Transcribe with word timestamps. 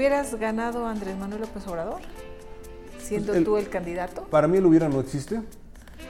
hubieras 0.00 0.34
ganado 0.36 0.86
Andrés 0.86 1.14
Manuel 1.18 1.42
López 1.42 1.66
Obrador? 1.66 2.00
Siendo 2.98 3.26
Pues 3.28 3.38
el- 3.38 3.44
tú 3.44 3.56
el 3.58 3.68
candidato. 3.68 4.22
Para 4.30 4.48
mí 4.48 4.56
el 4.56 4.64
hubiera 4.64 4.88
no 4.88 4.98
existe. 4.98 5.42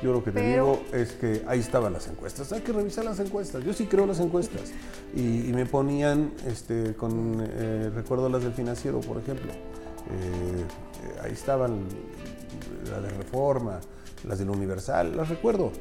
Yo 0.00 0.12
lo 0.12 0.22
que 0.22 0.30
te 0.30 0.40
Pero- 0.40 0.64
digo 0.78 0.82
es 0.92 1.10
que 1.14 1.42
ahí 1.48 1.58
estaban 1.58 1.92
las 1.92 2.06
encuestas. 2.06 2.52
Hay 2.52 2.60
que 2.60 2.72
revisar 2.72 3.04
las 3.04 3.18
encuestas. 3.18 3.64
Yo 3.64 3.72
sí 3.72 3.86
creo 3.86 4.06
las 4.06 4.20
encuestas. 4.20 4.70
Y, 5.12 5.48
y 5.50 5.52
me 5.52 5.66
ponían, 5.66 6.30
este, 6.46 6.94
con, 6.94 7.44
eh, 7.50 7.90
recuerdo 7.92 8.28
las 8.28 8.44
del 8.44 8.52
financiero, 8.52 9.00
por 9.00 9.18
ejemplo. 9.18 9.50
Eh, 9.50 10.64
ahí 11.24 11.32
estaban 11.32 11.80
las 12.88 13.02
de 13.02 13.10
Reforma, 13.10 13.80
las 14.22 14.38
del 14.38 14.50
Universal, 14.50 15.16
las 15.16 15.28
recuerdo. 15.28 15.72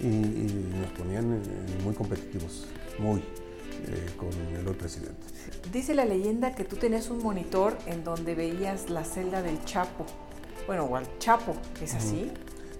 Y, 0.00 0.06
y 0.06 0.70
nos 0.80 0.90
ponían 0.98 1.34
eh, 1.34 1.82
muy 1.84 1.92
competitivos, 1.94 2.64
muy, 2.98 3.22
eh, 3.86 4.06
con 4.16 4.28
el 4.54 4.60
otro 4.62 4.78
presidente. 4.78 5.26
Dice 5.72 5.94
la 5.94 6.04
leyenda 6.04 6.54
que 6.54 6.64
tú 6.64 6.76
tenías 6.76 7.08
un 7.10 7.22
monitor 7.22 7.76
en 7.86 8.04
donde 8.04 8.34
veías 8.34 8.90
la 8.90 9.04
celda 9.04 9.42
del 9.42 9.64
Chapo. 9.64 10.04
Bueno, 10.66 10.84
o 10.84 10.96
al 10.96 11.06
Chapo, 11.18 11.54
¿es 11.82 11.94
así? 11.94 12.30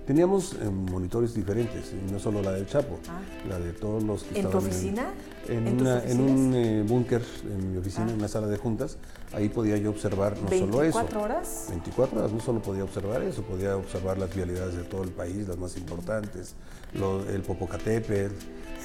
Teníamos 0.06 0.54
eh, 0.54 0.64
monitores 0.70 1.34
diferentes, 1.34 1.92
y 1.92 2.10
no 2.10 2.18
solo 2.18 2.40
la 2.40 2.52
del 2.52 2.66
Chapo, 2.66 2.98
Ah. 3.08 3.20
la 3.46 3.58
de 3.58 3.72
todos 3.74 4.02
los 4.02 4.22
que 4.24 4.40
¿En 4.40 4.46
tu 4.46 4.48
estaban 4.58 4.66
oficina? 4.66 5.06
En, 5.48 5.66
¿En 5.66 5.80
una- 5.82 6.02
en 6.04 6.20
un 6.20 6.54
eh, 6.54 6.82
búnker 6.86 7.22
en 7.44 7.72
mi 7.72 7.78
oficina, 7.78 8.06
Ah. 8.06 8.10
en 8.10 8.16
una 8.16 8.28
sala 8.28 8.46
de 8.46 8.56
juntas. 8.56 8.96
Ahí 9.34 9.50
podía 9.50 9.76
yo 9.76 9.90
observar 9.90 10.38
no 10.38 10.48
solo 10.48 10.82
eso. 10.82 10.98
¿24 10.98 11.20
horas? 11.22 11.66
24 11.68 12.20
horas, 12.20 12.32
no 12.32 12.40
solo 12.40 12.62
podía 12.62 12.84
observar 12.84 13.22
eso, 13.22 13.42
podía 13.42 13.76
observar 13.76 14.16
las 14.16 14.34
vialidades 14.34 14.74
de 14.76 14.84
todo 14.84 15.02
el 15.02 15.10
país, 15.10 15.46
las 15.46 15.58
más 15.58 15.76
importantes, 15.76 16.54
lo- 16.94 17.28
el 17.28 17.42
Popocatépetl. 17.42 18.34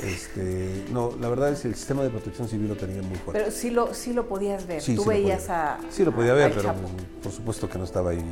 Este, 0.04 0.86
no, 0.92 1.12
la 1.22 1.30
verdad 1.30 1.50
es 1.52 1.60
que 1.62 1.68
el 1.68 1.76
sistema 1.76 2.02
de 2.02 2.10
protección 2.10 2.48
civil 2.48 2.68
lo 2.70 2.76
tenía 2.76 3.02
muy 3.04 3.16
fuerte. 3.18 3.40
Pero 3.44 3.52
sí 3.52 3.70
lo, 3.70 3.94
sí 3.94 4.12
lo 4.14 4.28
podías 4.28 4.66
ver. 4.66 4.82
Sí, 4.82 4.96
tú 4.96 5.04
sí 5.04 5.10
veías 5.10 5.50
a. 5.50 5.78
Sí, 5.92 6.04
lo 6.04 6.12
podía 6.14 6.34
ver, 6.34 6.50
pero 6.52 6.64
Chapo. 6.64 6.80
por 7.22 7.32
supuesto 7.32 7.70
que 7.70 7.78
no 7.78 7.84
estaba 7.84 8.10
ahí. 8.10 8.24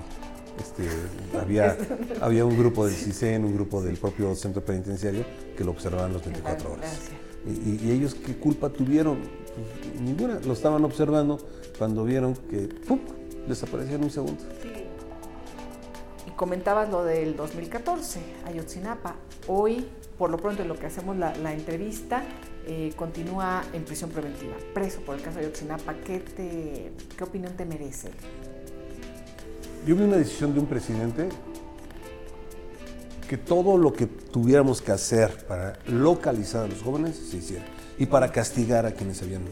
Este, 0.59 0.83
había, 1.39 1.77
había 2.19 2.45
un 2.45 2.57
grupo 2.57 2.85
del 2.87 2.95
CISEN, 2.95 3.45
un 3.45 3.53
grupo 3.53 3.81
del 3.83 3.97
propio 3.97 4.33
centro 4.35 4.63
penitenciario 4.65 5.23
que 5.55 5.63
lo 5.63 5.71
observaban 5.71 6.13
las 6.13 6.23
24 6.25 6.73
horas. 6.73 6.99
Y, 7.45 7.87
y- 7.87 7.91
ellos 7.91 8.15
qué 8.15 8.35
culpa 8.37 8.69
tuvieron? 8.69 9.19
Pues, 9.19 10.01
ninguna. 10.01 10.39
Lo 10.45 10.53
estaban 10.53 10.83
observando 10.83 11.37
cuando 11.77 12.03
vieron 12.05 12.33
que 12.35 12.69
¡pum! 12.87 12.99
en 13.47 14.03
un 14.03 14.09
segundo. 14.11 14.41
Y 14.63 14.80
comentabas 16.41 16.89
lo 16.89 17.03
del 17.03 17.35
2014, 17.35 18.19
Ayotzinapa. 18.47 19.13
Hoy, 19.45 19.85
por 20.17 20.31
lo 20.31 20.37
pronto, 20.37 20.63
en 20.63 20.69
lo 20.69 20.75
que 20.75 20.87
hacemos 20.87 21.15
la, 21.15 21.35
la 21.37 21.53
entrevista, 21.53 22.23
eh, 22.65 22.91
continúa 22.95 23.63
en 23.73 23.83
prisión 23.85 24.09
preventiva, 24.09 24.55
preso 24.73 25.01
por 25.01 25.17
el 25.17 25.21
caso 25.21 25.37
de 25.37 25.45
Ayotzinapa. 25.45 25.93
¿Qué, 26.03 26.17
te, 26.17 26.93
¿Qué 27.15 27.23
opinión 27.23 27.53
te 27.55 27.63
merece? 27.63 28.09
Yo 29.85 29.95
vi 29.95 30.01
una 30.01 30.17
decisión 30.17 30.55
de 30.55 30.61
un 30.61 30.65
presidente 30.65 31.29
que 33.29 33.37
todo 33.37 33.77
lo 33.77 33.93
que 33.93 34.07
tuviéramos 34.07 34.81
que 34.81 34.93
hacer 34.93 35.45
para 35.45 35.77
localizar 35.85 36.65
a 36.65 36.67
los 36.67 36.81
jóvenes 36.81 37.17
se 37.17 37.37
hiciera 37.37 37.65
y 37.99 38.07
para 38.07 38.31
castigar 38.31 38.87
a 38.87 38.93
quienes 38.93 39.21
habían. 39.21 39.43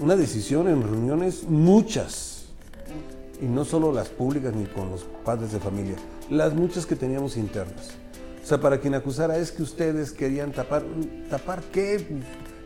Una 0.00 0.16
decisión 0.16 0.68
en 0.68 0.82
reuniones 0.82 1.44
muchas, 1.44 2.31
y 3.42 3.46
no 3.46 3.64
solo 3.66 3.92
las 3.92 4.08
públicas 4.08 4.54
ni 4.54 4.64
con 4.66 4.88
los 4.90 5.04
padres 5.24 5.52
de 5.52 5.58
familia, 5.58 5.96
las 6.30 6.54
muchas 6.54 6.86
que 6.86 6.96
teníamos 6.96 7.36
internas. 7.36 7.90
O 8.42 8.46
sea, 8.46 8.58
para 8.60 8.78
quien 8.78 8.94
acusara 8.94 9.36
es 9.36 9.52
que 9.52 9.62
ustedes 9.62 10.12
querían 10.12 10.52
tapar, 10.52 10.82
¿tapar 11.28 11.60
qué? 11.72 12.04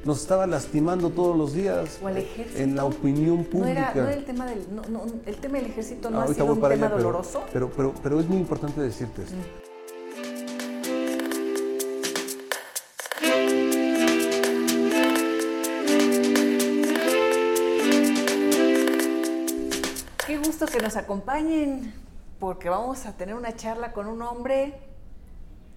Nos 0.05 0.21
estaba 0.21 0.47
lastimando 0.47 1.11
todos 1.11 1.37
los 1.37 1.53
días 1.53 1.99
O 2.03 2.07
al 2.07 2.19
ejército. 2.19 2.61
en 2.63 2.77
la 2.77 2.85
opinión 2.85 3.39
¿No 3.39 3.45
pública. 3.45 3.71
era, 3.93 3.95
no 3.95 4.03
era 4.09 4.15
el 4.15 4.25
tema 4.25 4.47
del 4.47 4.61
no, 4.75 4.83
no, 4.89 5.03
el 5.27 5.37
tema 5.37 5.59
del 5.59 5.67
ejército 5.67 6.11
no 6.11 6.19
ha 6.19 6.23
Ahorita 6.23 6.43
sido 6.43 6.53
un 6.55 6.61
tema 6.61 6.69
allá, 6.75 6.85
pero- 6.91 6.97
doloroso? 6.99 7.43
Pero, 7.53 7.71
pero, 7.77 7.93
pero 8.03 8.21
es 8.21 8.29
muy 8.29 8.39
importante 8.39 8.81
decirte 8.81 9.23
esto. 9.23 9.35
Qué 9.35 9.66
gusto 20.67 20.79
que 20.79 20.83
nos 20.83 20.97
acompañen, 20.97 21.93
porque 22.41 22.69
vamos 22.69 23.07
a 23.07 23.17
tener 23.17 23.35
una 23.35 23.55
charla 23.55 23.93
con 23.93 24.07
un 24.07 24.21
hombre 24.23 24.75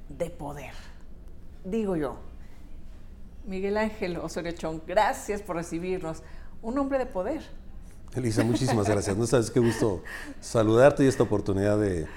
de 0.07 0.29
poder, 0.31 0.73
digo 1.63 1.95
yo. 1.95 2.17
Miguel 3.45 3.77
Ángel 3.77 4.17
Osorio 4.17 4.51
Chong, 4.51 4.81
gracias 4.87 5.41
por 5.41 5.57
recibirnos. 5.57 6.23
Un 6.61 6.77
hombre 6.79 6.97
de 6.97 7.05
poder. 7.05 7.41
Elisa, 8.15 8.43
muchísimas 8.43 8.89
gracias. 8.89 9.15
No 9.15 9.27
sabes 9.27 9.51
qué 9.51 9.59
gusto 9.59 10.03
saludarte 10.41 11.03
y 11.03 11.07
esta 11.07 11.23
oportunidad 11.23 11.77
de 11.77 12.07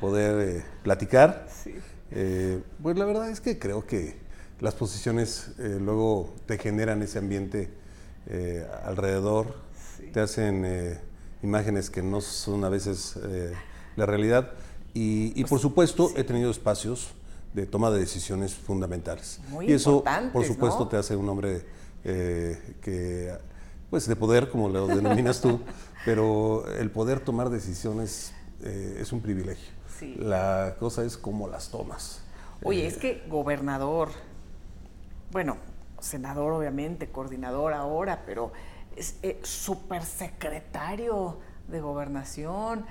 poder 0.00 0.56
eh, 0.56 0.64
platicar. 0.82 1.46
Sí. 1.50 1.74
Eh, 2.12 2.62
pues 2.82 2.96
la 2.96 3.04
verdad 3.04 3.28
es 3.28 3.40
que 3.40 3.58
creo 3.58 3.86
que 3.86 4.16
las 4.60 4.74
posiciones 4.74 5.52
eh, 5.58 5.78
luego 5.80 6.32
te 6.46 6.56
generan 6.56 7.02
ese 7.02 7.18
ambiente 7.18 7.70
alrededor, 8.84 9.56
te 10.12 10.20
hacen 10.20 10.64
imágenes 11.42 11.90
que 11.90 12.02
no 12.02 12.20
son 12.20 12.64
a 12.64 12.68
veces 12.68 13.18
eh, 13.24 13.52
la 13.96 14.06
realidad 14.06 14.52
y, 14.94 15.38
y 15.40 15.44
por 15.44 15.58
supuesto 15.58 16.10
he 16.16 16.24
tenido 16.24 16.50
espacios 16.50 17.14
de 17.54 17.66
toma 17.66 17.90
de 17.90 18.00
decisiones 18.00 18.54
fundamentales. 18.54 19.40
Muy 19.48 19.68
y 19.68 19.72
eso, 19.72 20.04
por 20.32 20.44
supuesto, 20.44 20.80
¿no? 20.80 20.88
te 20.88 20.96
hace 20.96 21.16
un 21.16 21.28
hombre 21.28 21.64
eh, 22.04 22.76
que, 22.80 23.32
pues, 23.90 24.06
de 24.06 24.16
poder, 24.16 24.48
como 24.48 24.68
lo 24.68 24.86
denominas 24.86 25.40
tú, 25.40 25.60
pero 26.04 26.66
el 26.78 26.90
poder 26.90 27.20
tomar 27.20 27.50
decisiones 27.50 28.32
eh, 28.62 28.98
es 29.00 29.12
un 29.12 29.20
privilegio. 29.20 29.70
Sí. 29.98 30.16
La 30.18 30.76
cosa 30.78 31.04
es 31.04 31.16
cómo 31.16 31.48
las 31.48 31.68
tomas. 31.70 32.22
Oye, 32.64 32.84
Eh, 32.84 32.86
es 32.86 32.96
que 32.96 33.22
gobernador, 33.28 34.08
bueno, 35.30 35.58
senador 36.00 36.52
obviamente, 36.52 37.08
coordinador 37.08 37.74
ahora, 37.74 38.22
pero 38.24 38.52
es 38.96 39.16
eh, 39.22 39.38
supersecretario 39.42 41.38
de 41.68 41.80
gobernación. 41.80 42.84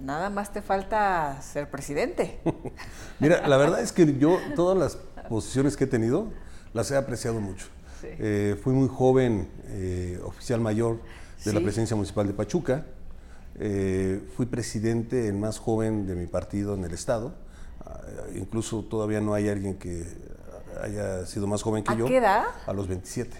Nada 0.00 0.30
más 0.30 0.52
te 0.52 0.62
falta 0.62 1.40
ser 1.42 1.70
presidente. 1.70 2.40
Mira, 3.20 3.46
la 3.46 3.56
verdad 3.56 3.80
es 3.80 3.92
que 3.92 4.18
yo 4.18 4.38
todas 4.56 4.76
las 4.76 4.96
posiciones 5.28 5.76
que 5.76 5.84
he 5.84 5.86
tenido 5.86 6.28
las 6.72 6.90
he 6.90 6.96
apreciado 6.96 7.40
mucho. 7.40 7.66
Sí. 8.00 8.08
Eh, 8.18 8.58
fui 8.62 8.72
muy 8.72 8.88
joven, 8.88 9.48
eh, 9.66 10.20
oficial 10.24 10.60
mayor 10.60 10.98
de 11.44 11.52
la 11.52 11.60
presidencia 11.60 11.94
municipal 11.96 12.26
de 12.26 12.32
Pachuca. 12.32 12.86
Eh, 13.56 14.26
fui 14.36 14.46
presidente 14.46 15.28
el 15.28 15.34
más 15.34 15.58
joven 15.58 16.06
de 16.06 16.14
mi 16.14 16.26
partido 16.26 16.74
en 16.74 16.84
el 16.84 16.92
estado. 16.92 17.34
Ah, 17.84 18.00
incluso 18.34 18.82
todavía 18.84 19.20
no 19.20 19.34
hay 19.34 19.48
alguien 19.48 19.76
que 19.78 20.06
haya 20.82 21.26
sido 21.26 21.46
más 21.46 21.62
joven 21.62 21.84
que 21.84 21.92
¿A 21.92 21.96
yo. 21.96 22.06
qué 22.06 22.16
edad? 22.16 22.44
A 22.66 22.72
los 22.72 22.88
27. 22.88 23.36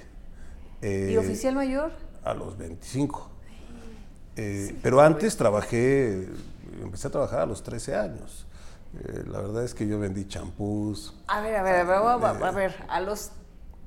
¿Y 0.83 0.87
Eh, 1.15 1.19
oficial 1.19 1.55
mayor? 1.55 1.93
a 2.25 2.35
los 2.35 2.57
25. 2.59 3.31
Eh, 4.37 4.77
pero 4.83 5.01
antes 5.01 5.37
trabajé, 5.37 6.29
empecé 6.83 7.09
a 7.09 7.11
trabajar 7.11 7.41
a 7.41 7.47
los 7.47 7.63
13 7.63 7.95
años. 7.97 8.47
Eh, 8.99 9.25
la 9.27 9.41
verdad 9.41 9.65
es 9.65 9.75
que 9.75 9.87
yo 9.87 9.99
vendí 9.99 10.27
champús. 10.27 11.15
A 11.27 11.41
ver, 11.41 11.57
a 11.57 11.63
ver, 11.63 11.75
a 11.77 11.85
ver, 11.85 12.45
a, 12.45 12.51
ver, 12.51 12.75
a 12.89 13.01
los 13.01 13.31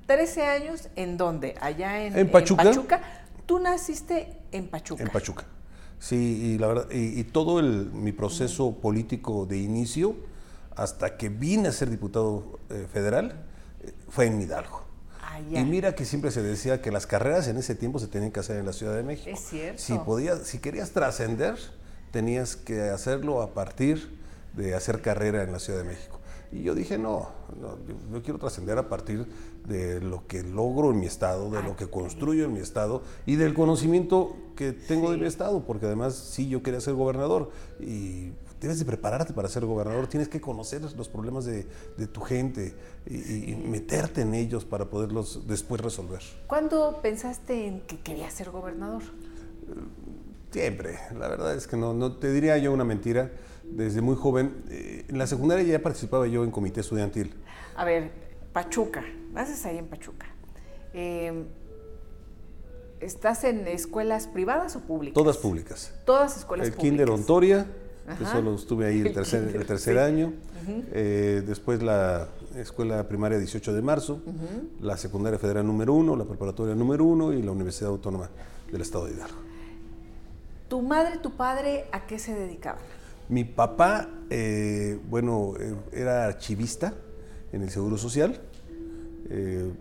13 0.08 0.46
años, 0.46 0.90
¿en 0.96 1.18
dónde? 1.18 1.56
Allá 1.62 2.06
en, 2.06 2.18
En 2.18 2.32
Pachuca. 2.32 3.02
Tú 3.46 3.60
naciste 3.60 4.38
en 4.52 4.68
Pachuca. 4.68 5.04
En 5.04 5.10
Pachuca. 5.10 5.46
Sí, 6.00 6.16
y 6.16 6.58
la 6.58 6.68
verdad, 6.68 6.88
y, 6.92 7.20
y 7.20 7.24
todo 7.24 7.60
el, 7.60 7.92
mi 7.92 8.12
proceso 8.12 8.74
político 8.80 9.46
de 9.46 9.58
inicio, 9.58 10.16
hasta 10.76 11.18
que 11.18 11.30
vine 11.30 11.70
a 11.70 11.72
ser 11.72 11.90
diputado 11.90 12.60
eh, 12.70 12.88
federal, 12.92 13.44
fue 14.10 14.26
en 14.26 14.42
Hidalgo. 14.42 14.85
Ah, 15.36 15.42
ya. 15.42 15.60
Y 15.60 15.66
mira 15.66 15.96
que 15.96 16.06
siempre 16.06 16.32
se 16.32 16.42
decía 16.42 16.82
que 16.82 16.92
las 16.92 17.06
carreras 17.06 17.50
en 17.50 17.58
ese 17.58 17.76
tiempo 17.76 18.00
se 18.00 18.08
tenían 18.08 18.32
que 18.32 18.40
hacer 18.40 18.58
en 18.58 18.66
la 18.66 18.72
Ciudad 18.72 18.96
de 18.96 19.04
México. 19.04 19.30
Es 19.30 19.42
cierto. 19.42 19.82
Si, 19.82 19.98
podías, 20.00 20.44
si 20.44 20.60
querías 20.60 20.92
trascender, 20.92 21.58
tenías 22.12 22.56
que 22.56 22.84
hacerlo 22.84 23.42
a 23.42 23.54
partir 23.54 24.18
de 24.54 24.76
hacer 24.76 25.02
carrera 25.02 25.44
en 25.44 25.52
la 25.52 25.60
Ciudad 25.60 25.80
de 25.80 25.86
México. 25.86 26.22
Y 26.54 26.64
yo 26.64 26.74
dije, 26.74 26.98
no, 26.98 27.32
no, 27.60 27.78
yo, 27.86 27.96
yo 28.14 28.24
quiero 28.24 28.40
trascender 28.40 28.78
a 28.78 28.88
partir 28.88 29.28
de 29.68 30.00
lo 30.00 30.26
que 30.26 30.42
logro 30.42 30.92
en 30.92 31.02
mi 31.02 31.06
estado, 31.06 31.50
de 31.50 31.62
lo 31.62 31.76
que 31.76 31.88
construyo 31.88 32.46
en 32.46 32.54
mi 32.54 32.60
estado 32.60 33.02
y 33.26 33.36
del 33.36 33.54
conocimiento 33.54 34.38
que 34.56 34.72
tengo 34.72 35.12
de 35.12 35.18
mi 35.18 35.26
estado, 35.26 35.66
porque 35.66 35.88
además 35.88 36.16
sí, 36.16 36.48
yo 36.48 36.64
quería 36.64 36.80
ser 36.80 36.94
gobernador 36.94 37.52
y 37.82 38.32
debes 38.66 38.80
de 38.80 38.86
prepararte 38.86 39.32
para 39.34 39.48
ser 39.48 39.64
gobernador, 39.66 40.08
tienes 40.08 40.28
que 40.28 40.42
conocer 40.42 40.82
los 40.82 41.08
problemas 41.08 41.46
de, 41.46 41.68
de 41.98 42.08
tu 42.08 42.22
gente 42.22 42.74
y, 43.06 43.56
meterte 43.56 44.22
en 44.22 44.34
ellos 44.34 44.66
para 44.66 44.86
poderlos 44.86 45.48
después 45.48 45.82
resolver. 45.82 46.22
¿Cuándo 46.48 47.00
pensaste 47.02 47.68
en 47.68 47.82
que 47.82 48.00
querías 48.00 48.34
ser 48.34 48.50
gobernador? 48.50 49.04
Siempre, 50.50 50.98
la 51.18 51.28
verdad 51.28 51.54
es 51.54 51.68
que 51.68 51.78
no, 51.78 51.94
no 51.94 52.14
te 52.14 52.32
diría 52.32 52.58
yo 52.58 52.72
una 52.72 52.84
mentira. 52.84 53.32
Desde 53.64 54.02
muy 54.02 54.16
joven, 54.16 54.64
eh, 54.70 55.06
en 55.10 55.18
la 55.18 55.28
secundaria 55.28 55.64
ya 55.64 55.82
participaba 55.82 56.28
yo 56.28 56.44
en 56.44 56.52
comité 56.52 56.82
estudiantil. 56.82 57.34
A 57.76 57.84
ver, 57.84 58.12
Pachuca, 58.54 59.04
naces 59.32 59.66
ahí 59.66 59.78
en 59.78 59.88
Pachuca. 59.88 60.28
Eh, 60.94 61.46
¿Estás 63.00 63.44
en 63.44 63.68
escuelas 63.68 64.28
privadas 64.28 64.76
o 64.76 64.82
públicas? 64.82 65.14
Todas 65.14 65.38
públicas. 65.38 65.94
Todas 66.06 66.38
escuelas 66.38 66.68
el 66.68 66.74
públicas. 66.74 66.90
Kinder 66.90 67.10
Ontoria, 67.10 67.68
que 68.18 68.26
solo 68.26 68.56
estuve 68.56 68.86
ahí 68.88 69.02
el 69.02 69.14
tercer, 69.14 69.56
el 69.56 69.66
tercer 69.68 69.96
sí. 69.96 70.00
año. 70.00 70.34
Eh, 70.92 71.44
después 71.46 71.82
la 71.84 72.28
escuela 72.56 73.08
primaria 73.08 73.38
18 73.38 73.74
de 73.74 73.82
marzo, 73.82 74.22
la 74.80 74.98
secundaria 74.98 75.38
federal 75.40 75.66
número 75.66 75.94
uno, 75.94 76.16
la 76.16 76.26
preparatoria 76.26 76.76
número 76.76 77.04
uno 77.06 77.34
y 77.34 77.42
la 77.42 77.52
Universidad 77.52 77.90
Autónoma 77.92 78.30
del 78.72 78.82
Estado 78.82 79.06
de 79.06 79.14
Hidalgo. 79.14 79.38
¿Tu 80.68 80.82
madre, 80.82 81.20
tu 81.20 81.32
padre, 81.32 81.86
a 81.92 82.06
qué 82.08 82.18
se 82.18 82.34
dedicaban? 82.34 82.82
Mi 83.30 83.44
papá, 83.44 84.08
eh, 84.30 85.00
bueno, 85.10 85.54
eh, 85.60 85.76
era 85.92 86.26
archivista 86.26 86.94
en 87.52 87.62
el 87.64 87.70
Seguro 87.70 87.98
Social. 87.98 88.40
eh, 89.30 89.72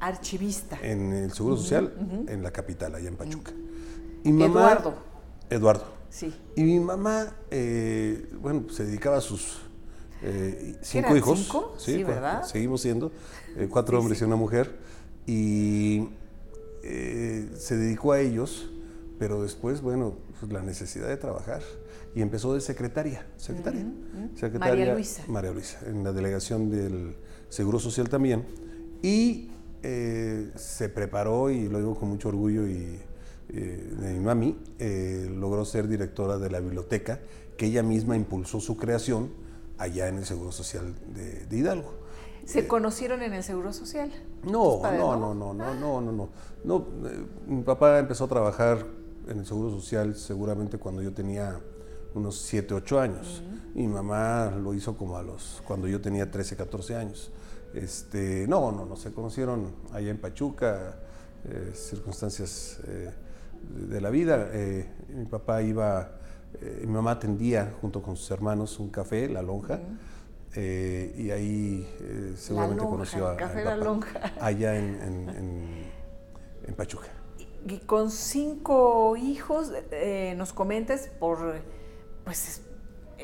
Archivista. 0.00 0.78
en 0.82 1.12
el 1.12 1.32
Seguro 1.32 1.56
Social 1.56 1.92
en 2.28 2.42
la 2.42 2.50
capital, 2.50 2.94
allá 2.96 3.08
en 3.08 3.16
Pachuca. 3.16 3.52
Y 4.24 4.32
mamá- 4.32 4.46
Eduardo. 4.72 4.94
Eduardo. 5.48 5.84
Sí. 6.12 6.32
Y 6.56 6.62
mi 6.62 6.78
mamá, 6.78 7.34
eh, 7.50 8.28
bueno, 8.40 8.66
se 8.68 8.84
dedicaba 8.84 9.16
a 9.16 9.20
sus 9.22 9.62
eh, 10.22 10.76
cinco 10.82 11.06
eran 11.08 11.16
hijos. 11.16 11.38
cinco? 11.40 11.74
Sí, 11.78 12.04
¿verdad? 12.04 12.44
Seguimos 12.44 12.82
siendo 12.82 13.10
eh, 13.56 13.66
cuatro 13.70 13.98
hombres 13.98 14.18
sí. 14.18 14.24
y 14.24 14.26
una 14.26 14.36
mujer. 14.36 14.70
Y 15.26 16.08
eh, 16.82 17.50
se 17.56 17.76
dedicó 17.76 18.12
a 18.12 18.20
ellos, 18.20 18.68
pero 19.18 19.42
después, 19.42 19.80
bueno, 19.80 20.14
pues, 20.38 20.52
la 20.52 20.62
necesidad 20.62 21.08
de 21.08 21.16
trabajar. 21.16 21.62
Y 22.14 22.20
empezó 22.20 22.52
de 22.52 22.60
secretaria, 22.60 23.26
secretaria. 23.38 23.86
secretaria 24.34 24.74
María 24.74 24.94
Luisa. 24.94 25.24
María 25.28 25.50
Luisa, 25.50 25.80
en 25.86 26.04
la 26.04 26.12
delegación 26.12 26.70
del 26.70 27.16
Seguro 27.48 27.78
Social 27.78 28.10
también. 28.10 28.44
Y 29.00 29.48
se 29.82 30.88
preparó, 30.90 31.50
y 31.50 31.68
lo 31.68 31.78
digo 31.78 31.94
con 31.96 32.10
mucho 32.10 32.28
orgullo, 32.28 32.68
y 32.68 33.00
eh, 33.48 33.94
de 34.00 34.12
mi 34.14 34.20
mami, 34.20 34.58
eh, 34.78 35.28
logró 35.30 35.64
ser 35.64 35.88
directora 35.88 36.38
de 36.38 36.50
la 36.50 36.60
biblioteca, 36.60 37.20
que 37.56 37.66
ella 37.66 37.82
misma 37.82 38.16
impulsó 38.16 38.60
su 38.60 38.76
creación 38.76 39.30
allá 39.78 40.08
en 40.08 40.18
el 40.18 40.24
Seguro 40.24 40.52
Social 40.52 40.94
de, 41.14 41.46
de 41.46 41.56
Hidalgo. 41.56 42.02
¿Se 42.44 42.66
conocieron 42.66 43.22
en 43.22 43.32
el 43.34 43.42
Seguro 43.42 43.72
Social? 43.72 44.10
No, 44.44 44.80
no, 44.82 45.16
¿no? 45.16 45.34
no, 45.34 45.34
no, 45.34 45.54
no, 45.54 45.74
no, 45.74 46.00
no, 46.00 46.12
no. 46.12 46.28
No, 46.64 46.86
eh, 47.08 47.26
mi 47.46 47.62
papá 47.62 47.98
empezó 47.98 48.24
a 48.24 48.28
trabajar 48.28 48.84
en 49.28 49.38
el 49.38 49.46
Seguro 49.46 49.70
Social 49.70 50.16
seguramente 50.16 50.78
cuando 50.78 51.02
yo 51.02 51.12
tenía 51.12 51.60
unos 52.14 52.40
7, 52.42 52.74
8 52.74 53.00
años. 53.00 53.42
Mi 53.74 53.86
mamá 53.86 54.50
lo 54.50 54.74
hizo 54.74 54.96
como 54.96 55.16
a 55.16 55.22
los, 55.22 55.62
cuando 55.66 55.86
yo 55.88 56.00
tenía 56.00 56.30
13, 56.30 56.56
14 56.56 56.96
años. 56.96 57.30
Este, 57.74 58.46
no, 58.48 58.70
no, 58.70 58.84
no, 58.84 58.96
se 58.96 59.12
conocieron 59.12 59.72
allá 59.92 60.10
en 60.10 60.18
Pachuca, 60.18 60.96
eh, 61.44 61.72
circunstancias 61.74 62.80
eh, 62.86 63.10
de 63.70 64.00
la 64.00 64.10
vida. 64.10 64.48
Eh, 64.52 64.86
mi 65.08 65.24
papá 65.26 65.62
iba, 65.62 66.12
eh, 66.60 66.82
mi 66.86 66.92
mamá 66.92 67.12
atendía 67.12 67.72
junto 67.80 68.02
con 68.02 68.16
sus 68.16 68.30
hermanos 68.30 68.78
un 68.80 68.90
café, 68.90 69.28
La 69.28 69.42
Lonja, 69.42 69.80
eh, 70.54 71.14
y 71.16 71.30
ahí 71.30 72.34
seguramente 72.36 72.82
Lonja, 72.82 72.90
conoció 72.92 73.28
a, 73.28 73.36
Café 73.36 73.60
a 73.60 73.62
mi 73.62 73.64
La 73.64 73.76
Lonja. 73.76 74.20
allá 74.40 74.76
en, 74.76 74.94
en- 75.02 75.28
en- 75.30 75.84
en 76.68 76.74
Pachuca. 76.74 77.08
Y 77.66 77.78
con 77.78 78.10
cinco 78.10 79.16
hijos, 79.16 79.72
eh, 79.92 80.34
nos 80.36 80.52
comentes 80.52 81.08
por, 81.20 81.54
pues, 82.24 82.62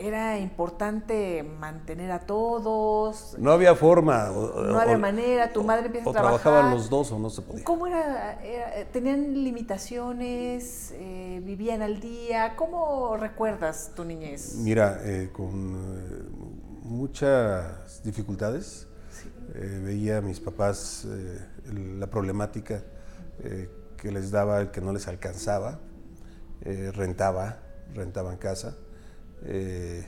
era 0.01 0.39
importante 0.39 1.43
mantener 1.43 2.11
a 2.13 2.21
todos, 2.21 3.35
No 3.39 3.53
había 3.53 3.75
forma. 3.75 4.31
o- 4.31 4.63
no 4.65 4.79
había 4.79 4.97
o- 4.97 4.99
manera, 4.99 5.53
tu 5.53 5.65
madre 5.65 5.87
empieza 5.87 6.07
o 6.09 6.11
a 6.11 6.13
trabajar. 6.13 6.41
trabajaban 6.43 6.75
los 6.75 6.89
dos 6.89 7.11
o 7.13 7.19
no 7.19 7.31
se 7.31 7.43
podía. 7.43 7.65
¿Cómo 7.65 7.87
era, 7.87 8.43
era- 8.43 8.85
¿Tenían 8.93 9.35
limitaciones? 9.45 10.93
Eh, 10.95 11.41
¿Vivían 11.45 11.83
al 11.83 12.01
día? 12.01 12.55
¿Cómo 12.57 13.17
recuerdas 13.17 13.93
tu 13.95 14.05
niñez? 14.05 14.55
Mira, 14.57 15.01
eh, 15.05 15.31
con 15.33 15.75
eh, 15.75 16.29
muchas 16.83 18.03
dificultades, 18.05 18.87
eh, 19.55 19.81
veía 19.85 20.19
a 20.19 20.21
mis 20.21 20.41
papás 20.41 21.07
la 21.67 22.07
problemática 22.07 22.83
que 23.97 24.11
les 24.11 24.31
daba 24.31 24.61
el 24.61 24.71
que 24.71 24.81
no 24.81 24.93
les 24.93 25.07
alcanzaba, 25.09 25.79
eh, 26.63 26.91
rentaba, 26.95 27.59
rentaban 27.95 28.37
casa. 28.37 28.77
Eh, 29.45 30.07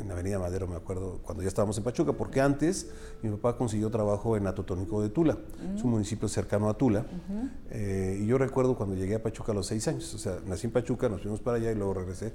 en 0.00 0.10
Avenida 0.10 0.38
Madero, 0.38 0.66
me 0.68 0.76
acuerdo, 0.76 1.20
cuando 1.22 1.42
ya 1.42 1.48
estábamos 1.48 1.76
en 1.76 1.84
Pachuca, 1.84 2.12
porque 2.12 2.40
antes 2.40 2.90
mi 3.22 3.30
papá 3.30 3.56
consiguió 3.56 3.90
trabajo 3.90 4.36
en 4.36 4.46
Atotónico 4.46 5.02
de 5.02 5.08
Tula, 5.08 5.38
es 5.74 5.82
un 5.82 5.90
municipio 5.90 6.28
cercano 6.28 6.68
a 6.68 6.74
Tula. 6.78 7.04
eh, 7.70 8.18
y 8.20 8.26
yo 8.26 8.38
recuerdo 8.38 8.76
cuando 8.76 8.94
llegué 8.94 9.16
a 9.16 9.22
Pachuca 9.22 9.52
a 9.52 9.54
los 9.54 9.66
seis 9.66 9.88
años, 9.88 10.14
o 10.14 10.18
sea, 10.18 10.38
nací 10.46 10.66
en 10.66 10.72
Pachuca, 10.72 11.08
nos 11.08 11.22
fuimos 11.22 11.40
para 11.40 11.56
allá 11.56 11.72
y 11.72 11.74
luego 11.74 11.94
regresé. 11.94 12.32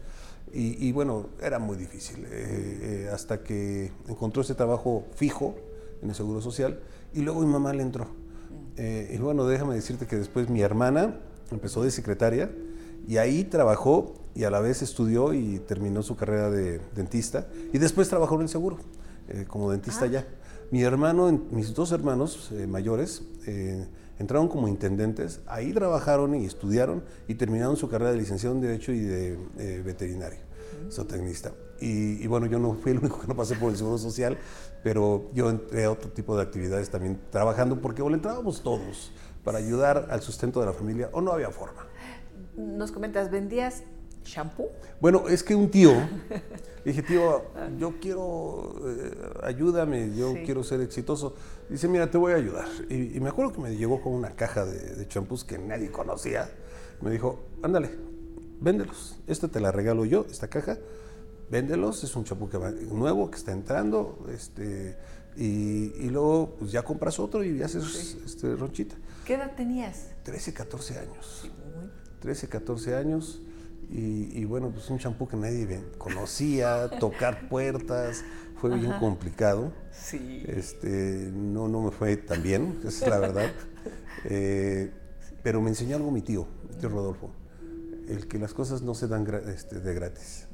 Y, 0.53 0.87
y 0.87 0.91
bueno, 0.91 1.27
era 1.41 1.59
muy 1.59 1.77
difícil, 1.77 2.25
eh, 2.25 2.27
eh, 2.31 3.09
hasta 3.13 3.43
que 3.43 3.91
encontró 4.07 4.41
ese 4.41 4.55
trabajo 4.55 5.05
fijo 5.15 5.55
en 6.01 6.09
el 6.09 6.15
Seguro 6.15 6.41
Social 6.41 6.79
y 7.13 7.21
luego 7.21 7.41
mi 7.41 7.51
mamá 7.51 7.73
le 7.73 7.83
entró. 7.83 8.07
Eh, 8.77 9.11
y 9.13 9.17
bueno, 9.17 9.45
déjame 9.45 9.75
decirte 9.75 10.05
que 10.05 10.15
después 10.15 10.49
mi 10.49 10.61
hermana 10.61 11.19
empezó 11.51 11.83
de 11.83 11.91
secretaria 11.91 12.51
y 13.07 13.17
ahí 13.17 13.43
trabajó 13.43 14.13
y 14.37 14.43
a 14.43 14.51
la 14.51 14.59
vez 14.59 14.83
estudió 14.83 15.33
y 15.33 15.57
terminó 15.59 16.03
su 16.03 16.15
carrera 16.15 16.51
de 16.51 16.79
dentista 16.95 17.47
y 17.73 17.79
después 17.79 18.07
trabajó 18.07 18.35
en 18.35 18.41
el 18.41 18.49
seguro 18.49 18.77
eh, 19.29 19.45
como 19.47 19.71
dentista 19.71 20.05
Ah. 20.05 20.07
ya. 20.07 20.27
Mi 20.69 20.83
hermano, 20.83 21.31
mis 21.49 21.73
dos 21.73 21.91
hermanos 21.91 22.49
eh, 22.51 22.67
mayores 22.67 23.23
eh, 23.47 23.87
entraron 24.19 24.47
como 24.47 24.67
intendentes, 24.67 25.39
ahí 25.47 25.73
trabajaron 25.73 26.35
y 26.35 26.45
estudiaron 26.45 27.03
y 27.27 27.35
terminaron 27.35 27.77
su 27.77 27.89
carrera 27.89 28.11
de 28.11 28.17
licenciado 28.17 28.53
en 28.55 28.61
Derecho 28.61 28.91
y 28.91 28.99
de 28.99 29.39
eh, 29.57 29.81
veterinario, 29.83 30.39
zootecnista. 30.91 31.53
Y, 31.79 32.23
y 32.23 32.27
bueno, 32.27 32.45
yo 32.47 32.59
no 32.59 32.73
fui 32.73 32.91
el 32.91 32.99
único 32.99 33.19
que 33.19 33.27
no 33.27 33.35
pasé 33.35 33.55
por 33.55 33.71
el 33.71 33.77
Seguro 33.77 33.97
Social, 33.97 34.37
pero 34.83 35.29
yo 35.33 35.49
entré 35.49 35.85
a 35.85 35.91
otro 35.91 36.11
tipo 36.11 36.35
de 36.35 36.43
actividades 36.43 36.89
también 36.89 37.19
trabajando 37.31 37.79
porque 37.81 38.01
o 38.01 38.09
le 38.09 38.15
entrábamos 38.15 38.61
todos 38.61 39.11
para 39.43 39.57
ayudar 39.59 40.07
al 40.11 40.21
sustento 40.21 40.59
de 40.59 40.65
la 40.67 40.73
familia 40.73 41.09
o 41.13 41.21
no 41.21 41.31
había 41.31 41.49
forma. 41.49 41.87
Nos 42.57 42.91
comentas, 42.91 43.31
¿vendías 43.31 43.83
shampoo? 44.27 44.69
Bueno, 44.99 45.27
es 45.27 45.43
que 45.43 45.55
un 45.55 45.69
tío, 45.71 45.91
dije, 46.85 47.01
tío, 47.03 47.43
yo 47.77 47.93
quiero, 48.01 48.75
eh, 48.85 49.11
ayúdame, 49.43 50.13
yo 50.15 50.33
Sí. 50.33 50.41
quiero 50.45 50.63
ser 50.63 50.81
exitoso. 50.81 51.35
Dice, 51.69 51.87
mira, 51.87 52.09
te 52.11 52.17
voy 52.17 52.33
a 52.33 52.35
ayudar. 52.35 52.67
Y, 52.89 53.15
y 53.17 53.19
me 53.19 53.29
acuerdo 53.29 53.53
que 53.53 53.61
me 53.61 53.75
llegó 53.75 54.01
con 54.01 54.13
una 54.13 54.31
caja 54.35 54.65
de, 54.65 55.07
champús 55.07 55.43
que 55.43 55.57
nadie 55.57 55.91
conocía. 55.91 56.49
Me 57.01 57.11
dijo, 57.11 57.39
ándale, 57.63 57.91
véndelos. 58.59 59.17
Esta 59.27 59.47
te 59.47 59.59
la 59.59 59.71
regalo 59.71 60.05
yo, 60.05 60.25
esta 60.29 60.47
caja. 60.49 60.77
Véndelos, 61.49 62.03
es 62.03 62.15
un 62.15 62.23
champú 62.25 62.49
que 62.49 62.57
va- 62.57 62.71
nuevo 62.71 63.29
que 63.31 63.37
está 63.37 63.51
entrando. 63.51 64.25
Este, 64.33 64.97
y, 65.37 65.93
y 66.03 66.09
luego 66.09 66.55
pues 66.59 66.71
ya 66.71 66.83
compras 66.83 67.19
otro 67.19 67.43
y 67.43 67.61
haces 67.61 68.17
este, 68.25 68.55
ronchita. 68.55 68.95
¿Qué 69.25 69.35
edad 69.35 69.55
tenías? 69.55 70.07
13, 70.23 70.53
14 70.53 70.97
años. 70.99 71.49
Muy- 71.79 71.89
13, 72.19 72.49
14 72.49 72.95
años 72.95 73.41
y, 73.89 74.37
y 74.39 74.45
bueno, 74.45 74.69
pues 74.71 74.89
un 74.89 74.99
champú 74.99 75.27
que 75.27 75.37
nadie 75.37 75.79
conocía, 75.97 76.89
tocar 76.99 77.47
puertas, 77.49 78.23
fue 78.59 78.75
bien 78.77 78.93
complicado. 78.99 79.71
Sí. 79.91 80.43
Este, 80.47 81.29
no, 81.33 81.67
no 81.67 81.81
me 81.81 81.91
fue 81.91 82.17
tan 82.17 82.41
bien, 82.43 82.79
esa 82.85 83.05
es 83.05 83.11
la 83.11 83.19
verdad. 83.19 83.51
Eh, 84.29 84.91
pero 85.43 85.61
me 85.61 85.69
enseñó 85.69 85.95
algo 85.95 86.09
mi 86.11 86.21
tío, 86.21 86.47
mi 86.69 86.75
tío 86.75 86.89
Rodolfo, 86.89 87.29
el 88.09 88.27
que 88.27 88.39
las 88.39 88.53
cosas 88.53 88.81
no 88.81 88.93
se 88.95 89.07
dan 89.07 89.25
gra- 89.25 89.47
este, 89.47 89.79
de 89.79 89.93
gratis. 89.93 90.47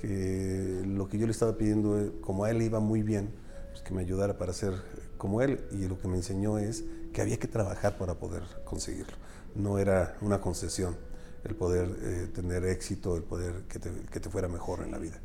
Que 0.00 0.82
lo 0.86 1.06
que 1.08 1.18
yo 1.18 1.26
le 1.26 1.32
estaba 1.32 1.56
pidiendo, 1.56 2.00
eh, 2.00 2.10
como 2.22 2.44
a 2.44 2.50
él 2.50 2.62
iba 2.62 2.80
muy 2.80 3.02
bien, 3.02 3.28
pues 3.70 3.82
que 3.82 3.94
me 3.94 4.00
ayudara 4.00 4.36
para 4.38 4.52
ser 4.52 4.72
como 5.18 5.42
él. 5.42 5.60
Y 5.70 5.86
lo 5.86 5.98
que 6.00 6.08
me 6.08 6.16
enseñó 6.16 6.58
es 6.58 6.84
que 7.12 7.20
había 7.20 7.36
que 7.38 7.46
trabajar 7.46 7.98
para 7.98 8.14
poder 8.14 8.42
conseguirlo. 8.64 9.14
No 9.54 9.78
era 9.78 10.16
una 10.20 10.40
concesión 10.40 10.96
el 11.44 11.54
poder 11.54 11.96
eh, 12.00 12.28
tener 12.34 12.64
éxito, 12.64 13.16
el 13.16 13.22
poder 13.22 13.62
que 13.68 13.78
te, 13.78 13.90
que 14.10 14.20
te 14.20 14.28
fuera 14.30 14.48
mejor 14.48 14.80
en 14.82 14.90
la 14.90 14.98
vida. 14.98 15.20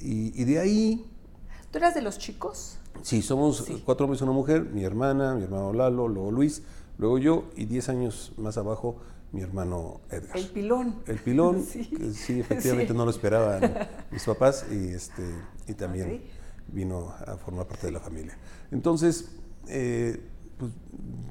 Y, 0.00 0.40
y 0.40 0.44
de 0.44 0.58
ahí 0.58 1.10
¿Tú 1.70 1.78
eras 1.78 1.94
de 1.94 2.02
los 2.02 2.18
chicos? 2.18 2.78
Sí, 3.02 3.22
somos 3.22 3.58
Sí. 3.64 3.82
cuatro 3.84 4.04
hombres 4.04 4.20
y 4.20 4.24
una 4.24 4.32
mujer, 4.32 4.62
mi 4.64 4.84
hermana, 4.84 5.34
mi 5.34 5.42
hermano 5.44 5.72
Lalo, 5.72 6.08
luego 6.08 6.30
Luis, 6.30 6.62
luego 6.98 7.18
yo 7.18 7.44
y 7.56 7.64
diez 7.66 7.88
años 7.88 8.32
más 8.36 8.56
abajo 8.56 8.96
mi 9.32 9.42
hermano 9.42 10.00
Edgar. 10.10 10.36
El 10.36 10.46
pilón. 10.48 10.94
El 11.06 11.18
pilón, 11.18 11.62
Sí. 11.66 11.84
que 11.86 12.12
sí, 12.12 12.40
efectivamente 12.40 12.92
Sí. 12.92 12.96
no 12.96 13.04
lo 13.04 13.10
esperaban 13.10 13.74
mis 14.10 14.24
papás 14.24 14.64
y, 14.70 14.88
este, 14.88 15.22
y 15.66 15.74
también 15.74 16.22
vino 16.68 17.12
a 17.26 17.36
formar 17.36 17.66
parte 17.66 17.86
de 17.86 17.92
la 17.92 18.00
familia. 18.00 18.38
Entonces, 18.70 19.30
eh, 19.68 20.20
pues, 20.58 20.70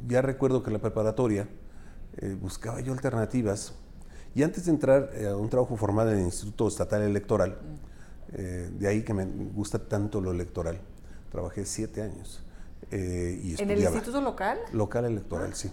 ya 0.08 0.22
recuerdo 0.22 0.62
que 0.62 0.70
en 0.70 0.74
la 0.74 0.80
preparatoria 0.80 1.48
eh, 2.18 2.38
buscaba 2.40 2.82
yo 2.82 2.94
alternativas 2.94 3.74
y 4.36 4.44
antes 4.44 4.66
de 4.66 4.72
entrar 4.72 5.10
eh, 5.14 5.28
a 5.28 5.36
un 5.36 5.50
trabajo 5.50 5.76
formal 5.76 6.10
en 6.10 6.20
el 6.20 6.26
Instituto 6.26 6.68
Estatal 6.68 7.02
Electoral, 7.02 7.58
eh, 8.34 8.70
de 8.78 8.88
ahí 8.88 9.04
que 9.04 9.14
me 9.14 9.26
gusta 9.26 9.80
tanto 9.80 10.22
lo 10.22 10.32
electoral, 10.32 10.80
trabajé 11.32 11.66
siete 11.66 12.02
años 12.04 12.46
eh, 12.92 13.42
y 13.44 13.62
¿En 13.62 13.72
el 13.72 13.82
instituto 13.82 14.22
local? 14.22 14.60
Local 14.74 15.06
electoral, 15.06 15.54
sí. 15.54 15.72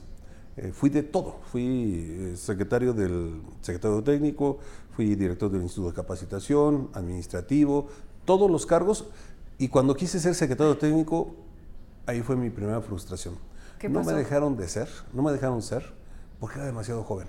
Eh, 0.57 0.73
fui 0.73 0.90
de 0.90 1.02
todo, 1.02 1.40
fui 1.50 2.33
eh, 2.33 2.37
secretario 2.37 2.92
del 2.92 3.42
secretario 3.61 4.02
técnico, 4.02 4.59
fui 4.95 5.14
director 5.14 5.50
del 5.50 5.62
Instituto 5.62 5.90
de 5.90 5.97
Capacitación, 5.97 6.90
administrativo, 6.92 7.88
todos 8.25 8.50
los 8.50 8.66
cargos. 8.66 9.07
Y 9.59 9.69
cuando 9.69 9.95
quise 9.95 10.21
ser 10.21 10.35
secretario 10.35 10.76
técnico, 10.76 11.35
ahí 12.07 12.23
fue 12.23 12.37
mi 12.37 12.50
primera 12.50 12.81
frustración. 12.81 13.37
¿Qué 13.78 13.88
no 13.88 14.00
pasó? 14.00 14.12
me 14.12 14.19
dejaron 14.19 14.57
de 14.57 14.69
ser, 14.69 14.88
no 15.12 15.23
me 15.23 15.33
dejaron 15.33 15.62
ser, 15.62 15.92
porque 16.38 16.57
era 16.57 16.66
demasiado 16.66 17.02
joven. 17.02 17.28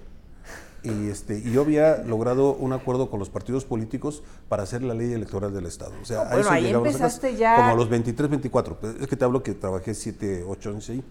Y, 0.83 1.07
este, 1.09 1.37
y 1.39 1.51
yo 1.51 1.61
había 1.61 1.97
logrado 2.03 2.55
un 2.55 2.73
acuerdo 2.73 3.09
con 3.09 3.19
los 3.19 3.29
partidos 3.29 3.63
políticos 3.63 4.21
para 4.49 4.63
hacer 4.63 4.83
la 4.83 4.93
ley 4.93 5.13
electoral 5.13 5.53
del 5.53 5.65
Estado. 5.65 5.93
O 6.01 6.05
sea, 6.05 6.17
No, 6.17 6.21
a 6.23 6.25
bueno, 6.25 6.41
eso 6.41 6.49
ahí 6.51 6.67
empezaste 6.67 7.27
acá, 7.27 7.37
ya- 7.37 7.55
Como 7.55 7.69
a 7.69 7.75
los 7.75 7.89
23, 7.89 8.29
24. 8.29 8.79
Pues, 8.79 8.95
Es 8.99 9.07
que 9.07 9.15
te 9.15 9.23
hablo 9.23 9.41
que 9.43 9.53
trabajé 9.53 9.93
7, 9.93 10.43
8 10.45 10.71
años 10.71 10.89
ahí. 10.89 11.01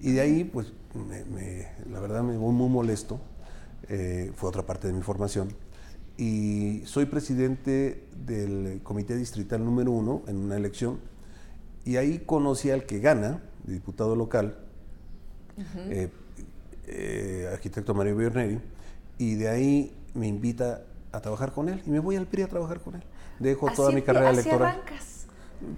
Y 0.00 0.12
de 0.12 0.20
ahí, 0.20 0.44
pues, 0.44 0.72
me- 0.94 1.24
me- 1.26 1.68
la 1.92 2.00
verdad 2.00 2.22
me 2.22 2.36
voy 2.36 2.52
muy 2.52 2.68
molesto. 2.68 3.20
Eh, 3.88 4.32
fue 4.34 4.48
otra 4.48 4.66
parte 4.66 4.88
de 4.88 4.94
mi 4.94 5.02
formación. 5.02 5.52
Y 6.16 6.82
soy 6.84 7.06
presidente 7.06 8.04
del 8.26 8.80
Comité 8.82 9.16
Distrital 9.16 9.64
número 9.64 9.92
uno 9.92 10.22
en 10.26 10.36
una 10.36 10.56
elección. 10.56 10.98
Y 11.84 11.96
ahí 11.96 12.18
conocí 12.26 12.70
al 12.70 12.84
que 12.84 12.98
gana, 12.98 13.42
diputado 13.64 14.16
local, 14.16 14.56
eh, 15.88 16.08
eh, 16.86 17.48
arquitecto 17.52 17.94
Mario 17.94 18.16
Berneri, 18.16 18.58
y 19.20 19.34
de 19.34 19.48
ahí 19.48 19.94
me 20.14 20.26
invita 20.26 20.82
a 21.12 21.20
trabajar 21.20 21.52
con 21.52 21.68
él 21.68 21.82
y 21.86 21.90
me 21.90 21.98
voy 22.00 22.16
al 22.16 22.26
PRI 22.26 22.42
a 22.42 22.48
trabajar 22.48 22.80
con 22.80 22.94
él. 22.94 23.02
Dejo 23.38 23.70
toda 23.70 23.90
mi 23.92 24.00
carrera 24.02 24.30
así 24.30 24.40
electoral. 24.40 24.72
arrancas. 24.76 25.26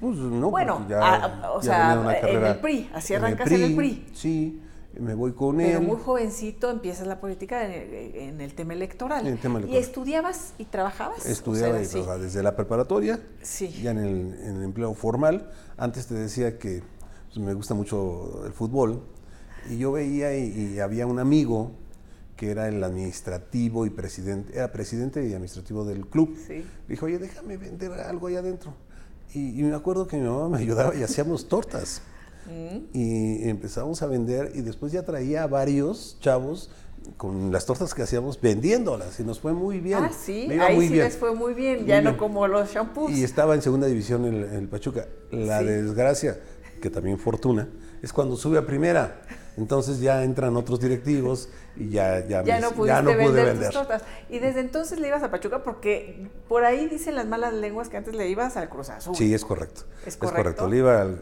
Pues 0.00 0.16
no, 0.16 0.50
Bueno, 0.50 0.78
porque 0.78 0.94
a- 0.94 1.50
o 1.52 1.60
ya 1.60 1.62
sea, 1.62 2.20
en 2.30 2.44
el 2.46 2.56
PRI, 2.60 2.90
así 2.94 3.14
arrancas 3.14 3.50
en 3.50 3.62
el 3.62 3.74
PRI. 3.74 4.06
Sí, 4.14 4.62
me 5.00 5.14
voy 5.14 5.32
con 5.32 5.56
Pero 5.56 5.80
él. 5.80 5.86
muy 5.86 5.96
jovencito 5.96 6.70
empiezas 6.70 7.06
la 7.08 7.18
política 7.18 7.64
en 7.66 7.72
el, 7.72 8.14
en 8.14 8.40
el 8.40 8.54
tema 8.54 8.74
electoral. 8.74 9.26
En 9.26 9.32
el 9.32 9.38
tema 9.40 9.54
¿Y 9.58 9.62
electoral. 9.62 9.82
estudiabas 9.82 10.54
y 10.58 10.66
trabajabas? 10.66 11.26
Estudiaba 11.26 11.70
O 11.70 11.72
sea, 11.74 11.82
y 11.82 11.86
sí. 11.86 11.92
trabajaba 11.92 12.18
desde 12.18 12.42
la 12.44 12.54
preparatoria, 12.54 13.20
Sí. 13.42 13.68
ya 13.82 13.90
en 13.90 13.98
el, 13.98 14.34
en 14.44 14.56
el 14.58 14.62
empleo 14.62 14.94
formal. 14.94 15.50
Antes 15.76 16.06
te 16.06 16.14
decía 16.14 16.58
que 16.60 16.82
pues, 17.34 17.44
me 17.44 17.54
gusta 17.54 17.74
mucho 17.74 18.42
el 18.46 18.52
fútbol 18.52 19.02
y 19.68 19.78
yo 19.78 19.90
veía 19.92 20.36
y, 20.36 20.74
y 20.74 20.78
había 20.80 21.06
un 21.06 21.18
amigo 21.18 21.72
que 22.42 22.50
era 22.50 22.66
el 22.66 22.82
administrativo 22.82 23.86
y 23.86 23.90
presidente, 23.90 24.52
era 24.56 24.72
presidente 24.72 25.24
y 25.24 25.32
administrativo 25.32 25.84
del 25.84 26.06
club. 26.08 26.36
Sí. 26.44 26.64
Dijo, 26.88 27.06
oye, 27.06 27.20
déjame 27.20 27.56
vender 27.56 27.92
algo 27.92 28.26
allá 28.26 28.40
adentro. 28.40 28.74
Y, 29.32 29.60
y 29.60 29.62
me 29.62 29.76
acuerdo 29.76 30.08
que 30.08 30.16
mi 30.16 30.26
mamá 30.26 30.48
me 30.48 30.58
ayudaba 30.64 30.92
y 30.96 31.04
hacíamos 31.04 31.46
tortas. 31.48 32.02
Mm. 32.48 32.78
Y 32.98 33.48
empezamos 33.48 34.02
a 34.02 34.06
vender 34.08 34.50
y 34.56 34.62
después 34.62 34.90
ya 34.90 35.04
traía 35.04 35.44
a 35.44 35.46
varios 35.46 36.16
chavos 36.20 36.68
con 37.16 37.52
las 37.52 37.64
tortas 37.64 37.94
que 37.94 38.02
hacíamos 38.02 38.40
vendiéndolas 38.40 39.20
y 39.20 39.22
nos 39.22 39.38
fue 39.38 39.52
muy 39.52 39.78
bien. 39.78 39.98
Ah, 40.02 40.10
sí, 40.12 40.46
Me 40.48 40.56
iba 40.56 40.66
ahí 40.66 40.74
muy 40.74 40.86
sí 40.88 40.92
bien. 40.94 41.04
les 41.04 41.16
fue 41.16 41.32
muy 41.36 41.54
bien, 41.54 41.78
Muy 41.82 41.86
ya 41.86 42.00
no 42.02 42.16
como 42.16 42.48
los 42.48 42.72
shampoos. 42.72 43.12
Y 43.12 43.22
estaba 43.22 43.54
en 43.54 43.62
segunda 43.62 43.86
división 43.86 44.24
el, 44.24 44.42
el 44.42 44.66
Pachuca. 44.68 45.06
La 45.30 45.60
Sí. 45.60 45.66
desgracia, 45.66 46.40
que 46.80 46.90
también 46.90 47.20
fortuna, 47.20 47.68
es 48.02 48.12
cuando 48.12 48.34
sube 48.36 48.58
a 48.58 48.66
primera. 48.66 49.22
Entonces 49.56 50.00
ya 50.00 50.24
entran 50.24 50.56
otros 50.56 50.80
directivos 50.80 51.48
y 51.76 51.90
ya, 51.90 52.20
ya, 52.26 52.42
ya 52.42 52.54
me- 52.56 52.60
no 52.62 52.86
ya 52.86 53.02
no 53.02 53.10
pude 53.10 53.16
vender, 53.24 53.44
vender. 53.46 53.64
tus 53.66 53.74
tortas. 53.74 54.02
Y 54.30 54.38
desde 54.38 54.60
entonces 54.60 54.98
le 54.98 55.08
ibas 55.08 55.22
a 55.22 55.30
Pachuca 55.30 55.62
porque 55.62 56.28
por 56.48 56.64
ahí 56.64 56.88
dicen 56.88 57.14
las 57.16 57.26
malas 57.26 57.52
lenguas 57.52 57.88
que 57.90 57.98
antes 57.98 58.14
le 58.14 58.28
ibas 58.30 58.56
al 58.56 58.68
Cruz 58.70 58.88
Azul. 58.88 59.14
Sí, 59.14 59.34
es 59.34 59.44
correcto. 59.44 59.82
¿Es 60.02 60.08
Es 60.08 60.16
correcto? 60.16 60.42
correcto. 60.42 60.68
Le 60.68 60.76
iba 60.78 61.02
al- 61.02 61.20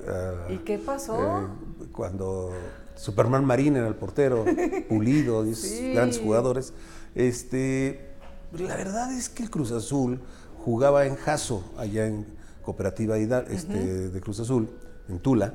a- 0.49 0.53
¿Y 0.53 0.59
qué 0.59 0.79
pasó? 0.79 1.41
eh, 1.41 1.87
cuando 1.93 2.53
Superman 2.95 3.45
Marín 3.45 3.77
era 3.77 3.89
el 3.89 3.97
portero, 3.97 4.45
Pulido, 4.89 5.45
Sí. 5.55 5.93
grandes 5.95 6.21
jugadores. 6.21 6.73
Este, 7.17 8.11
la 8.53 8.77
verdad 8.77 9.13
es 9.13 9.29
que 9.29 9.43
el 9.43 9.51
Cruz 9.51 9.73
Azul 9.73 10.21
jugaba 10.65 11.05
en 11.07 11.17
Jaso, 11.17 11.65
allá 11.77 12.07
en 12.07 12.27
Cooperativa 12.63 13.19
este, 13.19 14.09
de 14.11 14.21
Cruz 14.21 14.39
Azul, 14.41 14.69
en 15.09 15.19
Tula. 15.19 15.55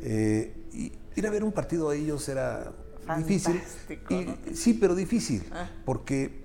eh, 0.00 0.54
y 0.72 0.92
ir 1.16 1.26
a 1.26 1.30
ver 1.30 1.44
un 1.44 1.52
partido 1.52 1.90
a 1.90 1.94
ellos 1.94 2.28
era 2.28 2.72
difícil. 3.18 3.54
Fantástico, 3.60 4.14
Y- 4.14 4.24
¿no? 4.26 4.36
sí, 4.54 4.74
pero 4.74 4.94
difícil, 4.94 5.44
Ah. 5.52 5.70
porque 5.84 6.42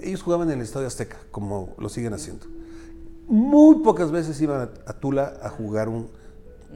ellos 0.00 0.22
jugaban 0.22 0.50
en 0.50 0.58
el 0.58 0.64
Estadio 0.64 0.86
Azteca, 0.86 1.16
como 1.30 1.74
lo 1.78 1.88
siguen 1.88 2.12
haciendo. 2.14 2.46
Muy 3.26 3.76
pocas 3.82 4.10
veces 4.10 4.40
iban 4.40 4.60
a, 4.60 4.90
a 4.90 4.92
Tula 4.94 5.38
a 5.42 5.48
jugar 5.48 5.88
un 5.88 6.08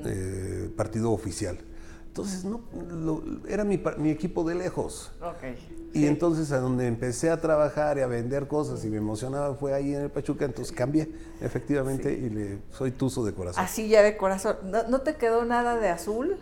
eh, 0.05 0.71
partido 0.77 1.11
oficial. 1.13 1.59
Entonces, 2.07 2.45
no, 2.45 2.61
lo- 2.91 3.23
era 3.49 3.65
mi, 3.65 3.81
mi 3.99 4.11
equipo 4.11 4.43
de 4.45 4.55
lejos. 4.55 5.11
Ok. 5.21 5.57
Y 5.93 6.07
entonces 6.07 6.53
a 6.53 6.59
donde 6.59 6.87
empecé 6.87 7.31
a 7.31 7.41
trabajar 7.41 7.99
y 7.99 8.01
a 8.03 8.07
vender 8.07 8.47
cosas 8.49 8.85
y 8.85 8.89
me 8.91 8.97
emocionaba 8.99 9.55
fue 9.55 9.75
ahí 9.75 9.95
en 9.95 10.03
el 10.03 10.11
Pachuca, 10.11 10.45
entonces 10.45 10.75
cambié 10.75 11.11
efectivamente 11.41 12.13
y 12.13 12.29
le 12.31 12.59
soy 12.73 12.91
tuzo 12.93 13.25
de 13.25 13.33
corazón. 13.35 13.63
Así 13.65 13.89
ya 13.89 14.03
de 14.03 14.17
corazón. 14.17 14.57
¿No, 14.65 14.83
no 14.89 15.01
te 15.01 15.17
quedó 15.17 15.45
nada 15.45 15.77
de 15.77 15.89
azul? 15.89 16.37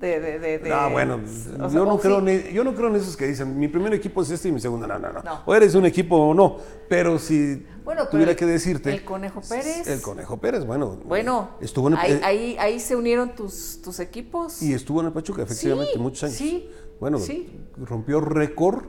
De, 0.00 0.20
de, 0.20 0.38
de, 0.38 0.58
de- 0.58 0.68
No, 0.68 0.90
bueno, 0.90 1.14
o 1.24 1.26
sea, 1.26 1.68
yo, 1.70 1.86
no 1.86 1.98
creo 1.98 2.18
sí. 2.18 2.24
ni- 2.26 2.52
yo 2.52 2.64
no 2.64 2.74
creo 2.74 2.88
en 2.88 2.96
esos 2.96 3.16
que 3.16 3.26
dicen, 3.26 3.58
mi 3.58 3.66
primer 3.66 3.94
equipo 3.94 4.20
es 4.20 4.30
este 4.30 4.48
y 4.48 4.52
mi 4.52 4.60
segundo, 4.60 4.86
no, 4.86 4.98
no, 4.98 5.10
no. 5.10 5.22
No. 5.22 5.40
O 5.46 5.54
eres 5.54 5.74
un 5.74 5.86
equipo 5.86 6.16
o 6.16 6.34
no, 6.34 6.58
pero 6.86 7.18
si 7.18 7.66
Bueno, 7.82 8.06
tuviera 8.08 8.32
el- 8.32 8.36
que 8.36 8.44
decirte... 8.44 8.92
el 8.92 9.04
Conejo 9.04 9.40
Pérez. 9.40 9.86
El 9.88 10.02
Conejo 10.02 10.36
Pérez, 10.36 10.66
bueno. 10.66 10.98
Bueno, 11.06 11.50
Estuvo 11.62 11.88
en 11.88 11.94
el, 11.94 11.98
ahí, 12.00 12.12
eh, 12.12 12.20
ahí, 12.24 12.56
ahí 12.58 12.78
se 12.80 12.94
unieron 12.94 13.34
tus, 13.34 13.80
tus 13.80 13.98
equipos. 14.00 14.60
Y 14.62 14.74
estuvo 14.74 15.00
en 15.00 15.06
el 15.06 15.12
Pachuca, 15.14 15.42
efectivamente, 15.42 15.92
Sí, 15.94 15.98
muchos 15.98 16.24
años. 16.24 16.36
sí, 16.36 16.70
bueno, 17.00 17.18
sí. 17.18 17.58
rompió 17.78 18.20
récord 18.20 18.84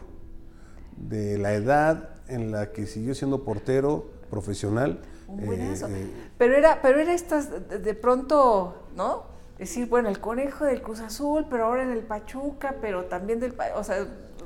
de 0.98 1.38
la 1.38 1.54
edad 1.54 2.10
en 2.28 2.52
la 2.52 2.74
que 2.74 2.86
siguió 2.86 3.16
siendo 3.16 3.46
portero 3.46 4.10
profesional. 4.30 5.00
Un 5.30 5.40
eh, 5.42 5.46
buenazo. 5.46 5.88
eh, 5.88 6.08
pero 6.38 6.56
era, 6.58 6.82
pero 6.82 7.00
era 7.00 7.14
estas, 7.14 7.50
de 7.82 7.94
pronto, 7.94 8.88
¿no? 8.96 9.37
Decir, 9.58 9.88
bueno, 9.88 10.10
el 10.10 10.20
conejo 10.20 10.66
del 10.66 10.82
Cruz 10.82 11.00
Azul, 11.00 11.46
pero 11.50 11.66
ahora 11.66 11.84
en 11.84 11.90
el 11.92 12.02
Pachuca, 12.04 12.76
pero 12.82 13.06
también 13.06 13.40
del... 13.40 13.56
O 13.76 13.84
sea, 13.84 14.06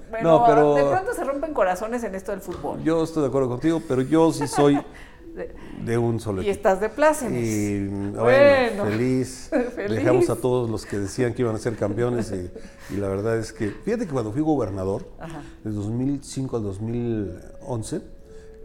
bueno, 0.10 0.39
No, 0.39 0.46
pero- 0.46 0.75
de 0.75 0.84
pronto 0.84 1.13
se 1.13 1.24
rompen 1.24 1.53
corazones 1.53 2.03
en 2.03 2.15
esto 2.15 2.32
del 2.32 2.41
fútbol. 2.41 2.82
yo 2.84 3.03
estoy 3.03 3.24
de 3.24 3.30
acuerdo 3.30 3.50
contigo, 3.50 3.82
pero 3.88 4.01
yo 4.01 4.32
sí 4.32 4.48
soy 4.48 4.82
De- 5.86 5.98
un 5.98 6.20
solo 6.20 6.41
y 6.41 6.46
equipo. 6.50 6.58
estás 6.58 6.82
de 6.82 6.89
plácemes. 6.89 7.48
Y 7.48 7.88
bueno, 7.88 8.22
Bueno. 8.24 8.84
feliz. 8.86 9.50
Feliz. 9.75 9.98
Dejamos 9.98 10.30
a 10.30 10.36
todos 10.36 10.70
los 10.70 10.86
que 10.86 11.00
decían 11.00 11.34
que 11.34 11.41
iban 11.41 11.56
a 11.56 11.58
ser 11.58 11.75
campeones 11.77 12.32
y, 12.34 12.51
y 12.94 12.98
la 12.98 13.08
verdad 13.08 13.38
es 13.38 13.51
que, 13.53 13.70
fíjate 13.70 14.06
que 14.06 14.12
cuando 14.12 14.32
fui 14.34 14.41
gobernador, 14.41 15.08
Ajá. 15.20 15.41
de 15.63 15.72
2005 15.72 16.58
al 16.58 16.63
2011, 16.63 18.01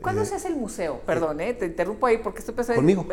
¿Cuándo 0.03 0.23
eh, 0.23 0.27
se 0.27 0.35
hace 0.35 0.49
el 0.49 0.57
museo? 0.57 1.01
Perdón, 1.07 1.41
¿eh? 1.41 1.55
Te 1.55 1.67
interrumpo 1.67 2.07
ahí 2.07 2.19
porque 2.19 2.41
estoy 2.41 2.55
pensando... 2.55 2.81
Conmigo. 2.81 3.07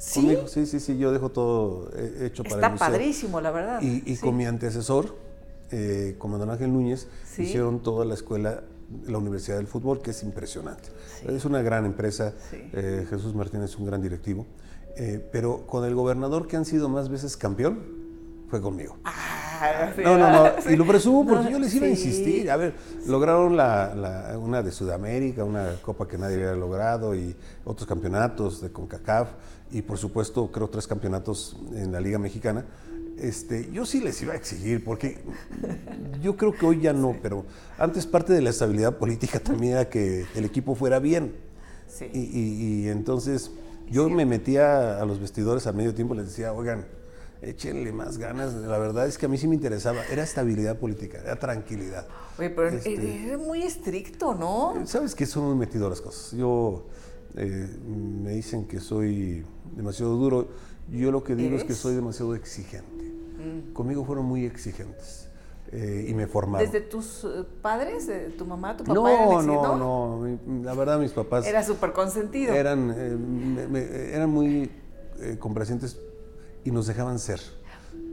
¿Sí? 0.00 0.20
conmigo, 0.20 0.48
sí, 0.48 0.64
sí, 0.66 0.80
sí, 0.80 0.96
yo 0.98 1.12
dejo 1.12 1.28
todo 1.30 1.90
eh, 1.94 2.26
hecho 2.26 2.42
para 2.42 2.54
el 2.56 2.60
Está 2.60 2.70
museo. 2.70 2.86
padrísimo, 2.88 3.40
la 3.40 3.50
verdad. 3.50 3.82
Y, 3.82 4.02
y 4.10 4.16
Sí. 4.16 4.22
con 4.22 4.36
mi 4.36 4.46
antecesor, 4.46 5.14
eh, 5.70 6.14
con 6.18 6.30
don 6.32 6.50
Ángel 6.50 6.72
Núñez, 6.72 7.06
Sí. 7.24 7.42
hicieron 7.42 7.82
toda 7.82 8.04
la 8.06 8.14
escuela, 8.14 8.62
la 9.06 9.18
Universidad 9.18 9.58
del 9.58 9.66
Fútbol, 9.66 10.00
que 10.02 10.10
es 10.12 10.22
impresionante. 10.22 10.88
Es 11.28 11.44
una 11.44 11.60
gran 11.62 11.84
empresa, 11.84 12.32
Sí. 12.50 12.56
eh, 12.72 13.06
Jesús 13.10 13.34
Martínez 13.34 13.70
es 13.70 13.76
un 13.76 13.84
gran 13.86 14.00
directivo, 14.00 14.46
eh, 14.96 15.24
pero 15.30 15.66
con 15.66 15.84
el 15.84 15.94
gobernador 15.94 16.46
que 16.48 16.56
han 16.56 16.64
sido 16.64 16.88
más 16.88 17.08
veces 17.10 17.36
campeón, 17.36 18.00
fue 18.48 18.60
conmigo. 18.60 18.96
Ah, 19.04 19.29
sí, 19.96 20.02
No, 20.02 20.16
no, 20.18 20.30
no, 20.32 20.46
sí. 20.62 20.68
y 20.72 20.76
lo 20.76 20.86
presumo 20.86 21.26
porque 21.26 21.44
No, 21.44 21.50
yo 21.50 21.58
les 21.58 21.74
iba 21.74 21.86
a 21.86 21.90
insistir. 21.90 22.50
A 22.50 22.56
ver, 22.56 22.74
lograron 23.06 23.56
la, 23.56 23.94
la- 23.94 24.38
una 24.38 24.62
de 24.62 24.72
Sudamérica, 24.72 25.44
una 25.44 25.74
copa 25.82 26.06
que 26.08 26.18
nadie 26.18 26.36
había 26.36 26.52
logrado 26.52 27.14
y 27.14 27.34
otros 27.64 27.86
campeonatos 27.88 28.60
de 28.60 28.70
CONCACAF 28.70 29.28
y 29.72 29.82
por 29.82 29.98
supuesto 29.98 30.50
creo 30.50 30.68
tres 30.68 30.86
campeonatos 30.86 31.56
en 31.74 31.92
la 31.92 32.00
Liga 32.00 32.18
Mexicana. 32.18 32.64
Este, 33.18 33.70
yo 33.70 33.84
sí 33.84 34.00
les 34.00 34.20
iba 34.22 34.32
a 34.32 34.36
exigir 34.36 34.82
porque 34.82 35.18
yo 36.22 36.36
creo 36.36 36.52
que 36.54 36.64
hoy 36.64 36.80
ya 36.80 36.92
no, 36.94 37.16
pero 37.22 37.44
antes 37.78 38.06
parte 38.06 38.32
de 38.32 38.40
la 38.40 38.50
estabilidad 38.50 38.96
política 38.96 39.38
también 39.44 39.74
era 39.74 39.88
que 39.88 40.24
el 40.34 40.44
equipo 40.44 40.74
fuera 40.74 40.98
bien. 40.98 41.34
Sí. 41.86 42.06
Y, 42.12 42.18
y- 42.20 42.84
y 42.84 42.88
entonces 42.88 43.50
yo 43.90 44.08
me 44.08 44.24
metía 44.24 45.00
a 45.00 45.04
los 45.04 45.20
vestidores 45.20 45.66
a 45.66 45.72
medio 45.72 45.94
tiempo 45.94 46.14
y 46.14 46.18
les 46.18 46.26
decía, 46.28 46.52
oigan, 46.52 46.86
échenle 47.42 47.92
más 47.92 48.18
ganas. 48.18 48.52
La 48.54 48.78
verdad 48.78 49.06
es 49.06 49.16
que 49.18 49.26
a 49.26 49.28
mí 49.28 49.38
sí 49.38 49.48
me 49.48 49.54
interesaba, 49.54 50.04
era 50.10 50.22
estabilidad 50.22 50.76
política, 50.78 51.18
era 51.22 51.36
tranquilidad. 51.38 52.06
Oye, 52.38 52.50
pero 52.50 52.68
Este- 52.68 52.94
eres 53.24 53.38
muy 53.38 53.62
estricto, 53.62 54.34
¿no? 54.34 54.74
Sabes 54.86 55.14
que 55.14 55.26
soy 55.26 55.42
muy 55.44 55.54
metido 55.56 55.88
las 55.88 56.00
cosas. 56.00 56.32
Yo 56.36 56.86
eh, 57.36 57.68
me 57.86 58.32
dicen 58.32 58.66
que 58.66 58.80
soy 58.80 59.44
demasiado 59.76 60.16
duro. 60.16 60.48
Yo 60.90 61.12
lo 61.12 61.22
que 61.22 61.36
digo 61.36 61.56
es 61.56 61.64
que 61.64 61.74
soy 61.74 61.94
demasiado 61.94 62.34
exigente. 62.34 63.10
Conmigo 63.72 64.04
fueron 64.04 64.26
muy 64.26 64.44
exigentes 64.44 65.28
eh, 65.72 66.06
y 66.08 66.12
me 66.14 66.26
formaron. 66.26 66.66
¿Desde 66.70 66.84
tus 66.84 67.24
eh, 67.24 67.44
padres, 67.62 68.06
de 68.06 68.30
tu 68.30 68.44
mamá, 68.44 68.76
tu 68.76 68.84
papá? 68.84 68.94
no, 68.94 69.08
eran 69.08 69.46
no, 69.46 70.18
no, 70.18 70.38
La 70.64 70.74
verdad, 70.74 70.98
mis 70.98 71.12
papás 71.12 71.46
Era 71.46 71.62
súper 71.62 71.92
consentido. 71.92 72.52
eran, 72.52 72.92
eh, 72.94 73.16
me- 73.16 73.66
me- 73.68 74.12
eran 74.12 74.28
muy 74.28 74.70
complacientes 75.38 75.98
y 76.64 76.70
nos 76.70 76.86
dejaban 76.86 77.18
ser. 77.18 77.40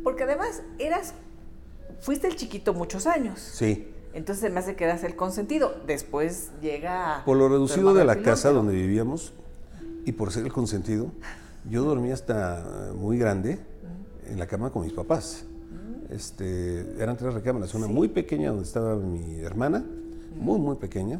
Porque 0.03 0.23
además 0.23 0.63
eras 0.79 1.13
fuiste 2.01 2.27
el 2.27 2.35
chiquito 2.35 2.73
muchos 2.73 3.07
años. 3.07 3.39
Sí. 3.39 3.87
Entonces 4.13 4.51
me 4.51 4.59
hace 4.59 4.75
que 4.75 4.83
eras 4.85 5.03
el 5.03 5.15
consentido. 5.15 5.75
Después 5.85 6.51
llega... 6.61 7.21
Por 7.25 7.37
lo 7.37 7.49
reducido 7.49 7.93
de 7.93 8.05
la 8.05 8.13
pilón, 8.13 8.25
casa 8.25 8.49
pero- 8.49 8.57
donde 8.59 8.73
vivíamos 8.73 9.33
y 10.05 10.13
por 10.13 10.31
ser 10.31 10.45
el 10.45 10.53
consentido, 10.53 11.11
yo 11.69 11.83
dormía 11.83 12.13
hasta 12.13 12.91
muy 12.95 13.17
grande 13.17 13.59
en 14.27 14.39
la 14.39 14.47
cama 14.47 14.71
con 14.71 14.83
mis 14.83 14.93
papás. 14.93 15.45
Este, 16.09 16.79
eran 17.01 17.17
tres 17.17 17.33
recámaras, 17.33 17.73
una 17.75 17.87
muy 17.87 18.07
pequeña 18.07 18.49
donde 18.49 18.63
estaba 18.63 18.95
mi 18.95 19.39
hermana, 19.41 19.83
muy, 20.39 20.57
muy 20.57 20.77
pequeña, 20.77 21.19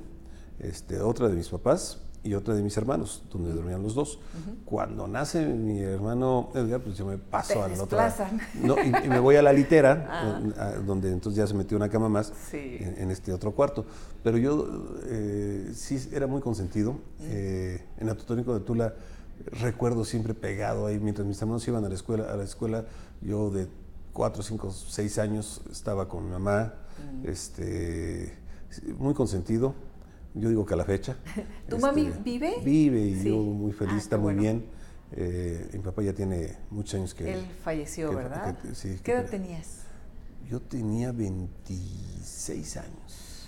este, 0.60 1.01
otra 1.01 1.27
de 1.27 1.36
mis 1.36 1.50
papás 1.50 2.00
y 2.24 2.33
otra 2.33 2.53
de 2.55 2.62
mis 2.62 2.75
hermanos, 2.77 3.24
donde 3.31 3.53
dormían 3.53 3.81
los 3.81 3.95
dos. 3.95 4.19
Cuando 4.65 5.07
nace 5.07 5.45
mi 5.45 5.79
hermano 5.79 6.50
Edgar, 6.55 6.81
pues 6.81 6.97
yo 6.97 7.05
me 7.05 7.17
paso 7.17 7.53
Te 7.53 7.59
a 7.62 7.67
la 7.69 7.83
otra. 7.83 8.13
No, 8.62 8.75
y, 8.83 9.05
y 9.05 9.09
me 9.09 9.19
voy 9.19 9.36
a 9.38 9.41
la 9.41 9.53
litera, 9.53 10.07
Ah. 10.57 10.63
a- 10.63 10.71
donde 10.79 11.12
entonces 11.12 11.38
ya 11.38 11.47
se 11.47 11.53
metió 11.53 11.77
una 11.77 11.89
cama 11.89 12.09
más 12.09 12.33
Sí. 12.51 12.77
en, 12.79 12.95
en 12.97 13.12
este 13.12 13.31
otro 13.31 13.51
cuarto. 13.53 13.86
Pero 14.24 14.38
yo 14.38 14.67
eh, 15.05 15.71
sí 15.74 16.09
era 16.12 16.27
muy 16.27 16.41
consentido. 16.41 16.95
Eh, 17.21 17.81
en 18.00 18.09
Atotónico 18.09 18.53
de 18.53 18.59
Tula 18.62 18.93
recuerdo 19.62 20.03
siempre 20.03 20.33
pegado 20.33 20.88
ahí, 20.88 21.00
mientras 21.00 21.25
mis 21.27 21.39
hermanos 21.41 21.65
iban 21.67 21.86
a 21.86 21.89
la 21.89 21.95
escuela, 21.95 22.31
a 22.33 22.36
la 22.36 22.43
escuela 22.43 22.86
yo 23.21 23.50
de 23.51 23.67
4, 24.13 24.41
5, 24.43 24.71
6 24.71 25.17
años 25.19 25.62
estaba 25.71 26.09
con 26.09 26.25
mi 26.25 26.31
mamá, 26.31 26.74
este, 27.24 28.33
muy 28.97 29.13
consentido. 29.13 29.75
Yo 30.39 30.50
digo 30.50 30.65
que 30.65 30.74
a 30.74 30.77
la 30.77 30.86
fecha. 30.86 31.15
¿Tu 31.70 31.75
Este, 31.75 31.77
mami 31.88 32.12
vive? 32.24 32.56
Vive 32.63 33.00
y 33.01 33.15
Sí. 33.22 33.29
yo 33.29 33.38
muy 33.38 33.72
feliz, 33.72 33.94
Ah, 33.96 34.00
está 34.00 34.17
muy 34.17 34.34
bueno. 34.34 34.41
bien. 34.41 34.65
Eh, 35.13 35.70
mi 35.74 35.79
papá 35.79 36.01
ya 36.01 36.13
tiene 36.13 36.58
muchos 36.70 36.96
años 36.96 37.13
que... 37.13 37.34
Él 37.34 37.48
falleció, 37.63 38.10
que- 38.10 38.15
¿verdad? 38.17 38.58
que- 38.60 38.75
sí, 38.75 39.00
¿Qué 39.03 39.13
edad 39.13 39.25
tenías? 39.29 39.84
Yo 40.50 40.60
tenía 40.62 41.12
26 41.12 42.77
años. 42.77 43.48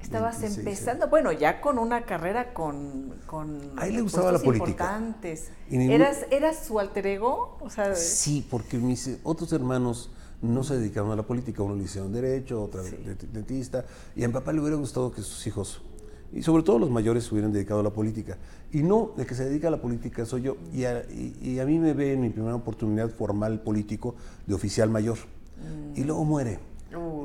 Estabas 0.00 0.38
26 0.40 0.58
empezando, 0.66 1.08
bueno, 1.08 1.32
ya 1.32 1.60
con 1.62 1.78
una 1.78 2.04
carrera 2.04 2.52
con... 2.52 3.14
con 3.26 3.72
A 3.78 3.86
él 3.86 3.94
le 3.96 4.00
gustaba 4.02 4.32
la 4.32 4.38
política. 4.38 4.70
importantes. 4.70 5.48
Ningún- 5.70 5.92
¿Eras, 5.94 6.26
¿Eras 6.30 6.64
su 6.66 6.78
alter 6.78 7.06
ego? 7.06 7.56
O 7.60 7.70
sea, 7.70 7.94
Sí, 7.94 8.46
porque 8.50 8.76
mis 8.78 9.18
otros 9.22 9.50
hermanos 9.54 10.10
no 10.42 10.62
se 10.62 10.76
dedicaron 10.78 11.10
a 11.12 11.16
la 11.16 11.22
política. 11.22 11.62
Uno 11.62 11.74
le 11.76 11.84
hicieron 11.84 12.12
derecho, 12.12 12.62
otra 12.62 12.82
Sí. 12.82 12.96
dentista. 13.32 13.86
Y 14.14 14.24
a 14.24 14.28
mi 14.28 14.34
papá 14.34 14.52
le 14.52 14.60
hubiera 14.60 14.76
gustado 14.76 15.10
que 15.10 15.22
sus 15.22 15.46
hijos, 15.46 15.80
y 16.32 16.42
sobre 16.42 16.62
todo 16.62 16.78
los 16.78 16.90
mayores, 16.90 17.24
se 17.24 17.34
hubieran 17.34 17.52
dedicado 17.52 17.80
a 17.80 17.82
la 17.82 17.90
política. 17.90 18.36
Y 18.72 18.82
no, 18.82 19.12
de 19.16 19.24
que 19.26 19.34
se 19.34 19.44
dedica 19.44 19.68
a 19.68 19.70
la 19.70 19.80
política 19.80 20.24
soy 20.26 20.42
yo. 20.42 20.56
Y 20.72 20.84
a, 20.84 21.00
y- 21.10 21.36
y 21.42 21.60
a 21.60 21.64
mí 21.66 21.78
me 21.78 21.92
ve 21.92 22.12
en 22.14 22.20
mi 22.22 22.30
primera 22.30 22.54
oportunidad 22.56 23.08
formal 23.10 23.60
político 23.60 24.14
de 24.46 24.54
oficial 24.54 24.90
mayor. 24.90 25.18
Y 25.94 26.02
luego 26.04 26.24
muere. 26.24 26.58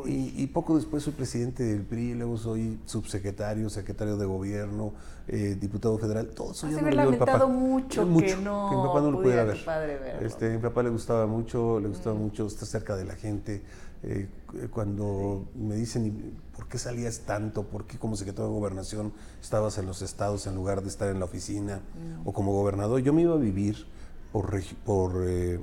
Y, 0.08 0.34
y 0.42 0.48
poco 0.48 0.76
después 0.78 1.04
soy 1.04 1.14
presidente 1.14 1.62
del 1.64 1.82
PRI, 1.84 2.16
luego 2.16 2.38
soy 2.38 2.80
subsecretario, 2.86 3.70
secretario 3.70 4.18
de 4.18 4.26
gobierno, 4.26 4.94
eh, 5.28 5.56
diputado 5.60 5.96
federal, 6.00 6.28
todo 6.30 6.54
eso 6.54 6.66
Has 6.66 6.74
papá. 6.74 6.90
lamentado 6.92 7.50
mucho 7.50 8.02
que 8.02 8.36
no 8.38 8.70
mi 8.72 8.88
papá 8.88 9.02
no 9.02 9.12
lo 9.12 9.22
pudiera 9.22 9.44
ver. 9.44 9.64
padre 9.64 10.00
verlo. 10.00 10.26
Este, 10.28 10.48
a 10.48 10.50
mi 10.50 10.58
papá 10.58 10.82
le 10.82 10.90
gustaba 10.90 11.28
mucho, 11.28 11.80
le 11.80 11.88
gustaba 11.90 12.16
mucho 12.16 12.48
estar 12.48 12.68
cerca 12.68 12.96
de 12.96 13.06
la 13.06 13.16
gente. 13.16 13.62
Eh, 14.02 14.30
cuando 14.72 15.48
me 15.56 15.76
dicen, 15.76 16.06
"¿Y 16.06 16.12
¿por 16.56 16.68
qué 16.68 16.78
salías 16.78 17.20
tanto? 17.22 17.64
¿Por 17.64 17.86
qué 17.86 17.98
como 17.98 18.16
secretario 18.16 18.50
de 18.50 18.58
gobernación 18.58 19.12
estabas 19.42 19.78
en 19.78 19.86
los 19.86 20.02
estados 20.02 20.48
en 20.48 20.56
lugar 20.56 20.82
de 20.82 20.88
estar 20.88 21.10
en 21.10 21.20
la 21.20 21.26
oficina? 21.26 21.82
O 22.24 22.32
como 22.32 22.54
gobernador, 22.54 23.02
yo 23.02 23.12
me 23.14 23.24
iba 23.24 23.34
a 23.34 23.38
vivir 23.38 23.86
por, 24.32 24.50
por 24.86 25.24
eh, 25.28 25.56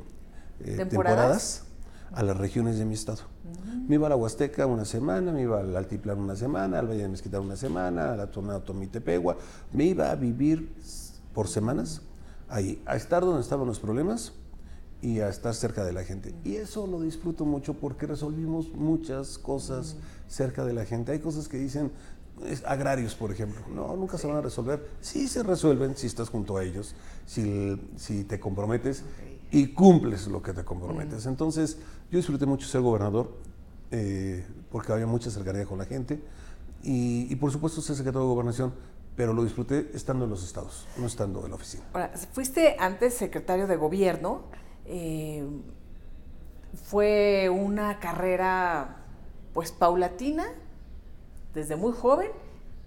eh, 0.61 0.77
¿Temporadas? 0.77 0.89
temporadas 0.89 1.63
a 2.13 2.23
las 2.23 2.37
regiones 2.37 2.79
de 2.79 2.85
mi 2.85 2.95
estado. 2.95 3.23
Me 3.89 3.97
iba 3.97 4.07
a 4.07 4.11
la 4.11 4.17
Huasteca 4.17 4.67
una 4.67 4.85
semana, 4.85 5.33
me 5.33 5.43
iba 5.43 5.61
al 5.61 5.77
Altiplano 5.77 6.23
una 6.23 6.37
semana, 6.37 6.79
al 6.79 6.87
Valle 6.89 7.03
de 7.03 7.09
Mezquital 7.09 7.41
una 7.41 7.57
semana, 7.57 8.13
a 8.13 8.17
la 8.17 8.27
zona 8.29 8.55
de 8.55 8.61
Tomitepegua. 8.61 9.37
Me 9.73 9.85
iba 9.85 10.11
a 10.11 10.15
vivir 10.15 10.73
por 11.35 11.49
semanas 11.49 12.03
ahí, 12.49 12.83
a 12.87 12.97
estar 12.97 13.23
donde 13.23 13.41
estaban 13.41 13.67
los 13.67 13.79
problemas 13.79 14.33
y 15.03 15.21
a 15.21 15.29
estar 15.29 15.55
cerca 15.55 15.85
de 15.85 15.93
la 15.93 16.05
gente. 16.05 16.35
Y 16.45 16.57
eso 16.57 16.87
lo 16.87 17.01
disfruto 17.01 17.45
mucho 17.45 17.75
porque 17.75 18.07
resolvimos 18.07 18.73
muchas 18.73 19.39
cosas 19.39 19.97
cerca 20.29 20.65
de 20.65 20.73
la 20.73 20.85
gente. 20.85 21.13
Hay 21.13 21.21
cosas 21.21 21.49
que 21.49 21.59
dicen, 21.59 21.93
agrarios, 22.65 23.15
por 23.15 23.31
ejemplo, 23.31 23.61
no, 23.73 23.95
nunca 23.97 24.19
se 24.19 24.27
van 24.27 24.37
a 24.37 24.41
resolver. 24.41 24.89
Sí 25.01 25.29
se 25.29 25.43
resuelven 25.43 25.97
si 25.97 26.07
estás 26.07 26.29
junto 26.29 26.57
a 26.57 26.65
ellos, 26.65 26.95
si, 27.27 27.81
si 27.97 28.25
te 28.25 28.41
comprometes 28.41 29.03
y 29.51 29.69
cumples 29.69 30.27
lo 30.27 30.43
que 30.43 30.53
te 30.53 30.65
comprometes. 30.65 31.27
Entonces, 31.27 31.79
yo 32.11 32.19
disfruté 32.19 32.47
mucho 32.47 32.67
ser 32.67 32.81
gobernador 32.81 33.33
eh, 33.91 34.45
porque 34.71 34.93
había 34.93 35.07
mucha 35.07 35.31
cercanía 35.31 35.65
con 35.65 35.79
la 35.79 35.85
gente 35.85 36.21
y, 36.83 37.33
y 37.33 37.37
por 37.37 37.53
supuesto 37.53 37.81
ser 37.81 37.97
secretario 37.97 38.27
de 38.27 38.35
gobernación, 38.35 38.75
pero 39.17 39.33
lo 39.33 39.45
disfruté 39.45 39.91
estando 39.95 40.25
en 40.25 40.31
los 40.31 40.45
estados, 40.45 40.87
no 40.99 41.07
estando 41.07 41.45
en 41.45 41.51
la 41.51 41.57
oficina. 41.57 41.85
Ahora, 41.93 42.13
fuiste 42.33 42.77
antes 42.79 43.15
secretario 43.15 43.67
de 43.67 43.77
gobierno. 43.77 44.43
Eh, 44.87 45.45
fue 46.85 47.49
una 47.49 47.99
carrera, 48.01 49.05
pues, 49.53 49.73
paulatina, 49.73 50.47
desde 51.55 51.77
muy 51.77 51.93
joven, 51.93 52.31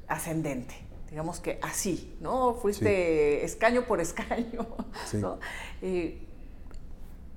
ascendente. 0.08 0.76
Digamos 1.10 1.40
que 1.40 1.60
así, 1.64 2.16
¿no? 2.22 2.54
Fuiste 2.54 3.44
escaño 3.44 3.86
por 3.86 4.00
escaño. 4.00 4.68
Sí. 5.06 5.18
¿no? 5.18 5.40
Eh, 5.82 6.26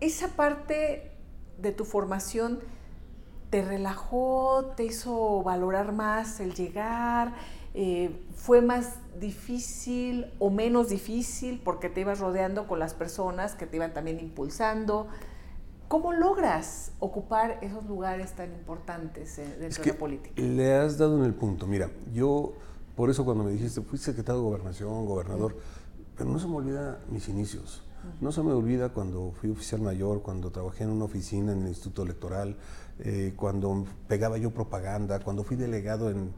esa 0.01 0.29
parte 0.29 1.12
de 1.59 1.72
tu 1.72 1.85
formación 1.85 2.61
te 3.51 3.62
relajó, 3.62 4.72
te 4.77 4.85
hizo 4.85 5.42
valorar 5.42 5.92
más 5.92 6.40
el 6.40 6.55
llegar, 6.55 7.35
eh, 7.75 8.11
fue 8.35 8.62
más 8.62 8.94
difícil 9.20 10.27
o 10.38 10.51
menos 10.51 10.88
difícil 10.88 11.61
porque 11.64 11.88
te 11.88 12.01
ibas 12.01 12.18
rodeando 12.20 12.66
con 12.66 12.79
las 12.79 12.94
personas 12.94 13.55
que 13.55 13.66
te 13.66 13.77
iban 13.77 13.92
también 13.94 14.20
impulsando. 14.20 15.07
¿Cómo 15.88 16.12
logras 16.12 16.92
ocupar 17.01 17.59
esos 17.61 17.85
lugares 17.85 18.33
tan 18.33 18.53
importantes 18.53 19.38
eh, 19.38 19.44
dentro 19.44 19.66
Es 19.68 19.77
de 19.77 19.83
que 19.83 19.90
la 19.90 19.98
política? 19.98 20.42
le 20.42 20.75
has 20.75 20.96
dado 20.96 21.18
en 21.18 21.25
el 21.25 21.35
punto. 21.35 21.66
Mira, 21.66 21.90
yo, 22.14 22.55
por 22.96 23.11
eso 23.11 23.25
cuando 23.25 23.44
me 23.44 23.51
dijiste, 23.53 23.83
fui 23.83 23.98
secretario 23.98 24.40
de 24.40 24.46
gobernación, 24.46 25.05
gobernador, 25.05 25.57
pero 26.16 26.31
no 26.31 26.38
se 26.38 26.46
me 26.46 26.57
olvida 26.57 27.01
mis 27.11 27.29
inicios. 27.29 27.83
No 28.20 28.33
se 28.33 28.42
me 28.42 28.53
olvida 28.53 28.88
cuando 28.88 29.33
fui 29.33 29.51
oficial 29.51 29.81
mayor, 29.81 30.22
cuando 30.22 30.51
trabajé 30.51 30.83
en 30.85 30.90
una 30.90 31.05
oficina 31.05 31.53
en 31.53 31.62
el 31.62 31.68
Instituto 31.68 32.03
Electoral, 32.03 32.57
eh, 32.98 33.33
cuando 33.37 33.85
pegaba 34.09 34.38
yo 34.38 34.51
propaganda, 34.51 35.20
cuando 35.20 35.44
fui 35.44 35.57
delegado 35.57 36.11
en 36.11 36.33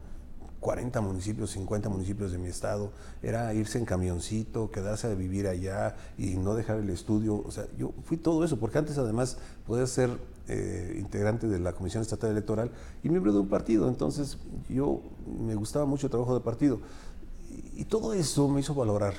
40 0.65 0.99
municipios, 1.03 1.51
50 1.51 1.91
municipios 1.91 2.33
de 2.33 2.39
mi 2.39 2.49
estado, 2.49 2.91
era 3.23 3.53
irse 3.53 3.77
en 3.77 3.85
camioncito, 3.85 4.71
quedarse 4.71 5.09
a 5.09 5.15
vivir 5.15 5.47
allá 5.47 5.95
y 6.17 6.37
no 6.37 6.55
dejar 6.55 6.79
el 6.79 6.89
estudio. 6.89 7.45
O 7.47 7.51
sea, 7.51 7.67
yo 7.77 7.93
fui 8.05 8.17
todo 8.17 8.43
eso, 8.47 8.59
porque 8.59 8.79
antes 8.79 8.97
además 8.97 9.37
podía 9.67 9.87
ser 9.87 10.09
eh, 10.49 10.97
integrante 10.99 11.49
de 11.49 11.59
la 11.59 11.75
Comisión 11.75 12.01
Estatal 12.01 12.31
Electoral 12.31 12.71
y 13.03 13.11
miembro 13.11 13.35
de 13.35 13.41
un 13.41 13.49
partido. 13.49 13.89
Entonces 13.89 14.39
yo 14.71 15.03
me 15.39 15.55
gustaba 15.55 15.85
mucho 15.85 16.07
el 16.07 16.11
trabajo 16.11 16.33
de 16.33 16.41
partido. 16.41 16.81
Y, 17.51 17.83
y 17.83 17.85
todo 17.85 18.15
eso 18.15 18.49
me 18.49 18.61
hizo 18.61 18.75
valorar 18.75 19.13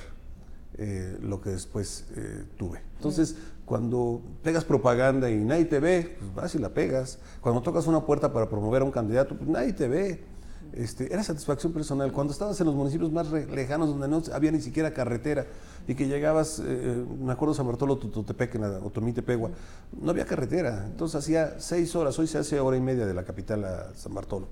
eh, 0.78 1.16
lo 1.22 1.40
que 1.40 1.50
después 1.50 2.06
eh, 2.16 2.42
tuve. 2.58 2.82
Entonces, 2.96 3.36
cuando 3.64 4.20
pegas 4.42 4.64
propaganda 4.64 5.30
y 5.30 5.36
nadie 5.36 5.66
te 5.66 5.78
ve, 5.78 6.16
pues 6.18 6.34
vas 6.34 6.54
y 6.56 6.58
la 6.58 6.70
pegas. 6.70 7.20
Cuando 7.40 7.62
tocas 7.62 7.86
una 7.86 8.04
puerta 8.04 8.32
para 8.32 8.50
promover 8.50 8.82
a 8.82 8.84
un 8.84 8.90
candidato, 8.90 9.36
pues 9.36 9.48
nadie 9.48 9.72
te 9.72 9.86
ve. 9.86 10.35
Este, 10.76 11.10
era 11.12 11.22
satisfacción 11.24 11.72
personal. 11.72 12.12
Cuando 12.12 12.32
estabas 12.34 12.60
en 12.60 12.66
los 12.66 12.74
municipios 12.74 13.10
más 13.10 13.30
lejanos, 13.30 13.88
donde 13.88 14.08
no 14.08 14.22
había 14.34 14.52
ni 14.52 14.60
siquiera 14.60 14.92
carretera, 14.92 15.46
y 15.88 15.94
que 15.94 16.06
llegabas, 16.06 16.60
eh, 16.62 17.04
me 17.18 17.32
acuerdo 17.32 17.54
San 17.54 17.66
Bartolo, 17.66 17.96
Tututepec, 17.96 18.56
en 18.56 18.60
la 18.60 18.68
Otomitepegua, 18.80 19.50
no 20.00 20.10
había 20.10 20.26
carretera. 20.26 20.84
Entonces 20.86 21.16
hacía 21.16 21.54
seis 21.58 21.96
horas, 21.96 22.18
hoy 22.18 22.26
se 22.26 22.38
hace 22.38 22.60
hora 22.60 22.76
y 22.76 22.80
media 22.80 23.06
de 23.06 23.14
la 23.14 23.24
capital 23.24 23.64
a 23.64 23.94
San 23.94 24.12
Bartolo. 24.12 24.48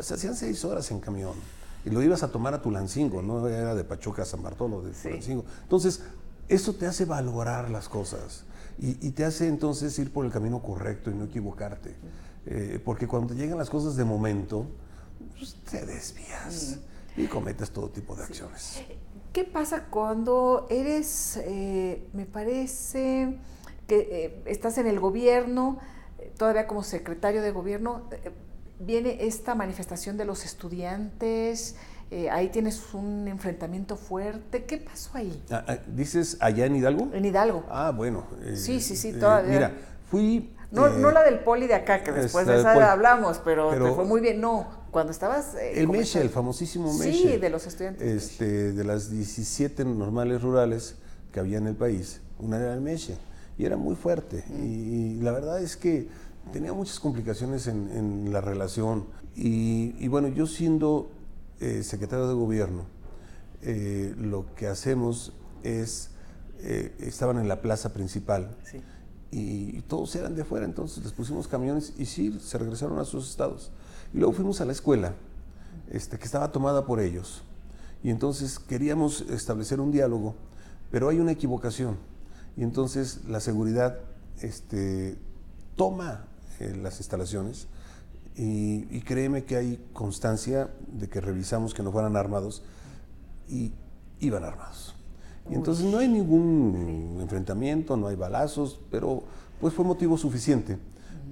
Se 0.00 0.14
hacían 0.14 0.34
seis 0.34 0.64
horas 0.64 0.90
en 0.90 1.00
camión. 1.00 1.34
Y 1.84 1.90
lo 1.90 2.02
ibas 2.02 2.22
a 2.22 2.28
tomar 2.32 2.54
a 2.54 2.62
Tulancingo, 2.62 3.22
no 3.22 3.46
era 3.46 3.74
de 3.74 3.84
Pachuca 3.84 4.22
a 4.22 4.24
San 4.24 4.42
Bartolo, 4.42 4.82
de 4.82 4.94
Sí. 4.94 5.08
Tulancingo. 5.08 5.44
Entonces, 5.62 6.02
eso 6.48 6.74
te 6.74 6.86
hace 6.86 7.04
valorar 7.04 7.70
las 7.70 7.88
cosas 7.90 8.44
y, 8.78 9.06
y 9.06 9.10
te 9.10 9.24
hace 9.24 9.48
entonces 9.48 9.98
ir 9.98 10.12
por 10.12 10.24
el 10.24 10.32
camino 10.32 10.62
correcto 10.62 11.10
y 11.10 11.14
no 11.14 11.24
equivocarte. 11.24 11.94
Eh, 12.46 12.80
porque 12.82 13.06
cuando 13.06 13.34
te 13.34 13.38
llegan 13.38 13.58
las 13.58 13.68
cosas 13.68 13.96
de 13.96 14.04
momento, 14.04 14.64
pues, 15.38 15.54
te 15.70 15.84
desvías 15.86 16.78
y 17.16 17.26
cometes 17.26 17.70
todo 17.70 17.88
tipo 17.88 18.14
de 18.16 18.24
acciones. 18.24 18.82
¿Qué 19.32 19.44
pasa 19.44 19.84
cuando 19.90 20.66
eres, 20.70 21.38
eh, 21.44 22.06
me 22.12 22.26
parece, 22.26 23.38
que 23.86 23.98
eh, 24.10 24.42
estás 24.46 24.78
en 24.78 24.86
el 24.86 25.00
gobierno, 25.00 25.78
todavía 26.36 26.66
como 26.66 26.82
secretario 26.82 27.42
de 27.42 27.50
gobierno, 27.50 28.02
eh, 28.10 28.30
viene 28.80 29.26
esta 29.26 29.54
manifestación 29.54 30.16
de 30.16 30.24
los 30.24 30.44
estudiantes, 30.44 31.76
eh, 32.10 32.30
ahí 32.30 32.48
tienes 32.48 32.94
un 32.94 33.28
enfrentamiento 33.28 33.96
fuerte. 33.96 34.64
¿Qué 34.64 34.78
pasó 34.78 35.10
ahí? 35.14 35.42
Ah, 35.50 35.64
ah, 35.68 35.76
¿Dices 35.88 36.38
allá 36.40 36.64
en 36.66 36.76
Hidalgo? 36.76 37.08
En 37.12 37.24
Hidalgo. 37.24 37.64
Ah, 37.68 37.92
bueno. 37.94 38.26
eh, 38.42 38.56
Sí, 38.56 38.80
sí, 38.80 38.96
sí, 38.96 39.08
eh, 39.10 39.14
todavía. 39.14 39.52
Mira, 39.52 39.72
fui 40.10 40.54
No, 40.70 40.88
no 40.88 41.10
la 41.10 41.22
del 41.22 41.40
poli 41.40 41.66
de 41.66 41.74
acá, 41.74 42.02
que 42.02 42.12
después 42.12 42.46
de 42.46 42.60
esa 42.60 42.72
poli. 42.74 42.84
hablamos, 42.86 43.40
pero, 43.44 43.70
Pero- 43.70 43.88
te 43.90 43.94
fue 43.94 44.04
muy 44.04 44.20
bien. 44.20 44.40
No, 44.40 44.66
cuando 44.98 45.12
estabas... 45.12 45.54
eh, 45.54 45.80
El. 45.80 45.86
Meche, 45.86 46.20
el 46.20 46.28
famosísimo 46.28 46.92
Meche. 46.92 47.12
Sí, 47.34 47.36
de 47.36 47.50
los 47.50 47.64
estudiantes. 47.68 48.02
Este, 48.04 48.72
de 48.72 48.82
las 48.84 49.10
17 49.12 49.84
normales 49.84 50.42
rurales 50.42 50.96
que 51.32 51.38
había 51.38 51.58
en 51.58 51.68
el 51.68 51.76
país, 51.76 52.20
una 52.40 52.56
era 52.58 52.74
el 52.74 52.80
Meche. 52.80 53.16
Y 53.56 53.64
era 53.64 53.76
muy 53.76 53.94
fuerte. 53.94 54.42
Mm. 54.48 54.64
Y, 54.64 54.66
y 54.66 55.20
la 55.20 55.30
verdad 55.30 55.62
es 55.62 55.76
que 55.76 56.08
tenía 56.52 56.72
muchas 56.72 56.98
complicaciones 56.98 57.68
en, 57.68 57.88
en 57.92 58.32
la 58.32 58.40
relación. 58.40 59.06
Y, 59.36 59.94
y 60.00 60.08
bueno, 60.08 60.26
yo 60.26 60.48
siendo 60.48 61.12
eh, 61.60 61.84
secretario 61.84 62.26
de 62.26 62.34
gobierno, 62.34 62.86
eh, 63.62 64.14
lo 64.18 64.52
que 64.56 64.66
hacemos 64.66 65.32
es, 65.62 66.10
eh, 66.58 66.92
estaban 66.98 67.38
en 67.38 67.46
la 67.46 67.62
plaza 67.62 67.92
principal 67.92 68.56
Sí. 68.64 68.80
y, 69.30 69.78
y 69.78 69.82
todos 69.82 70.14
eran 70.16 70.34
de 70.34 70.44
fuera, 70.44 70.66
entonces 70.66 71.04
les 71.04 71.12
pusimos 71.12 71.46
camiones 71.46 71.92
y 71.98 72.06
sí, 72.06 72.36
se 72.42 72.58
regresaron 72.58 72.98
a 72.98 73.04
sus 73.04 73.30
estados. 73.30 73.70
Y 74.12 74.18
luego 74.18 74.32
fuimos 74.32 74.60
a 74.60 74.64
la 74.64 74.72
escuela, 74.72 75.14
este, 75.90 76.18
que 76.18 76.24
estaba 76.24 76.52
tomada 76.52 76.86
por 76.86 77.00
ellos. 77.00 77.42
Y 78.02 78.10
entonces 78.10 78.58
queríamos 78.58 79.22
establecer 79.22 79.80
un 79.80 79.90
diálogo, 79.90 80.34
pero 80.90 81.08
hay 81.08 81.20
una 81.20 81.32
equivocación. 81.32 81.96
Y 82.56 82.62
entonces 82.62 83.24
la 83.26 83.40
seguridad 83.40 83.98
este, 84.40 85.18
toma 85.76 86.24
eh, 86.60 86.76
las 86.80 86.98
instalaciones 86.98 87.66
y, 88.36 88.86
y 88.90 89.02
créeme 89.02 89.44
que 89.44 89.56
hay 89.56 89.84
constancia 89.92 90.70
de 90.92 91.08
que 91.08 91.20
revisamos 91.20 91.74
que 91.74 91.82
no 91.82 91.92
fueran 91.92 92.16
armados 92.16 92.62
y 93.48 93.72
iban 94.20 94.44
armados. 94.44 94.94
Y 95.50 95.54
entonces 95.54 95.86
no 95.86 95.98
hay 95.98 96.08
ningún 96.08 97.18
enfrentamiento, 97.20 97.96
no 97.96 98.08
hay 98.08 98.16
balazos, 98.16 98.80
pero 98.90 99.22
pues 99.60 99.74
fue 99.74 99.84
motivo 99.84 100.18
suficiente 100.18 100.78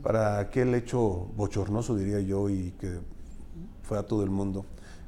para 0.07 0.38
aquel 0.38 0.73
hecho 0.77 1.01
bochornoso, 1.35 1.97
diría 1.97 2.21
yo, 2.21 2.49
y 2.49 2.71
que 2.79 3.01
fue 3.83 3.99
a 3.99 4.05
todo 4.05 4.23
el 4.23 4.31
mundo, 4.31 4.64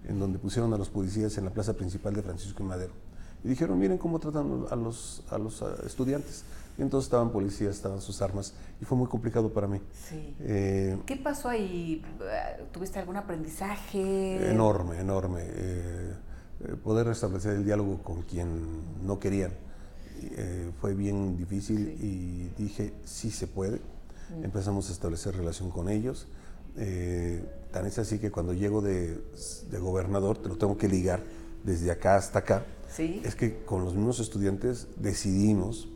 en 0.09 0.19
donde 0.19 0.41
pusieron 0.41 0.75
a 0.75 0.77
los 0.77 0.89
policías 0.89 1.39
en 1.39 1.45
la 1.45 1.53
plaza 1.53 1.75
principal 1.75 2.15
de 2.15 2.23
Francisco 2.23 2.65
y 2.65 2.67
Madero. 2.67 2.95
Y 3.45 3.49
dijeron, 3.49 3.79
miren 3.79 3.97
cómo 3.97 4.19
tratan 4.19 4.65
a 4.69 4.75
los, 4.75 5.23
a 5.31 5.39
los 5.39 5.63
estudiantes. 5.87 6.43
Y 6.77 6.83
entonces 6.83 7.07
estaban 7.07 7.31
policías, 7.31 7.77
estaban 7.77 8.01
sus 8.01 8.21
armas, 8.23 8.55
y 8.81 8.85
fue 8.85 8.99
muy 8.99 9.07
complicado 9.07 9.53
para 9.53 9.69
mí. 9.69 9.81
Sí. 9.93 10.35
Eh, 10.41 10.99
¿Qué 11.07 11.15
pasó 11.15 11.49
ahí? 11.49 12.03
¿Tuviste 12.73 12.99
algún 12.99 13.19
aprendizaje? 13.19 14.51
Enorme, 14.51 14.99
enorme. 14.99 15.43
Eh, 15.45 16.13
eh, 16.65 16.75
poder 16.83 17.07
restablecer 17.07 17.55
el 17.55 17.65
diálogo 17.65 18.03
con 18.03 18.23
quien 18.23 19.07
no 19.07 19.21
querían 19.21 19.53
eh, 20.23 20.73
fue 20.81 20.95
bien 20.95 21.37
difícil 21.37 21.97
y 22.01 22.51
dije, 22.61 22.95
sí 23.05 23.31
se 23.31 23.47
puede. 23.47 23.81
Empezamos 24.43 24.89
a 24.91 24.93
establecer 24.93 25.37
relación 25.37 25.71
con 25.71 25.89
ellos. 25.89 26.27
Eh, 26.77 27.45
tan 27.73 27.87
es 27.87 27.99
así 27.99 28.19
que 28.19 28.31
cuando 28.31 28.53
llego 28.53 28.81
de, 28.81 29.21
de 29.71 29.79
gobernador, 29.79 30.39
te 30.39 30.49
lo 30.49 30.57
tengo 30.57 30.77
que 30.77 30.89
ligar 30.89 31.23
desde 31.65 31.91
acá 31.91 32.17
hasta 32.17 32.39
acá, 32.41 32.65
Sí. 32.95 33.21
es 33.25 33.35
que 33.35 33.63
con 33.65 33.85
los 33.85 33.95
mismos 33.95 34.19
estudiantes 34.21 34.87
decidimos 34.97 35.89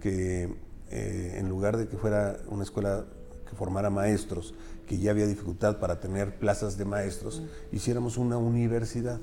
que 0.00 0.52
eh, 0.90 1.36
en 1.38 1.48
lugar 1.48 1.76
de 1.76 1.86
que 1.88 1.96
fuera 1.96 2.38
una 2.48 2.62
escuela 2.64 3.04
que 3.48 3.54
formara 3.56 3.90
maestros, 3.90 4.54
que 4.86 4.98
ya 4.98 5.10
había 5.10 5.26
dificultad 5.26 5.78
para 5.78 6.00
tener 6.00 6.38
plazas 6.38 6.76
de 6.76 6.84
maestros, 6.84 7.42
hiciéramos 7.72 8.16
una 8.16 8.36
universidad. 8.38 9.20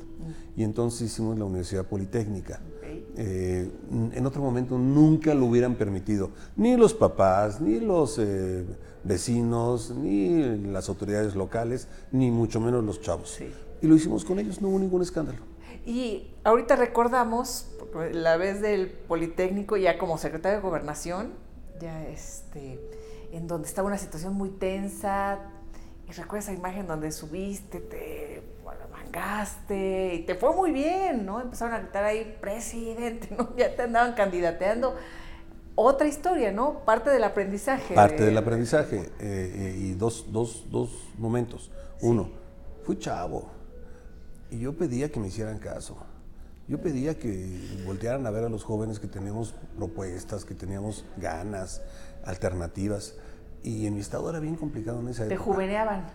Y 0.56 0.64
entonces 0.64 1.02
hicimos 1.02 1.38
la 1.38 1.46
Universidad 1.46 1.86
Politécnica. 1.86 2.62
Ok. 2.78 2.88
Eh, 3.18 3.70
en 4.14 4.26
otro 4.26 4.42
momento 4.42 4.78
nunca 4.78 5.34
lo 5.34 5.46
hubieran 5.46 5.76
permitido, 5.76 6.32
ni 6.56 6.78
los 6.78 6.94
papás, 6.94 7.60
ni 7.60 7.80
los 7.80 8.18
eh, 8.20 8.66
vecinos, 9.04 9.92
ni 9.92 10.58
las 10.58 10.90
autoridades 10.90 11.36
locales, 11.36 11.88
ni 12.12 12.32
mucho 12.32 12.60
menos 12.60 12.84
los 12.84 13.02
chavos. 13.02 13.32
Sí. 13.32 13.52
Y 13.82 13.88
lo 13.88 13.96
hicimos 13.96 14.24
con 14.24 14.40
ellos, 14.40 14.62
no 14.62 14.70
hubo 14.70 14.80
ningún 14.80 15.02
escándalo. 15.02 15.40
Y 15.86 16.32
ahorita 16.44 16.76
recordamos 16.76 17.68
la 18.14 18.38
vez 18.38 18.62
del 18.62 18.90
Politécnico 18.90 19.78
ya 19.78 19.98
como 19.98 20.18
secretario 20.18 20.58
de 20.60 20.64
Gobernación, 20.64 21.32
ya 21.80 22.08
este, 22.08 22.80
en 23.32 23.48
donde 23.48 23.68
estaba 23.68 23.88
una 23.88 23.98
situación 23.98 24.34
muy 24.34 24.50
tensa. 24.50 25.40
Y 26.12 26.14
recuerda 26.14 26.40
esa 26.44 26.54
imagen 26.54 26.88
donde 26.88 27.10
subiste, 27.10 27.80
te 27.80 28.44
mangaste 28.92 30.16
y 30.16 30.26
te 30.26 30.36
fue 30.36 30.54
muy 30.54 30.72
bien, 30.74 31.26
¿no? 31.26 31.40
Empezaron 31.40 31.74
a 31.74 31.80
gritar 31.80 32.04
ahí, 32.04 32.38
presidente, 32.42 33.34
¿no? 33.38 33.56
Ya 33.56 33.74
te 33.74 33.84
andaban 33.84 34.14
candidateando. 34.14 34.94
Otra 35.76 36.08
historia, 36.10 36.52
¿no? 36.52 36.84
Parte 36.84 37.12
del 37.12 37.24
aprendizaje. 37.24 37.96
Parte 37.96 38.18
de- 38.18 38.26
del 38.26 38.38
aprendizaje 38.38 38.98
eh, 38.98 39.10
eh, 39.22 39.76
y 39.80 39.94
dos, 39.94 40.26
dos, 40.34 40.66
dos 40.70 40.90
momentos. 41.18 41.72
Uno, 42.02 42.30
fui 42.84 43.00
chavo 43.00 43.50
y 44.50 44.60
yo 44.60 44.74
pedía 44.78 45.10
que 45.10 45.20
me 45.22 45.28
hicieran 45.28 45.60
caso. 45.60 45.96
Yo 46.68 46.82
pedía 46.82 47.18
que 47.18 47.58
voltearan 47.86 48.26
a 48.28 48.32
ver 48.32 48.44
a 48.44 48.50
los 48.50 48.66
jóvenes 48.66 49.00
que 49.00 49.08
teníamos 49.08 49.56
propuestas, 49.78 50.44
que 50.44 50.56
teníamos 50.56 51.06
ganas, 51.16 51.82
alternativas. 52.26 53.16
Y 53.64 53.86
en 53.86 53.94
mi 53.94 54.00
estado 54.00 54.30
era 54.30 54.40
bien 54.40 54.56
complicado 54.56 55.00
en 55.02 55.08
esa 55.10 55.28
Te 55.28 55.36
época. 55.36 55.52
juveneaban. 55.54 56.08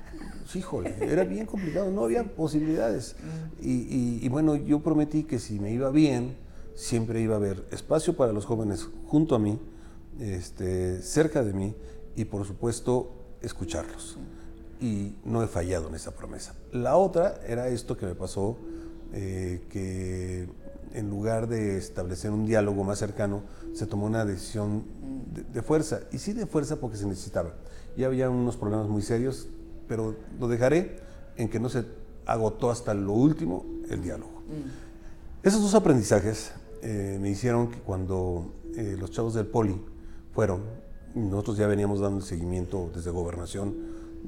Sí, 0.49 0.59
híjole, 0.61 0.95
era 1.01 1.25
bien 1.25 1.47
complicado, 1.47 1.91
no 1.91 2.05
había 2.05 2.25
posibilidades. 2.37 3.17
Y, 3.61 3.73
y- 3.73 4.19
y 4.23 4.29
bueno, 4.29 4.57
yo 4.57 4.81
prometí 4.81 5.25
que 5.25 5.39
si 5.39 5.61
me 5.61 5.73
iba 5.73 5.91
bien, 5.91 6.37
siempre 6.75 7.21
iba 7.21 7.35
a 7.35 7.39
haber 7.39 7.65
espacio 7.71 8.17
para 8.17 8.33
los 8.33 8.45
jóvenes 8.47 8.89
junto 9.07 9.35
a 9.35 9.39
mí, 9.39 9.59
este, 10.21 11.03
cerca 11.03 11.43
de 11.45 11.53
mí 11.53 11.75
y 12.17 12.25
por 12.25 12.45
supuesto 12.47 13.13
escucharlos. 13.43 14.19
Y 14.81 15.15
no 15.25 15.43
he 15.43 15.47
fallado 15.47 15.89
en 15.89 15.95
esa 15.95 16.11
promesa. 16.13 16.55
La 16.73 16.97
otra 16.97 17.41
era 17.47 17.69
esto 17.69 17.97
que 17.97 18.07
me 18.07 18.15
pasó, 18.15 18.59
eh, 19.13 19.63
que 19.71 20.49
en 20.95 21.09
lugar 21.11 21.47
de 21.49 21.77
establecer 21.79 22.31
un 22.31 22.45
diálogo 22.47 22.83
más 22.85 22.99
cercano, 22.99 23.43
se 23.77 23.87
tomó 23.87 24.07
una 24.07 24.25
decisión 24.25 24.85
de, 25.33 25.43
de 25.43 25.63
fuerza. 25.63 26.01
Y 26.13 26.19
sí 26.19 26.33
de 26.33 26.47
fuerza 26.47 26.77
porque 26.77 26.97
se 26.97 27.07
necesitaba. 27.07 27.55
Ya 27.97 28.07
había 28.07 28.31
unos 28.31 28.57
problemas 28.57 28.89
muy 28.89 29.03
serios, 29.03 29.49
pero 29.87 30.17
lo 30.41 30.49
dejaré 30.49 31.01
en 31.37 31.49
que 31.49 31.61
no 31.61 31.69
se 31.69 31.85
agotó 32.27 32.71
hasta 32.71 32.95
lo 32.95 33.13
último 33.13 33.65
el 33.91 34.03
diálogo. 34.03 34.43
Esos 35.43 35.63
dos 35.63 35.75
aprendizajes 35.75 36.53
eh, 36.83 37.19
me 37.21 37.31
hicieron 37.31 37.71
que 37.71 37.79
cuando 37.79 38.53
eh, 38.77 38.97
los 38.99 39.11
chavos 39.11 39.35
del 39.35 39.47
poli 39.47 39.81
fueron, 40.33 40.63
nosotros 41.15 41.57
ya 41.57 41.67
veníamos 41.67 42.01
dando 42.01 42.19
el 42.19 42.25
seguimiento 42.25 42.91
desde 42.95 43.11
gobernación 43.11 43.75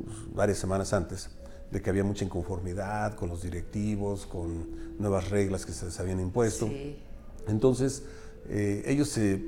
pues, 0.04 0.16
varias 0.34 0.58
semanas 0.58 0.92
antes, 0.92 1.30
de 1.70 1.82
que 1.82 1.90
había 1.90 2.04
mucha 2.04 2.24
inconformidad 2.24 3.14
con 3.14 3.28
los 3.28 3.42
directivos, 3.42 4.26
con 4.26 4.98
nuevas 4.98 5.28
reglas 5.30 5.66
que 5.66 5.72
se 5.72 5.86
les 5.86 5.98
habían 6.00 6.20
impuesto. 6.20 6.66
Sí. 6.66 6.96
Entonces, 7.46 8.04
eh, 8.48 8.82
ellos 8.86 9.08
se 9.08 9.42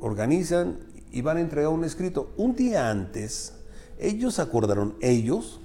organizan 0.00 0.78
y 1.12 1.22
van 1.22 1.36
a 1.36 1.40
entregar 1.40 1.70
un 1.70 1.84
escrito. 1.84 2.30
Un 2.36 2.54
día 2.56 2.90
antes, 2.90 3.54
ellos 3.98 4.38
acordaron, 4.38 4.94
ellos, 5.00 5.60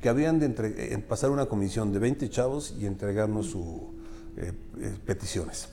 que 0.00 0.08
habían 0.08 0.38
de 0.38 0.46
entre- 0.46 0.94
eh, 0.94 0.98
pasar 0.98 1.30
una 1.30 1.46
comisión 1.46 1.92
de 1.92 1.98
20 1.98 2.28
chavos 2.30 2.74
y 2.78 2.86
entregarnos 2.86 3.46
sus 3.46 3.64
peticiones, 5.06 5.68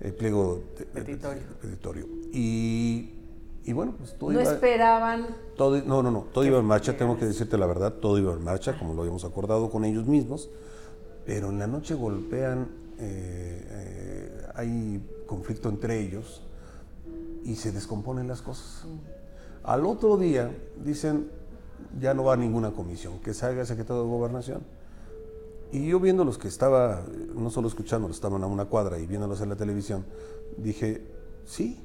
el 0.00 0.12
pliego 0.12 0.62
de- 0.78 0.84
Petitorio. 0.86 1.42
petitorio. 1.60 2.06
Y, 2.32 3.10
y 3.64 3.72
bueno, 3.72 3.94
pues 3.98 4.16
todo 4.18 4.30
No 4.32 4.40
iba- 4.40 4.52
esperaban. 4.52 5.26
todo, 5.56 5.80
no, 5.82 6.02
no, 6.02 6.10
no, 6.10 6.20
todo 6.32 6.44
iba 6.44 6.58
en 6.58 6.64
marcha, 6.64 6.96
tengo 6.96 7.18
que 7.18 7.24
decirte 7.26 7.56
la 7.58 7.66
verdad, 7.66 7.94
todo 7.94 8.18
iba 8.18 8.32
en 8.34 8.42
marcha, 8.44 8.78
como 8.78 8.94
lo 8.94 9.00
habíamos 9.02 9.24
acordado 9.24 9.70
con 9.70 9.84
ellos 9.84 10.06
mismos, 10.06 10.50
pero 11.24 11.50
en 11.50 11.58
la 11.58 11.66
noche 11.66 11.94
golpean, 11.94 12.68
eh, 12.98 13.66
eh, 13.70 14.42
hay 14.54 15.00
conflicto 15.32 15.70
entre 15.70 15.98
ellos 15.98 16.42
y 17.42 17.56
se 17.56 17.72
descomponen 17.72 18.28
las 18.28 18.42
cosas. 18.42 18.84
Al 19.64 19.86
otro 19.86 20.18
día 20.18 20.54
dicen, 20.84 21.30
ya 21.98 22.12
no 22.12 22.24
va 22.24 22.34
a 22.34 22.36
ninguna 22.36 22.72
comisión, 22.72 23.18
que 23.20 23.32
salga 23.32 23.62
el 23.62 23.66
secretario 23.66 24.02
de 24.02 24.08
gobernación. 24.10 24.60
Y 25.72 25.88
yo 25.88 26.00
viendo 26.00 26.26
los 26.26 26.36
que 26.36 26.48
estaba, 26.48 27.02
no 27.34 27.48
solo 27.48 27.68
escuchándolos, 27.68 28.18
estaban 28.18 28.42
a 28.42 28.46
una 28.46 28.66
cuadra 28.66 28.98
y 28.98 29.06
viéndolos 29.06 29.40
en 29.40 29.48
la 29.48 29.56
televisión, 29.56 30.04
dije, 30.58 31.00
sí. 31.46 31.80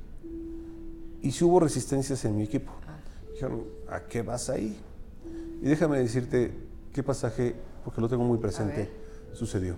Y 1.22 1.32
si 1.32 1.46
hubo 1.46 1.62
resistencias 1.62 2.26
en 2.26 2.36
mi 2.36 2.44
equipo. 2.44 2.74
Dijeron, 3.32 3.64
¿a 3.90 4.02
qué 4.02 4.24
vas 4.24 4.50
ahí? 4.50 4.78
Y 5.62 5.70
déjame 5.70 6.00
decirte 6.00 6.52
qué 6.92 7.02
pasaje, 7.02 7.56
porque 7.86 8.02
lo 8.02 8.10
tengo 8.10 8.26
muy 8.26 8.40
presente, 8.40 8.92
sucedió. 9.34 9.76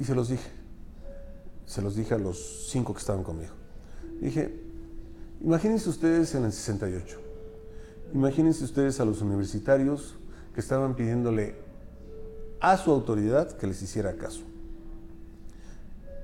Y 0.00 0.04
se 0.04 0.14
los 0.14 0.30
dije. 0.30 0.63
Se 1.66 1.82
los 1.82 1.96
dije 1.96 2.14
a 2.14 2.18
los 2.18 2.68
cinco 2.70 2.92
que 2.92 3.00
estaban 3.00 3.22
conmigo. 3.22 3.52
Dije, 4.20 4.54
imagínense 5.40 5.88
ustedes 5.88 6.34
en 6.34 6.44
el 6.44 6.52
68. 6.52 7.20
Imagínense 8.12 8.64
ustedes 8.64 9.00
a 9.00 9.04
los 9.04 9.22
universitarios 9.22 10.14
que 10.54 10.60
estaban 10.60 10.94
pidiéndole 10.94 11.56
a 12.60 12.76
su 12.76 12.90
autoridad 12.90 13.52
que 13.52 13.66
les 13.66 13.82
hiciera 13.82 14.16
caso. 14.16 14.42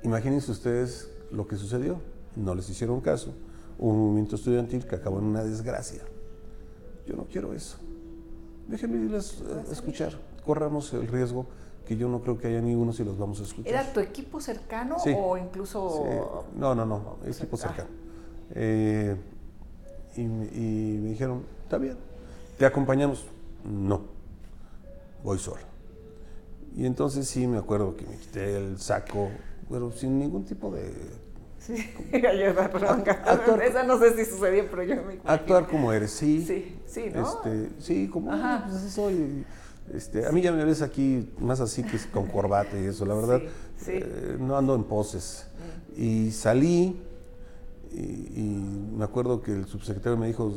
Imagínense 0.03 0.51
ustedes 0.51 1.11
lo 1.31 1.47
que 1.47 1.57
sucedió. 1.57 2.01
No 2.37 2.55
les 2.55 2.69
hicieron 2.71 3.01
caso. 3.01 3.35
Un 3.79 3.99
movimiento 3.99 4.37
estudiantil 4.37 4.87
que 4.87 4.97
acabó 4.97 5.19
en 5.19 5.25
una 5.25 5.43
desgracia. 5.43 6.03
yo 7.07 7.17
no 7.17 7.25
quiero 7.25 7.53
eso. 7.53 7.77
Déjenme 8.69 9.05
irles 9.05 9.43
a 9.69 9.73
escuchar, 9.73 10.13
corramos 10.45 10.93
el 10.93 11.09
riesgo 11.09 11.47
que 11.91 11.97
yo 11.97 12.09
no 12.09 12.21
creo 12.21 12.39
que 12.39 12.47
haya 12.47 12.61
ninguno 12.61 12.93
si 12.93 13.03
los 13.03 13.19
vamos 13.19 13.41
a 13.41 13.43
escuchar. 13.43 13.67
¿Era 13.67 13.93
tu 13.93 13.99
equipo 13.99 14.41
cercano 14.41 14.97
o 14.97 15.37
incluso...? 15.37 16.47
No, 16.55 16.73
no, 16.73 16.87
no, 16.87 17.17
equipo 17.27 17.57
cercano. 17.57 17.89
Eh, 18.55 19.17
y, 20.17 20.23
me 20.23 21.09
dijeron, 21.09 21.43
está 21.65 21.79
bien, 21.79 21.97
¿te 22.59 22.65
acompañamos? 22.65 23.27
No, 23.65 24.03
voy 25.25 25.41
solo. 25.41 25.63
Y 26.77 26.87
entonces 26.87 27.27
sí 27.27 27.49
me 27.49 27.59
acuerdo 27.59 27.97
que 27.97 28.07
me 28.07 28.17
quité 28.19 28.57
el 28.57 28.79
saco, 28.79 29.29
pero 29.69 29.91
sin 29.91 30.17
ningún 30.17 30.45
tipo 30.45 30.71
de... 30.71 30.95
Sí, 31.59 31.75
perdón, 32.13 33.03
actuar, 33.05 33.63
esa 33.65 33.83
no 33.83 33.99
sé 33.99 34.15
si 34.15 34.31
sucedió, 34.31 34.65
pero 34.71 34.85
yo 34.85 34.95
me 35.03 35.19
Actuar 35.25 35.67
como 35.67 35.93
eres, 35.93 36.13
sí. 36.13 36.45
Sí, 36.47 36.81
sí, 36.87 37.11
¿no? 37.13 37.27
Este, 37.27 37.69
sí, 37.81 38.07
como 38.07 38.31
pues 38.31 38.93
soy 38.93 39.45
este, 39.95 40.27
a 40.27 40.33
mí 40.33 40.41
ya 40.41 40.53
me 40.53 40.65
ves 40.65 40.83
aquí 40.83 41.29
más 41.39 41.61
así 41.61 41.83
que 41.83 41.99
con 42.13 42.27
corbata 42.27 42.79
y 42.79 42.85
eso, 42.85 43.05
la 43.05 43.15
verdad. 43.17 43.43
Eh, 43.87 44.37
no 44.39 44.57
ando 44.57 44.75
en 44.75 44.85
poses. 44.85 45.47
Mm. 45.97 46.03
Y 46.03 46.31
salí 46.33 47.01
y, 47.93 48.41
me 48.97 49.05
acuerdo 49.05 49.43
que 49.43 49.53
el 49.53 49.67
subsecretario 49.67 50.17
me 50.17 50.29
dijo, 50.29 50.53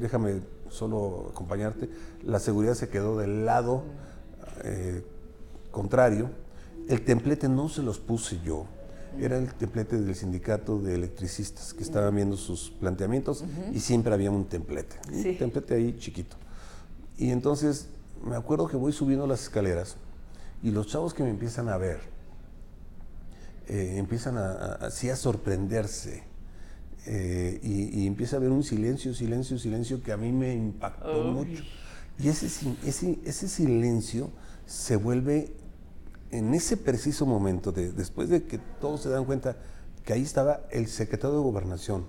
déjame 0.00 0.40
solo 0.70 1.28
acompañarte. 1.30 1.88
La 2.22 2.40
seguridad 2.40 2.74
se 2.74 2.88
quedó 2.88 3.18
del 3.18 3.44
lado 3.44 3.78
mm. 3.78 4.60
eh, 4.64 5.04
contrario. 5.70 6.30
El 6.88 7.04
templete 7.04 7.48
no 7.48 7.68
se 7.68 7.82
los 7.82 7.98
puse 7.98 8.40
yo. 8.44 8.66
Era 9.20 9.38
el 9.38 9.54
templete 9.54 10.00
del 10.00 10.16
sindicato 10.16 10.80
de 10.80 10.96
electricistas 10.96 11.72
que 11.72 11.84
estaban 11.84 12.12
mm. 12.12 12.16
viendo 12.16 12.36
sus 12.36 12.70
planteamientos 12.70 13.44
y 13.72 13.78
siempre 13.78 14.12
había 14.12 14.32
un 14.32 14.46
templete. 14.46 14.96
Un 15.12 15.38
templete 15.38 15.74
ahí 15.74 15.96
chiquito. 15.98 16.36
Y 17.16 17.30
entonces 17.30 17.88
me 18.24 18.36
acuerdo 18.36 18.68
que 18.68 18.76
voy 18.76 18.92
subiendo 18.92 19.26
las 19.26 19.42
escaleras 19.42 19.96
y 20.62 20.70
los 20.70 20.86
chavos 20.86 21.12
que 21.12 21.22
me 21.22 21.30
empiezan 21.30 21.68
a 21.68 21.76
ver, 21.76 22.00
eh, 23.68 23.96
empiezan 23.98 24.38
a, 24.38 24.52
así 24.80 25.10
a 25.10 25.16
sorprenderse. 25.16 26.24
Eh, 27.06 27.60
y, 27.62 28.06
empieza 28.06 28.36
a 28.36 28.38
haber 28.38 28.50
un 28.50 28.62
silencio, 28.62 29.12
silencio, 29.12 29.58
silencio 29.58 30.02
que 30.02 30.10
a 30.10 30.16
mí 30.16 30.32
me 30.32 30.54
impactó 30.54 31.24
mucho. 31.24 31.62
Y 32.18 32.28
ese, 32.28 32.46
ese, 32.86 33.18
ese 33.24 33.48
silencio 33.48 34.30
se 34.64 34.96
vuelve 34.96 35.54
en 36.30 36.54
ese 36.54 36.78
preciso 36.78 37.26
momento, 37.26 37.72
de, 37.72 37.92
después 37.92 38.30
de 38.30 38.44
que 38.44 38.58
todos 38.80 39.02
se 39.02 39.10
dan 39.10 39.26
cuenta 39.26 39.58
que 40.02 40.14
ahí 40.14 40.22
estaba 40.22 40.62
el 40.70 40.86
secretario 40.86 41.36
de 41.36 41.42
Gobernación, 41.42 42.06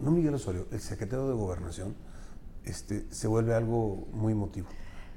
no 0.00 0.12
Miguel 0.12 0.34
Osorio, 0.34 0.68
el 0.70 0.80
secretario 0.80 1.26
de 1.26 1.34
Gobernación, 1.34 1.96
este, 2.64 3.06
se 3.10 3.26
vuelve 3.26 3.54
algo 3.54 4.06
muy 4.12 4.32
emotivo 4.32 4.68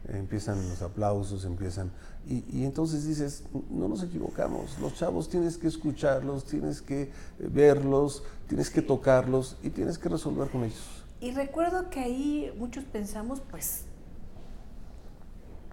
empiezan 0.09 0.69
los 0.69 0.81
aplausos, 0.81 1.45
empiezan... 1.45 1.91
Y, 2.29 2.65
entonces 2.65 3.07
dices, 3.07 3.45
no 3.69 3.87
nos 3.87 4.03
equivocamos, 4.03 4.77
los 4.81 4.95
chavos 4.95 5.29
tienes 5.29 5.57
que 5.57 5.67
escucharlos, 5.67 6.43
tienes 6.43 6.81
que 6.81 7.03
eh, 7.03 7.11
verlos, 7.39 8.21
tienes 8.47 8.69
que 8.69 8.81
tocarlos 8.81 9.55
y 9.63 9.69
tienes 9.69 9.97
que 9.97 10.09
resolver 10.09 10.49
con 10.49 10.65
ellos. 10.65 11.05
Y 11.21 11.31
recuerdo 11.31 11.89
que 11.89 12.01
ahí 12.01 12.53
muchos 12.57 12.83
pensamos, 12.83 13.41
pues, 13.49 13.85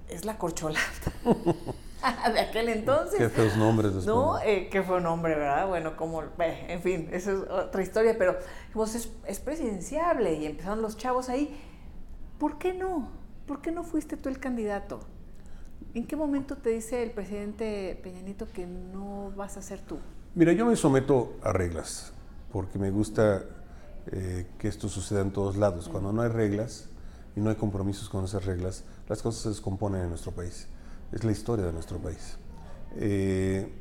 es 0.09 0.25
la 0.25 0.39
corcholata. 0.39 1.13
de 2.33 2.41
aquel 2.41 2.69
entonces. 2.69 3.19
Qué 3.19 3.29
feos 3.29 3.57
nombres. 3.57 4.07
No, 4.07 4.39
eh, 4.39 4.69
qué 4.71 4.83
fue 4.85 4.99
un 4.99 5.03
nombre, 5.03 5.35
¿verdad? 5.35 5.67
Bueno, 5.67 5.97
como, 5.97 6.23
en 6.39 6.83
fin, 6.83 7.09
esa 7.13 7.33
es 7.33 7.39
otra 7.51 7.83
historia, 7.83 8.15
pero 8.17 8.39
pues, 8.73 8.95
es, 8.95 9.11
es 9.27 9.41
presidenciable 9.41 10.35
y 10.35 10.47
empezaron 10.47 10.83
los 10.83 10.97
chavos 10.97 11.29
ahí. 11.29 11.59
¿Por 12.39 12.59
qué 12.59 12.75
no? 12.75 13.24
¿Por 13.47 13.61
qué 13.61 13.73
no 13.73 13.85
fuiste 13.85 14.17
tú 14.17 14.29
el 14.29 14.39
candidato? 14.39 15.01
¿En 15.95 16.07
qué 16.07 16.17
momento 16.17 16.57
te 16.57 16.71
dice 16.71 17.03
el 17.03 17.11
presidente 17.11 17.99
Peñanito 18.03 18.47
que 18.53 18.67
no 18.67 19.33
vas 19.37 19.57
a 19.57 19.63
ser 19.63 19.81
tú? 19.81 19.99
Mira, 20.35 20.53
yo 20.53 20.67
me 20.67 20.75
someto 20.75 21.37
a 21.43 21.53
reglas, 21.53 22.13
porque 22.53 22.79
me 22.79 22.91
gusta 22.91 23.45
eh, 24.11 24.47
que 24.59 24.69
esto 24.69 24.89
suceda 24.89 25.21
en 25.21 25.31
todos 25.31 25.57
lados. 25.57 25.89
Cuando 25.89 26.13
no 26.13 26.23
hay 26.23 26.31
reglas 26.31 26.89
y 27.37 27.41
no 27.41 27.51
hay 27.51 27.57
compromisos 27.57 28.09
con 28.09 28.25
esas 28.25 28.45
reglas, 28.45 28.85
las 29.09 29.23
cosas 29.23 29.43
se 29.43 29.49
descomponen 29.51 30.03
en 30.03 30.09
nuestro 30.09 30.33
país. 30.33 30.67
Es 31.13 31.23
la 31.23 31.31
historia 31.31 31.65
de 31.67 31.73
nuestro 31.73 31.99
país. 31.99 32.39
Eh, 32.97 33.73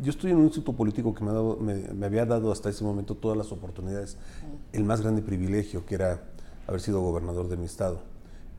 yo 0.00 0.10
estoy 0.10 0.30
en 0.30 0.36
un 0.36 0.44
instituto 0.44 0.76
político 0.76 1.14
que 1.14 1.24
me, 1.24 1.74
me, 1.94 2.06
había 2.06 2.26
dado 2.26 2.52
hasta 2.52 2.68
ese 2.68 2.84
momento 2.84 3.16
todas 3.16 3.36
las 3.36 3.50
oportunidades, 3.50 4.18
el 4.72 4.84
más 4.84 5.00
grande 5.00 5.22
privilegio 5.22 5.86
que 5.86 5.94
era 5.94 6.22
haber 6.66 6.80
sido 6.80 7.00
gobernador 7.00 7.48
de 7.48 7.56
mi 7.56 7.64
estado 7.64 8.13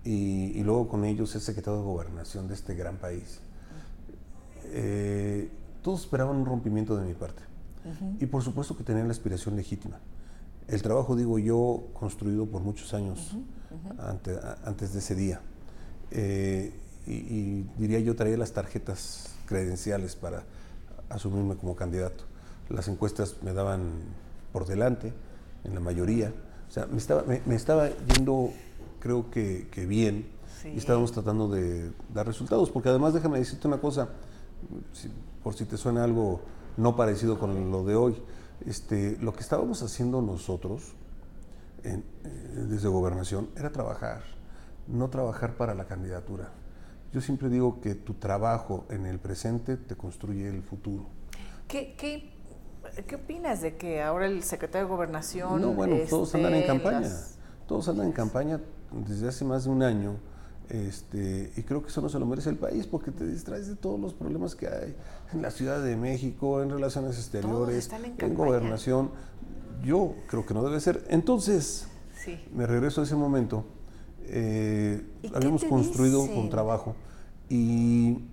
y, 0.06 0.62
luego 0.64 0.88
con 0.88 1.04
ellos 1.04 1.34
el 1.36 1.42
secretario 1.42 1.80
de 1.80 1.86
gobernación 1.86 2.48
de 2.48 2.54
este 2.54 2.76
gran 2.76 2.98
país. 2.98 3.40
Eh, 4.66 5.50
todos 5.82 6.02
esperaban 6.02 6.38
un 6.38 6.46
rompimiento 6.46 6.96
de 6.96 7.06
mi 7.06 7.14
parte. 7.14 7.42
Y 8.20 8.26
por 8.26 8.42
supuesto 8.42 8.76
que 8.76 8.84
tenían 8.84 9.08
la 9.08 9.14
aspiración 9.14 9.56
legítima. 9.56 10.00
El 10.68 10.82
trabajo, 10.82 11.16
digo 11.16 11.38
yo, 11.38 11.88
construido 11.94 12.48
por 12.48 12.62
muchos 12.62 12.94
años 12.96 13.38
antes 14.66 14.94
de 14.94 15.00
ese 15.00 15.16
día. 15.16 15.42
Eh, 16.12 16.74
y, 17.06 17.64
diría 17.78 18.00
yo, 18.00 18.16
traía 18.16 18.38
las 18.38 18.52
tarjetas 18.54 19.36
credenciales 19.46 20.16
para 20.16 20.44
asumirme 21.10 21.56
como 21.56 21.76
candidato. 21.76 22.24
Las 22.70 22.88
encuestas 22.88 23.36
me 23.44 23.54
daban 23.54 23.92
por 24.52 24.66
delante, 24.66 25.14
en 25.64 25.76
la 25.76 25.80
mayoría. 25.80 26.34
O 26.68 26.72
sea, 26.72 26.86
me 26.88 26.98
estaba, 26.98 27.24
me 27.24 27.56
estaba 27.56 27.90
yendo 27.90 28.52
creo 29.06 29.30
que, 29.30 29.86
bien 29.88 30.26
y 30.64 30.80
estábamos 30.80 31.12
tratando 31.12 31.48
de 31.48 31.92
dar 32.12 32.26
resultados, 32.26 32.72
porque 32.72 32.90
además 32.90 33.14
déjame 33.14 33.38
decirte 33.38 33.68
una 33.68 33.78
cosa, 33.78 34.10
por 35.44 35.54
si 35.54 35.66
te 35.66 35.78
suena 35.78 36.04
algo 36.04 36.42
no 36.78 36.96
parecido 36.96 37.38
con 37.38 37.70
lo 37.70 37.86
de 37.86 37.96
hoy, 37.96 38.16
este, 38.66 39.16
lo 39.22 39.32
que 39.32 39.42
estábamos 39.42 39.84
haciendo 39.84 40.24
nosotros 40.24 40.96
eh, 41.84 42.02
desde 42.68 42.88
gobernación 42.88 43.50
era 43.56 43.72
trabajar, 43.72 44.24
no 44.88 45.08
trabajar 45.12 45.56
para 45.56 45.76
la 45.76 45.86
candidatura. 45.86 46.50
Yo 47.14 47.22
siempre 47.22 47.50
digo 47.50 47.80
que 47.80 47.94
tu 47.94 48.16
trabajo 48.16 48.86
en 48.90 49.06
el 49.06 49.20
presente 49.20 49.78
te 49.78 49.96
construye 49.96 50.50
el 50.50 50.64
futuro. 50.64 51.06
¿Qué, 51.68 51.94
qué, 51.96 52.34
qué 53.04 53.16
opinas 53.16 53.62
de 53.62 53.76
que 53.76 54.02
ahora 54.02 54.26
el 54.26 54.44
secretario 54.44 54.88
de 54.88 54.94
Gobernación... 54.94 55.62
No, 55.62 55.74
bueno, 55.74 55.98
todos 56.10 56.34
andan 56.36 56.56
en 56.56 56.68
campaña. 56.68 57.12
Todos 57.68 57.88
andan 57.90 58.08
en 58.08 58.12
campaña 58.14 58.60
desde 58.92 59.28
hace 59.28 59.46
más 59.46 59.66
de 59.66 59.70
un 59.70 59.84
año. 59.84 60.16
Este, 60.70 61.52
y 61.56 61.62
creo 61.62 61.84
que 61.84 61.90
eso 61.90 62.02
no 62.02 62.10
se 62.10 62.18
lo 62.18 62.26
merece 62.26 62.50
el 62.50 62.58
país 62.58 62.88
porque 62.88 63.12
te 63.12 63.26
distraes 63.26 63.68
de 63.68 63.76
todos 63.76 64.00
los 64.00 64.14
problemas 64.14 64.56
que 64.56 64.68
hay 64.68 64.96
en 65.32 65.42
la 65.42 65.52
Ciudad 65.52 65.84
de 65.84 65.96
México, 65.96 66.62
en 66.64 66.70
relaciones 66.72 67.18
exteriores, 67.18 67.90
en, 68.18 68.34
gobernación. 68.34 69.12
Yo 69.84 70.16
creo 70.28 70.46
que 70.46 70.54
no 70.54 70.64
debe 70.64 70.80
ser. 70.80 71.06
Entonces, 71.10 71.88
me 72.54 72.66
regreso 72.66 73.02
a 73.02 73.04
ese 73.04 73.16
momento. 73.16 73.66
Eh, 74.28 75.06
habíamos 75.36 75.64
construido 75.66 76.22
un 76.22 76.50
trabajo 76.50 76.96
y, 77.48 78.24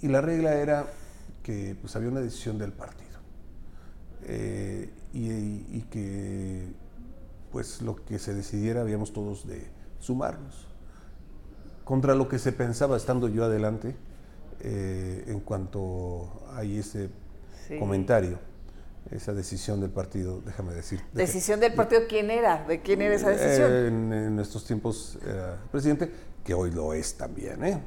y, 0.00 0.08
la 0.08 0.20
regla 0.20 0.54
era 0.54 0.86
que 1.44 1.76
pues, 1.80 1.94
había 1.94 2.08
una 2.08 2.18
decisión 2.18 2.58
del 2.58 2.72
partido 2.72 3.09
eh, 4.26 4.90
y 5.12 5.82
que 5.90 6.68
pues 7.50 7.82
lo 7.82 7.96
que 7.96 8.18
se 8.18 8.34
decidiera 8.34 8.80
habíamos 8.80 9.12
todos 9.12 9.46
de 9.46 9.66
sumarnos. 9.98 10.66
Contra 11.84 12.14
lo 12.14 12.28
que 12.28 12.38
se 12.38 12.52
pensaba 12.52 12.96
estando 12.96 13.28
yo 13.28 13.44
adelante, 13.44 13.96
eh, 14.60 15.24
en 15.26 15.40
cuanto 15.40 16.42
hay 16.54 16.78
ese 16.78 17.10
comentario, 17.78 18.38
esa 19.10 19.32
decisión 19.32 19.80
del 19.80 19.90
partido, 19.90 20.40
déjame 20.44 20.74
decir. 20.74 21.00
¿Decisión 21.12 21.58
del 21.60 21.74
partido 21.74 22.02
quién 22.08 22.30
era? 22.30 22.64
¿De 22.66 22.80
quién 22.80 23.02
era 23.02 23.14
esa 23.14 23.30
decisión? 23.30 23.72
en, 23.72 24.12
en, 24.12 24.38
estos 24.38 24.64
tiempos 24.64 25.18
era 25.26 25.58
presidente, 25.70 26.10
que 26.44 26.54
hoy 26.54 26.70
lo 26.70 26.94
es 26.94 27.16
también, 27.16 27.64
¿eh? 27.64 27.80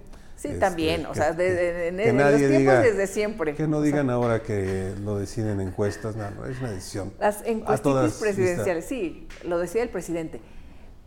Sí, 0.44 0.60
también, 0.60 1.02
este, 1.02 1.12
o 1.12 1.16
sea, 1.16 1.30
en, 1.30 2.18
los 2.18 2.36
tiempos 2.36 2.84
desde 2.84 3.08
siempre. 3.08 3.56
Que 3.56 3.66
no 3.66 3.82
digan 3.82 4.10
ahora 4.10 4.44
que 4.44 4.94
lo 5.02 5.18
deciden 5.18 5.62
encuestas, 5.62 6.18
no, 6.18 6.30
no, 6.32 6.46
es 6.46 6.60
una 6.60 6.72
decisión. 6.72 7.14
Las 7.18 7.46
encuestas 7.46 8.16
presidenciales, 8.20 8.84
sí, 8.84 9.26
lo 9.48 9.58
decide 9.58 9.84
el 9.84 9.90
presidente. 9.90 10.42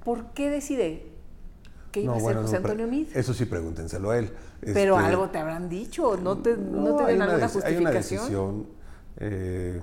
¿Por 0.02 0.32
qué 0.32 0.48
decide 0.48 1.12
que 1.92 2.00
iba 2.00 2.16
a 2.16 2.20
ser 2.20 2.36
José 2.36 2.56
Antonio 2.56 2.86
Mid? 2.86 3.14
Eso 3.14 3.34
sí, 3.34 3.44
pregúntenselo 3.44 4.10
a 4.10 4.18
él. 4.18 4.30
Pero 4.62 4.96
este, 4.96 5.06
algo 5.06 5.28
te 5.28 5.36
habrán 5.36 5.68
dicho, 5.68 6.16
no 6.16 6.38
te, 6.38 6.56
no, 6.56 6.96
te 6.96 7.04
den 7.12 7.20
alguna 7.20 7.48
justificación. 7.48 7.76
Hay 7.76 7.80
una 7.82 7.90
decisión. 7.90 8.66
Eh, 9.18 9.82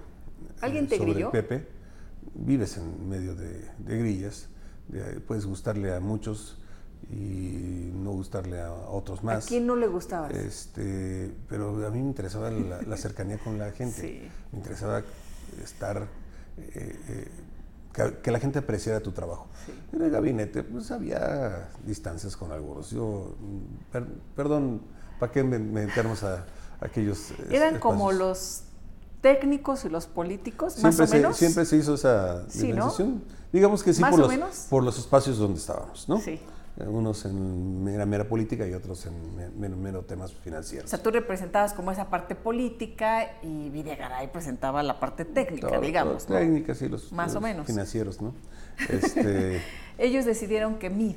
¿Alguien 0.62 0.88
te 0.88 0.98
sobre 0.98 1.26
Pepe, 1.28 1.68
vives 2.34 2.78
en 2.78 3.08
medio 3.08 3.36
de, 3.36 3.70
grillas, 3.86 4.50
puedes 5.28 5.46
gustarle 5.46 5.94
a 5.94 6.00
muchos 6.00 6.58
y 7.12 7.92
no 7.94 8.12
gustarle 8.12 8.62
a 8.62 8.72
otros 8.72 9.24
más. 9.24 9.46
¿A 9.46 9.48
quién 9.48 9.68
no 9.68 9.76
le 9.76 9.88
gustaba? 9.88 10.30
Este, 10.30 11.32
pero 11.50 11.86
a 11.86 11.90
mí 11.90 12.02
me 12.02 12.08
interesaba 12.08 12.50
la, 12.52 12.98
cercanía 12.98 13.38
con 13.38 13.58
la 13.58 13.72
gente. 13.72 14.30
Me 14.52 14.60
interesaba 14.60 15.04
estar 15.64 16.08
eh, 16.58 17.00
eh, 17.10 17.28
que, 18.22 18.32
la 18.32 18.40
gente 18.40 18.60
apreciara 18.60 19.00
tu 19.00 19.12
trabajo. 19.12 19.48
En 19.92 20.02
el 20.02 20.10
gabinete, 20.10 20.64
pues 20.64 20.92
había 20.92 21.70
distancias 21.86 22.36
con 22.36 22.52
algunos. 22.52 22.90
Yo, 22.90 23.36
perdón, 24.36 24.82
¿para 25.20 25.32
qué 25.32 25.44
meternos 25.44 26.24
a, 26.24 26.46
aquellos... 26.82 27.34
Eran 27.50 27.80
como 27.80 28.12
los 28.12 28.64
técnicos 29.22 29.86
y 29.86 29.90
los 29.90 30.08
políticos, 30.08 30.82
más 30.84 31.00
o 31.00 31.08
menos. 31.08 31.38
Siempre 31.38 31.66
se 31.66 31.78
hizo 31.78 31.94
esa 31.94 32.44
diferenciación. 32.44 33.24
Digamos 33.52 33.84
que 33.84 33.94
sí, 33.94 34.02
por 34.02 34.20
los, 34.20 34.58
por 34.70 34.84
los 34.84 34.98
espacios 34.98 35.38
donde 35.38 35.60
estábamos, 35.60 36.10
¿no? 36.10 36.20
Sí. 36.20 36.40
Unos 36.76 37.26
en 37.26 37.84
mera, 37.84 38.04
mera 38.08 38.28
política 38.28 38.66
y 38.68 38.74
otros 38.74 39.06
en 39.06 39.60
mero, 39.60 40.02
temas 40.02 40.34
financieros. 40.34 40.86
O 40.86 40.90
sea, 40.90 41.04
tú 41.04 41.12
representabas 41.12 41.72
como 41.74 41.92
esa 41.92 42.10
parte 42.10 42.34
política 42.34 43.34
y 43.44 43.70
Videgaray 43.70 44.32
presentaba 44.32 44.82
la 44.82 45.00
parte 45.00 45.24
técnica, 45.24 45.80
digamos. 45.80 46.26
Técnica, 46.26 46.74
sí, 46.74 46.90
los, 46.90 47.12
Más 47.12 47.36
o 47.36 47.42
menos. 47.42 47.68
financieros, 47.68 48.22
¿no? 48.22 48.34
Este, 48.90 49.62
Ellos 50.00 50.26
decidieron 50.26 50.80
que 50.80 50.90
MID, 50.90 51.16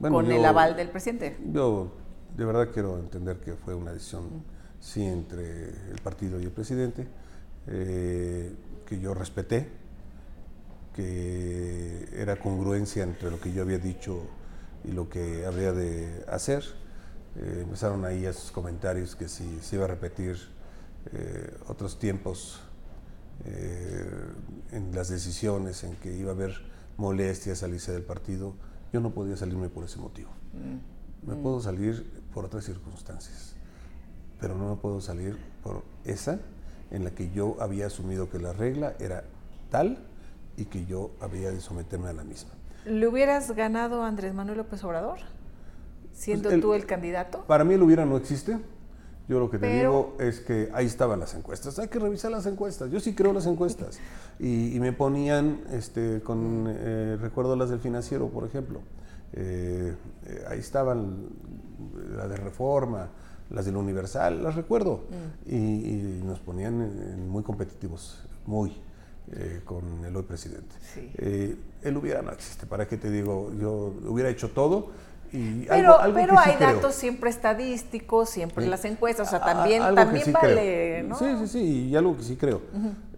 con 0.00 0.30
el 0.30 0.44
aval 0.44 0.76
del 0.76 0.88
presidente. 0.90 1.36
Yo 1.52 1.90
de 2.36 2.44
verdad 2.44 2.68
quiero 2.72 2.96
entender 2.98 3.40
que 3.40 3.54
fue 3.54 3.74
una 3.74 3.92
decisión, 3.92 4.44
sí, 4.78 5.02
entre 5.02 5.70
el 5.90 6.00
partido 6.00 6.38
y 6.38 6.44
el 6.44 6.52
presidente, 6.52 7.08
eh, 7.66 8.54
que 8.86 9.00
yo 9.00 9.14
respeté 9.14 9.79
que 11.00 12.08
era 12.12 12.36
congruencia 12.36 13.02
entre 13.02 13.30
lo 13.30 13.40
que 13.40 13.52
yo 13.52 13.62
había 13.62 13.78
dicho 13.78 14.22
y 14.84 14.92
lo 14.92 15.08
que 15.08 15.46
habría 15.46 15.72
de 15.72 16.24
hacer. 16.28 16.62
Eh, 17.36 17.60
empezaron 17.62 18.04
ahí 18.04 18.26
esos 18.26 18.50
comentarios 18.50 19.16
que 19.16 19.28
si 19.28 19.60
se 19.60 19.76
iba 19.76 19.86
a 19.86 19.88
repetir 19.88 20.36
eh, 21.12 21.56
otros 21.68 21.98
tiempos 21.98 22.60
eh, 23.46 24.04
en 24.72 24.94
las 24.94 25.08
decisiones, 25.08 25.84
en 25.84 25.96
que 25.96 26.14
iba 26.14 26.32
a 26.32 26.34
haber 26.34 26.54
molestias 26.98 27.58
salirse 27.58 27.92
del 27.92 28.02
partido, 28.02 28.54
yo 28.92 29.00
no 29.00 29.14
podía 29.14 29.36
salirme 29.36 29.70
por 29.70 29.84
ese 29.84 29.98
motivo. 29.98 30.30
Mm. 30.52 31.30
Me 31.30 31.36
puedo 31.36 31.58
mm. 31.58 31.62
salir 31.62 32.24
por 32.34 32.44
otras 32.44 32.64
circunstancias, 32.64 33.54
pero 34.38 34.54
no 34.54 34.68
me 34.68 34.76
puedo 34.76 35.00
salir 35.00 35.38
por 35.62 35.82
esa 36.04 36.40
en 36.90 37.04
la 37.04 37.10
que 37.12 37.30
yo 37.30 37.56
había 37.60 37.86
asumido 37.86 38.28
que 38.28 38.38
la 38.38 38.52
regla 38.52 38.96
era 38.98 39.24
tal 39.70 40.09
y 40.60 40.66
que 40.66 40.84
yo 40.84 41.12
había 41.20 41.50
de 41.50 41.60
someterme 41.60 42.08
a 42.08 42.12
la 42.12 42.22
misma. 42.22 42.50
¿Le 42.84 43.06
hubieras 43.06 43.50
ganado 43.52 44.02
a 44.02 44.08
Andrés 44.08 44.34
Manuel 44.34 44.58
López 44.58 44.84
Obrador? 44.84 45.18
Siendo 46.12 46.50
pues 46.50 46.60
tú 46.60 46.74
el 46.74 46.84
candidato. 46.86 47.44
Para 47.46 47.64
mí 47.64 47.74
el 47.74 47.82
hubiera 47.82 48.04
no 48.04 48.16
existe. 48.16 48.58
Yo 49.26 49.38
lo 49.38 49.48
que 49.48 49.58
te 49.58 49.78
digo 49.78 50.16
es 50.18 50.40
que 50.40 50.70
ahí 50.74 50.86
estaban 50.86 51.20
las 51.20 51.34
encuestas. 51.34 51.78
Hay 51.78 51.88
que 51.88 51.98
revisar 51.98 52.30
las 52.30 52.46
encuestas. 52.46 52.90
Yo 52.90 53.00
sí 53.00 53.14
creo 53.14 53.32
las 53.32 53.46
encuestas. 53.46 53.98
Y, 54.42 54.80
me 54.80 54.94
ponían, 54.94 55.60
este, 55.70 56.22
con 56.22 56.64
eh, 56.66 57.18
recuerdo 57.20 57.56
las 57.56 57.68
del 57.68 57.78
financiero, 57.78 58.28
por 58.28 58.46
ejemplo. 58.46 58.80
Eh, 59.34 59.94
eh, 60.24 60.44
ahí 60.48 60.58
estaban 60.58 61.28
las 62.16 62.30
de 62.30 62.38
Reforma, 62.38 63.10
las 63.50 63.66
del 63.66 63.76
Universal, 63.76 64.42
las 64.42 64.54
recuerdo. 64.54 65.02
Mm. 65.44 65.54
Y, 65.54 66.22
nos 66.24 66.38
ponían 66.40 67.28
muy 67.28 67.42
competitivos, 67.42 68.26
muy. 68.46 68.80
Eh, 69.32 69.60
con 69.64 70.04
el 70.04 70.16
hoy 70.16 70.24
presidente. 70.24 70.74
Eh, 70.96 71.56
él 71.82 71.96
hubiera 71.96 72.20
no 72.20 72.32
existe, 72.32 72.66
¿para 72.66 72.88
qué 72.88 72.96
te 72.96 73.08
digo? 73.12 73.52
Yo 73.60 73.94
hubiera 74.08 74.28
hecho 74.28 74.50
todo. 74.50 74.90
Y 75.32 75.66
pero 75.66 75.98
pero 76.12 76.36
hay 76.36 76.56
datos 76.56 76.96
siempre 76.96 77.30
estadísticos, 77.30 78.28
siempre 78.28 78.66
las 78.66 78.84
encuestas, 78.84 79.28
o 79.28 79.30
sea, 79.30 79.40
también, 79.40 79.82
también 79.94 80.32
vale, 80.32 81.04
¿no? 81.04 81.16
Sí, 81.16 81.26
sí, 81.38 81.46
sí, 81.46 81.88
y 81.90 81.96
algo 81.96 82.16
que 82.16 82.24
sí 82.24 82.34
creo. 82.34 82.60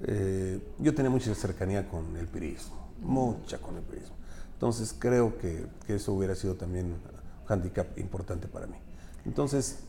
Eh, 0.03 0.61
yo 0.79 0.95
tenía 0.95 1.11
mucha 1.11 1.35
cercanía 1.35 1.89
con 1.89 2.15
el 2.19 2.27
pirismo, 2.27 2.91
mucha 3.01 3.57
con 3.57 3.77
el 3.77 3.83
pirismo. 3.83 4.15
Entonces 4.53 4.95
creo 4.99 5.39
que, 5.39 5.65
que, 5.87 5.95
eso 5.95 6.13
hubiera 6.13 6.35
sido 6.35 6.57
también 6.57 6.87
un 6.87 7.01
handicap 7.49 7.87
importante 7.99 8.49
para 8.49 8.67
mí. 8.67 8.77
Entonces, 9.25 9.85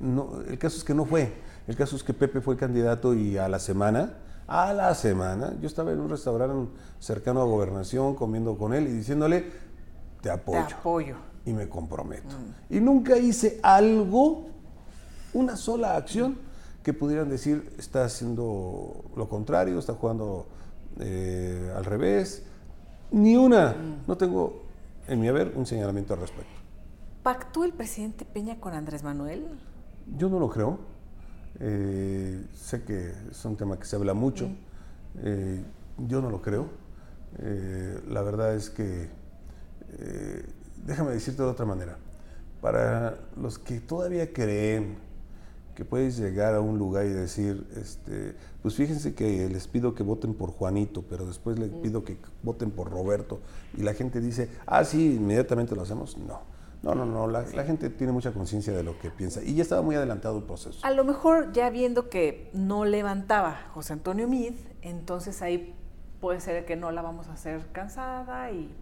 no, 0.00 0.40
el 0.48 0.56
caso 0.56 0.76
es 0.76 0.84
que 0.84 0.94
no 0.94 1.04
fue. 1.04 1.32
El 1.66 1.74
caso 1.74 1.96
es 1.96 2.04
que 2.04 2.14
Pepe 2.14 2.40
fue 2.40 2.56
candidato 2.56 3.12
y 3.12 3.38
a 3.38 3.48
la 3.48 3.58
semana 3.58 4.14
a 4.48 4.72
la 4.72 4.94
semana, 4.94 5.54
yo 5.60 5.66
estaba 5.66 5.92
en 5.92 6.00
un 6.00 6.08
restaurante 6.08 6.72
cercano 6.98 7.42
a 7.42 7.44
gobernación 7.44 8.14
comiendo 8.14 8.56
con 8.56 8.72
él 8.72 8.88
y 8.88 8.92
diciéndole, 8.92 9.44
te 10.22 10.30
apoyo. 10.30 10.66
Te 10.66 10.74
apoyo. 10.74 11.16
Y 11.44 11.52
me 11.52 11.68
comprometo. 11.68 12.34
Mm. 12.34 12.74
Y 12.74 12.80
nunca 12.80 13.18
hice 13.18 13.60
algo, 13.62 14.46
una 15.34 15.54
sola 15.54 15.96
acción 15.96 16.38
que 16.82 16.94
pudieran 16.94 17.28
decir, 17.28 17.74
está 17.78 18.04
haciendo 18.04 19.04
lo 19.14 19.28
contrario, 19.28 19.78
está 19.78 19.92
jugando 19.92 20.46
eh, 20.98 21.70
al 21.76 21.84
revés. 21.84 22.42
Ni 23.10 23.36
una. 23.36 23.72
Mm. 23.72 24.06
No 24.06 24.16
tengo, 24.16 24.62
en 25.08 25.20
mi 25.20 25.28
haber, 25.28 25.52
un 25.56 25.66
señalamiento 25.66 26.14
al 26.14 26.20
respecto. 26.20 26.50
¿Pactó 27.22 27.64
el 27.64 27.74
presidente 27.74 28.24
Peña 28.24 28.58
con 28.58 28.72
Andrés 28.72 29.02
Manuel? 29.02 29.46
Yo 30.16 30.30
no 30.30 30.40
lo 30.40 30.48
creo. 30.48 30.78
Eh, 31.60 32.44
sé 32.54 32.82
que 32.82 33.12
es 33.30 33.44
un 33.44 33.56
tema 33.56 33.78
que 33.78 33.84
se 33.84 33.96
habla 33.96 34.14
mucho. 34.14 34.48
Eh, 35.22 35.62
yo 36.06 36.20
no 36.20 36.30
lo 36.30 36.40
creo. 36.40 36.68
Eh, 37.38 38.00
la 38.08 38.22
verdad 38.22 38.54
es 38.54 38.70
que, 38.70 39.08
déjame 40.84 41.12
decirte 41.12 41.42
de 41.42 41.48
otra 41.48 41.66
manera, 41.66 41.98
para 42.60 43.18
los 43.36 43.58
que 43.58 43.80
todavía 43.80 44.32
creen 44.32 44.96
que 45.74 45.84
puedes 45.84 46.18
llegar 46.18 46.54
a 46.54 46.60
un 46.60 46.78
lugar 46.78 47.06
y 47.06 47.10
decir, 47.10 47.66
este, 47.76 48.34
pues 48.62 48.74
fíjense 48.74 49.14
que 49.14 49.48
les 49.48 49.68
pido 49.68 49.94
que 49.94 50.02
voten 50.02 50.34
por 50.34 50.50
Juanito, 50.50 51.04
pero 51.08 51.24
después 51.24 51.58
les 51.58 51.70
pido 51.70 52.04
que 52.04 52.16
voten 52.42 52.70
por 52.70 52.90
Roberto, 52.90 53.40
y 53.76 53.82
la 53.82 53.94
gente 53.94 54.20
dice, 54.20 54.48
ah, 54.66 54.84
sí, 54.84 55.14
inmediatamente 55.16 55.76
lo 55.76 55.82
hacemos. 55.82 56.16
No 56.18 56.57
no, 56.82 56.94
no, 56.94 57.04
no, 57.04 57.26
la, 57.26 57.44
gente 57.64 57.90
tiene 57.90 58.12
mucha 58.12 58.32
conciencia 58.32 58.72
de 58.72 58.84
lo 58.84 58.98
que 58.98 59.10
piensa 59.10 59.42
y 59.42 59.54
ya 59.54 59.62
estaba 59.62 59.82
muy 59.82 59.96
adelantado 59.96 60.38
el 60.38 60.44
proceso. 60.44 60.78
A 60.86 60.92
lo 60.92 61.04
mejor 61.04 61.52
ya 61.52 61.70
viendo 61.70 62.08
que 62.08 62.50
no 62.52 62.84
levantaba 62.84 63.62
José 63.74 63.94
Antonio 63.94 64.28
Mid, 64.28 64.54
entonces 64.82 65.42
ahí 65.42 65.74
puede 66.20 66.40
ser 66.40 66.64
que 66.64 66.76
no 66.76 66.92
la 66.92 67.02
vamos 67.02 67.28
a 67.28 67.32
hacer 67.32 67.66
cansada 67.72 68.50
y... 68.52 68.72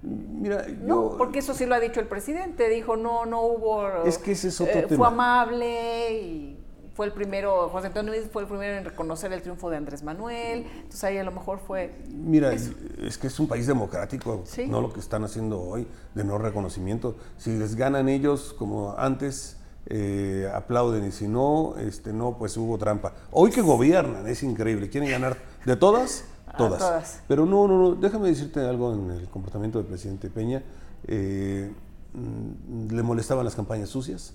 Mira, 0.00 0.64
no, 0.80 1.16
porque 1.18 1.40
eso 1.40 1.54
sí 1.54 1.66
lo 1.66 1.74
ha 1.74 1.80
dicho 1.80 2.00
el 2.00 2.06
presidente, 2.06 2.68
dijo 2.68 2.96
no, 2.96 3.26
no 3.26 3.42
hubo... 3.42 4.04
Es 4.04 4.16
que 4.16 4.32
ese 4.32 4.48
es 4.48 4.60
otro 4.60 4.78
eh, 4.78 4.86
tema. 4.88 4.96
Fue 4.96 5.08
amable 5.08 6.12
y 6.12 6.57
fue 6.98 7.06
el 7.06 7.12
primero, 7.12 7.68
José 7.68 7.86
Antonio 7.86 8.12
fue 8.32 8.42
el 8.42 8.48
primero 8.48 8.76
en 8.76 8.84
reconocer 8.84 9.32
el 9.32 9.40
triunfo 9.40 9.70
de 9.70 9.76
Andrés 9.76 10.02
Manuel, 10.02 10.66
entonces 10.78 11.04
ahí 11.04 11.16
a 11.16 11.22
lo 11.22 11.30
mejor 11.30 11.60
fue... 11.64 11.94
Mira, 12.08 12.52
es 12.52 13.18
que 13.18 13.28
es 13.28 13.38
un 13.38 13.46
país 13.46 13.68
democrático, 13.68 14.42
no 14.66 14.80
lo 14.80 14.92
que 14.92 14.98
están 14.98 15.22
haciendo 15.22 15.62
hoy, 15.62 15.86
de 16.16 16.24
no 16.24 16.38
reconocimiento. 16.38 17.14
Si 17.36 17.56
les 17.56 17.76
ganan 17.76 18.08
ellos 18.08 18.52
como 18.58 18.98
antes, 18.98 19.58
eh, 19.86 20.50
aplauden 20.52 21.06
y 21.06 21.12
si 21.12 21.28
no, 21.28 21.76
este, 21.78 22.12
no, 22.12 22.36
pues 22.36 22.56
hubo 22.56 22.76
trampa. 22.78 23.12
Hoy 23.30 23.52
que 23.52 23.60
gobiernan, 23.62 24.26
es 24.26 24.42
increíble, 24.42 24.90
quieren 24.90 25.08
ganar 25.08 25.36
de 25.64 25.76
todas, 25.76 26.24
todas. 26.58 26.80
todas. 26.80 27.22
Pero 27.28 27.46
no, 27.46 27.68
no, 27.68 27.78
no, 27.78 27.94
déjame 27.94 28.26
decirte 28.26 28.58
algo 28.58 28.92
en 28.92 29.10
el 29.12 29.28
comportamiento 29.28 29.78
del 29.78 29.86
presidente 29.86 30.30
Peña. 30.30 30.64
Eh, 31.06 31.70
mm, 32.12 32.92
le 32.92 33.02
molestaban 33.04 33.44
las 33.44 33.54
campañas 33.54 33.88
sucias 33.88 34.34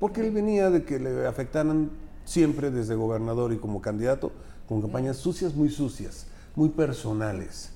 porque 0.00 0.22
él 0.22 0.32
venía 0.32 0.70
de 0.70 0.82
que 0.82 0.98
le 0.98 1.26
afectaran 1.26 1.90
siempre 2.24 2.70
desde 2.70 2.94
gobernador 2.94 3.52
y 3.52 3.58
como 3.58 3.80
candidato 3.80 4.32
con 4.66 4.80
campañas 4.80 5.18
sucias, 5.18 5.54
muy 5.54 5.68
sucias, 5.68 6.26
muy 6.56 6.70
personales. 6.70 7.70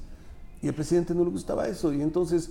Y 0.62 0.68
al 0.68 0.74
presidente 0.74 1.14
no 1.14 1.24
le 1.24 1.30
gustaba 1.30 1.68
eso. 1.68 1.92
Y 1.92 2.00
entonces 2.00 2.50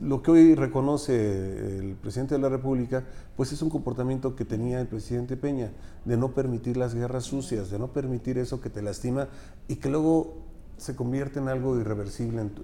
lo 0.00 0.22
que 0.22 0.30
hoy 0.30 0.54
reconoce 0.54 1.78
el 1.78 1.96
presidente 1.96 2.34
de 2.34 2.40
la 2.40 2.48
República, 2.48 3.04
pues 3.36 3.52
es 3.52 3.60
un 3.60 3.68
comportamiento 3.68 4.34
que 4.34 4.46
tenía 4.46 4.80
el 4.80 4.86
presidente 4.86 5.36
Peña, 5.36 5.70
de 6.06 6.16
no 6.16 6.32
permitir 6.32 6.78
las 6.78 6.94
guerras 6.94 7.24
sucias, 7.24 7.70
de 7.70 7.78
no 7.78 7.88
permitir 7.88 8.38
eso 8.38 8.60
que 8.60 8.70
te 8.70 8.80
lastima 8.80 9.28
y 9.68 9.76
que 9.76 9.90
luego 9.90 10.38
se 10.78 10.96
convierte 10.96 11.40
en 11.40 11.48
algo 11.48 11.78
irreversible 11.78 12.40
en 12.40 12.50
tu, 12.50 12.62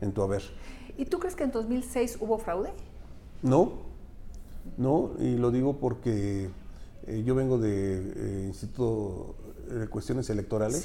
en 0.00 0.12
tu 0.12 0.22
haber. 0.22 0.42
¿Y 0.96 1.06
tú 1.06 1.18
crees 1.18 1.34
que 1.34 1.44
en 1.44 1.50
2006 1.50 2.18
hubo 2.20 2.38
fraude? 2.38 2.70
No, 3.42 3.87
¿no? 4.76 5.12
Y 5.18 5.36
lo 5.36 5.50
digo 5.50 5.78
porque 5.78 6.50
eh, 7.06 7.22
yo 7.24 7.34
vengo 7.34 7.58
de 7.58 8.12
eh, 8.16 8.44
Instituto 8.46 9.36
de 9.70 9.86
Cuestiones 9.88 10.28
Electorales. 10.30 10.84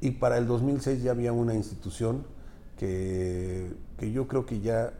Y 0.00 0.10
para 0.12 0.38
el 0.38 0.46
2006 0.48 1.02
ya 1.02 1.12
había 1.12 1.32
una 1.32 1.54
institución 1.54 2.24
que, 2.76 3.70
que, 3.98 4.10
yo 4.10 4.26
creo 4.26 4.44
que 4.44 4.60
ya 4.60 4.92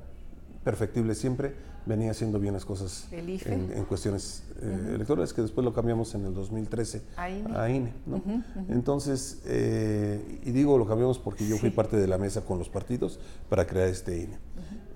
perfectible 0.62 1.16
siempre 1.16 1.54
venía 1.86 2.12
haciendo 2.12 2.38
bien 2.38 2.54
las 2.54 2.64
cosas 2.64 3.08
en, 3.10 3.84
cuestiones 3.88 4.44
eh, 4.60 4.92
electorales, 4.94 5.32
que 5.32 5.42
después 5.42 5.64
lo 5.64 5.72
cambiamos 5.72 6.14
en 6.14 6.26
el 6.26 6.34
2013 6.34 7.02
a 7.16 7.68
INE. 7.68 7.92
¿no? 8.06 8.22
Entonces, 8.68 9.42
y 9.44 10.52
digo 10.52 10.78
lo 10.78 10.86
cambiamos 10.86 11.18
porque 11.18 11.48
yo 11.48 11.58
fui 11.58 11.70
parte 11.70 11.96
de 11.96 12.06
la 12.06 12.18
mesa 12.18 12.42
con 12.42 12.58
los 12.58 12.68
partidos 12.68 13.18
para 13.48 13.66
crear 13.66 13.88
este 13.88 14.16
INE, 14.16 14.38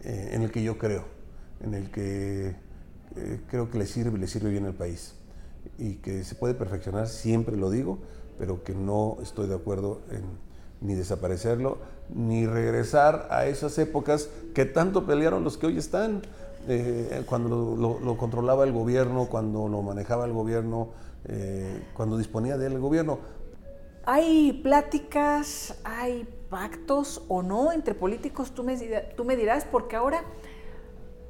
en 0.04 0.42
el 0.42 0.52
que 0.52 0.62
yo 0.62 0.78
creo, 0.78 1.04
en 1.64 1.74
el 1.74 1.90
que 1.90 2.50
eh, 2.50 2.54
creo 3.48 3.70
que 3.70 3.78
le 3.78 3.86
sirve, 3.86 4.18
le 4.18 4.26
sirve 4.26 4.50
bien 4.50 4.66
al 4.66 4.74
país 4.74 5.14
y 5.78 5.96
que 5.96 6.24
se 6.24 6.34
puede 6.34 6.54
perfeccionar, 6.54 7.08
siempre 7.08 7.56
lo 7.56 7.70
digo, 7.70 7.98
pero 8.38 8.62
que 8.62 8.74
no 8.74 9.16
estoy 9.22 9.48
de 9.48 9.54
acuerdo 9.54 10.00
en 10.10 10.46
ni 10.80 10.94
desaparecerlo, 10.94 11.78
ni 12.14 12.46
regresar 12.46 13.28
a 13.30 13.46
esas 13.46 13.78
épocas 13.78 14.28
que 14.54 14.64
tanto 14.64 15.06
pelearon 15.06 15.44
los 15.44 15.56
que 15.56 15.66
hoy 15.66 15.78
están, 15.78 16.22
eh, 16.68 17.22
cuando 17.26 17.98
lo, 18.02 18.16
controlaba 18.16 18.64
el 18.64 18.72
gobierno, 18.72 19.26
cuando 19.26 19.68
lo 19.68 19.82
manejaba 19.82 20.24
el 20.24 20.32
gobierno, 20.32 20.90
eh, 21.24 21.82
cuando 21.94 22.18
disponía 22.18 22.58
del 22.58 22.78
gobierno. 22.78 23.18
¿Hay 24.04 24.60
pláticas, 24.62 25.78
hay 25.84 26.28
pactos 26.48 27.22
o 27.28 27.42
no 27.42 27.72
entre 27.72 27.94
políticos? 27.94 28.52
Tú 28.52 28.62
me, 28.62 28.76
tú 29.16 29.24
me 29.24 29.36
dirás, 29.36 29.64
porque 29.64 29.96
ahora 29.96 30.22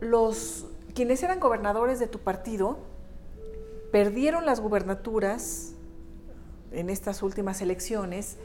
los 0.01 0.67
quienes 0.97 1.23
eran 1.23 1.41
gobernadores 1.41 1.99
de 1.99 2.07
tu 2.07 2.21
partido 2.21 2.79
perdieron 3.93 4.47
las 4.47 4.61
gubernaturas 4.61 5.75
en 6.73 6.89
estas 6.89 7.23
últimas 7.23 7.61
elecciones 7.61 8.39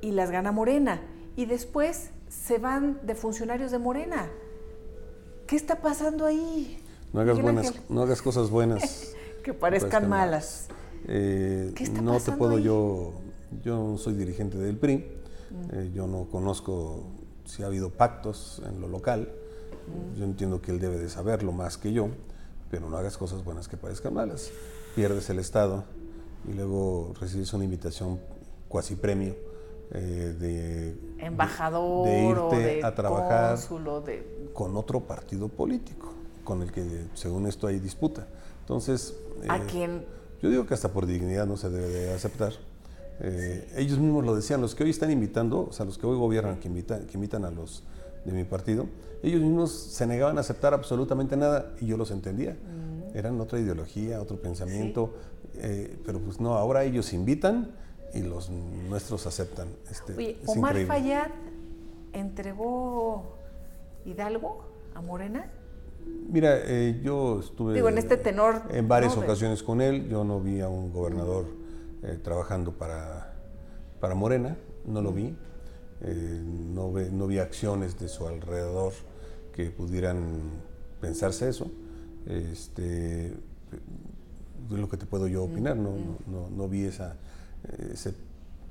y 0.00 0.12
las 0.12 0.30
gana 0.30 0.50
Morena. 0.50 1.02
Y 1.36 1.44
después 1.44 2.08
se 2.28 2.56
van 2.56 3.00
de 3.02 3.14
funcionarios 3.14 3.70
de 3.70 3.78
Morena. 3.78 4.30
¿Qué 5.46 5.56
está 5.56 5.82
pasando 5.82 6.24
ahí? 6.24 6.82
No 7.12 7.20
hagas, 7.20 7.40
buenas, 7.42 7.74
no 7.90 8.02
hagas 8.02 8.22
cosas 8.22 8.48
buenas. 8.48 9.12
que 9.44 9.52
parezcan 9.52 10.08
malas. 10.08 10.68
Eh, 11.06 11.74
no 12.02 12.18
te 12.18 12.32
puedo 12.32 12.58
yo, 12.58 13.12
yo 13.62 13.76
no 13.76 13.98
soy 13.98 14.14
dirigente 14.14 14.56
del 14.56 14.78
PRI, 14.78 14.96
mm. 14.96 15.74
eh, 15.74 15.90
yo 15.92 16.06
no 16.06 16.28
conozco 16.30 17.10
si 17.44 17.62
ha 17.62 17.66
habido 17.66 17.90
pactos 17.90 18.62
en 18.66 18.80
lo 18.80 18.88
local. 18.88 19.28
Yo 20.16 20.24
entiendo 20.24 20.60
que 20.60 20.70
él 20.70 20.80
debe 20.80 20.98
de 20.98 21.08
saberlo 21.08 21.52
más 21.52 21.78
que 21.78 21.92
yo, 21.92 22.08
pero 22.70 22.88
no 22.88 22.96
hagas 22.96 23.16
cosas 23.16 23.44
buenas 23.44 23.68
que 23.68 23.76
parezcan 23.76 24.14
malas. 24.14 24.50
Pierdes 24.94 25.28
el 25.30 25.38
Estado 25.38 25.84
y 26.48 26.52
luego 26.54 27.12
recibes 27.20 27.52
una 27.52 27.64
invitación 27.64 28.18
cuasi 28.68 28.96
premio 28.96 29.34
eh, 29.92 30.34
de 30.38 30.96
embajador 31.18 32.06
de, 32.06 32.24
irte 32.24 32.40
o 32.40 32.50
de 32.50 32.84
a 32.84 32.94
trabajar 32.94 33.58
de... 34.06 34.50
con 34.54 34.76
otro 34.76 35.00
partido 35.00 35.48
político 35.48 36.12
con 36.44 36.62
el 36.62 36.72
que 36.72 37.06
según 37.14 37.46
esto 37.46 37.66
hay 37.66 37.78
disputa. 37.78 38.26
Entonces, 38.60 39.14
¿a 39.48 39.58
eh, 39.58 39.62
quién? 39.70 40.04
Yo 40.42 40.50
digo 40.50 40.66
que 40.66 40.74
hasta 40.74 40.88
por 40.88 41.06
dignidad 41.06 41.46
no 41.46 41.56
se 41.56 41.70
debe 41.70 41.88
de 41.88 42.14
aceptar. 42.14 42.52
Eh, 43.20 43.68
ellos 43.76 43.98
mismos 43.98 44.24
lo 44.24 44.34
decían, 44.34 44.60
los 44.60 44.74
que 44.74 44.84
hoy 44.84 44.90
están 44.90 45.10
invitando, 45.10 45.68
o 45.68 45.72
sea, 45.72 45.86
los 45.86 45.98
que 45.98 46.06
hoy 46.06 46.16
gobiernan, 46.16 46.58
que 46.58 46.68
invitan, 46.68 47.06
que 47.06 47.14
invitan 47.14 47.44
a 47.44 47.50
los 47.50 47.84
de 48.24 48.32
mi 48.32 48.44
partido, 48.44 48.86
ellos 49.22 49.40
mismos 49.40 49.72
se 49.72 50.06
negaban 50.06 50.38
a 50.38 50.40
aceptar 50.40 50.74
absolutamente 50.74 51.36
nada 51.36 51.74
y 51.80 51.86
yo 51.86 51.96
los 51.96 52.10
entendía. 52.10 52.52
Mm. 52.52 53.16
Eran 53.16 53.40
otra 53.40 53.58
ideología, 53.58 54.20
otro 54.20 54.40
pensamiento, 54.40 55.14
pero 56.04 56.18
pues 56.18 56.40
no, 56.40 56.54
ahora 56.54 56.82
ellos 56.84 57.12
invitan 57.12 57.72
y 58.14 58.22
los 58.22 58.50
nuestros 58.50 59.26
aceptan. 59.26 59.68
Este, 59.90 60.14
Oye, 60.14 60.38
Omar 60.46 60.76
Fayad 60.86 61.28
entregó 62.12 63.36
Hidalgo 64.04 64.64
a 64.94 65.00
Morena. 65.00 65.50
Mira, 66.28 66.58
eh, 66.64 67.00
yo 67.02 67.40
estuve 67.40 67.78
en 67.78 67.98
este 67.98 68.16
tenor 68.16 68.62
en 68.70 68.88
varias 68.88 69.16
ocasiones 69.16 69.62
con 69.62 69.80
él. 69.80 70.08
Yo 70.08 70.24
no 70.24 70.40
vi 70.40 70.60
a 70.60 70.68
un 70.68 70.92
gobernador 70.92 71.46
eh, 72.02 72.18
trabajando 72.22 72.72
para, 72.72 73.34
para 74.00 74.14
Morena, 74.14 74.56
no 74.84 75.00
lo 75.00 75.12
vi. 75.12 75.36
Eh, 76.04 76.42
no, 76.44 76.90
no 76.90 77.26
vi 77.26 77.38
acciones 77.38 77.98
de 77.98 78.08
su 78.08 78.26
alrededor 78.26 78.92
que 79.54 79.70
pudieran 79.70 80.40
pensarse 81.00 81.48
eso. 81.48 81.70
Este, 82.26 83.26
es 83.26 84.78
lo 84.78 84.88
que 84.88 84.96
te 84.96 85.06
puedo 85.06 85.26
yo 85.28 85.44
opinar, 85.44 85.76
no, 85.76 85.96
no, 86.26 86.48
no 86.48 86.68
vi 86.68 86.84
esa, 86.84 87.16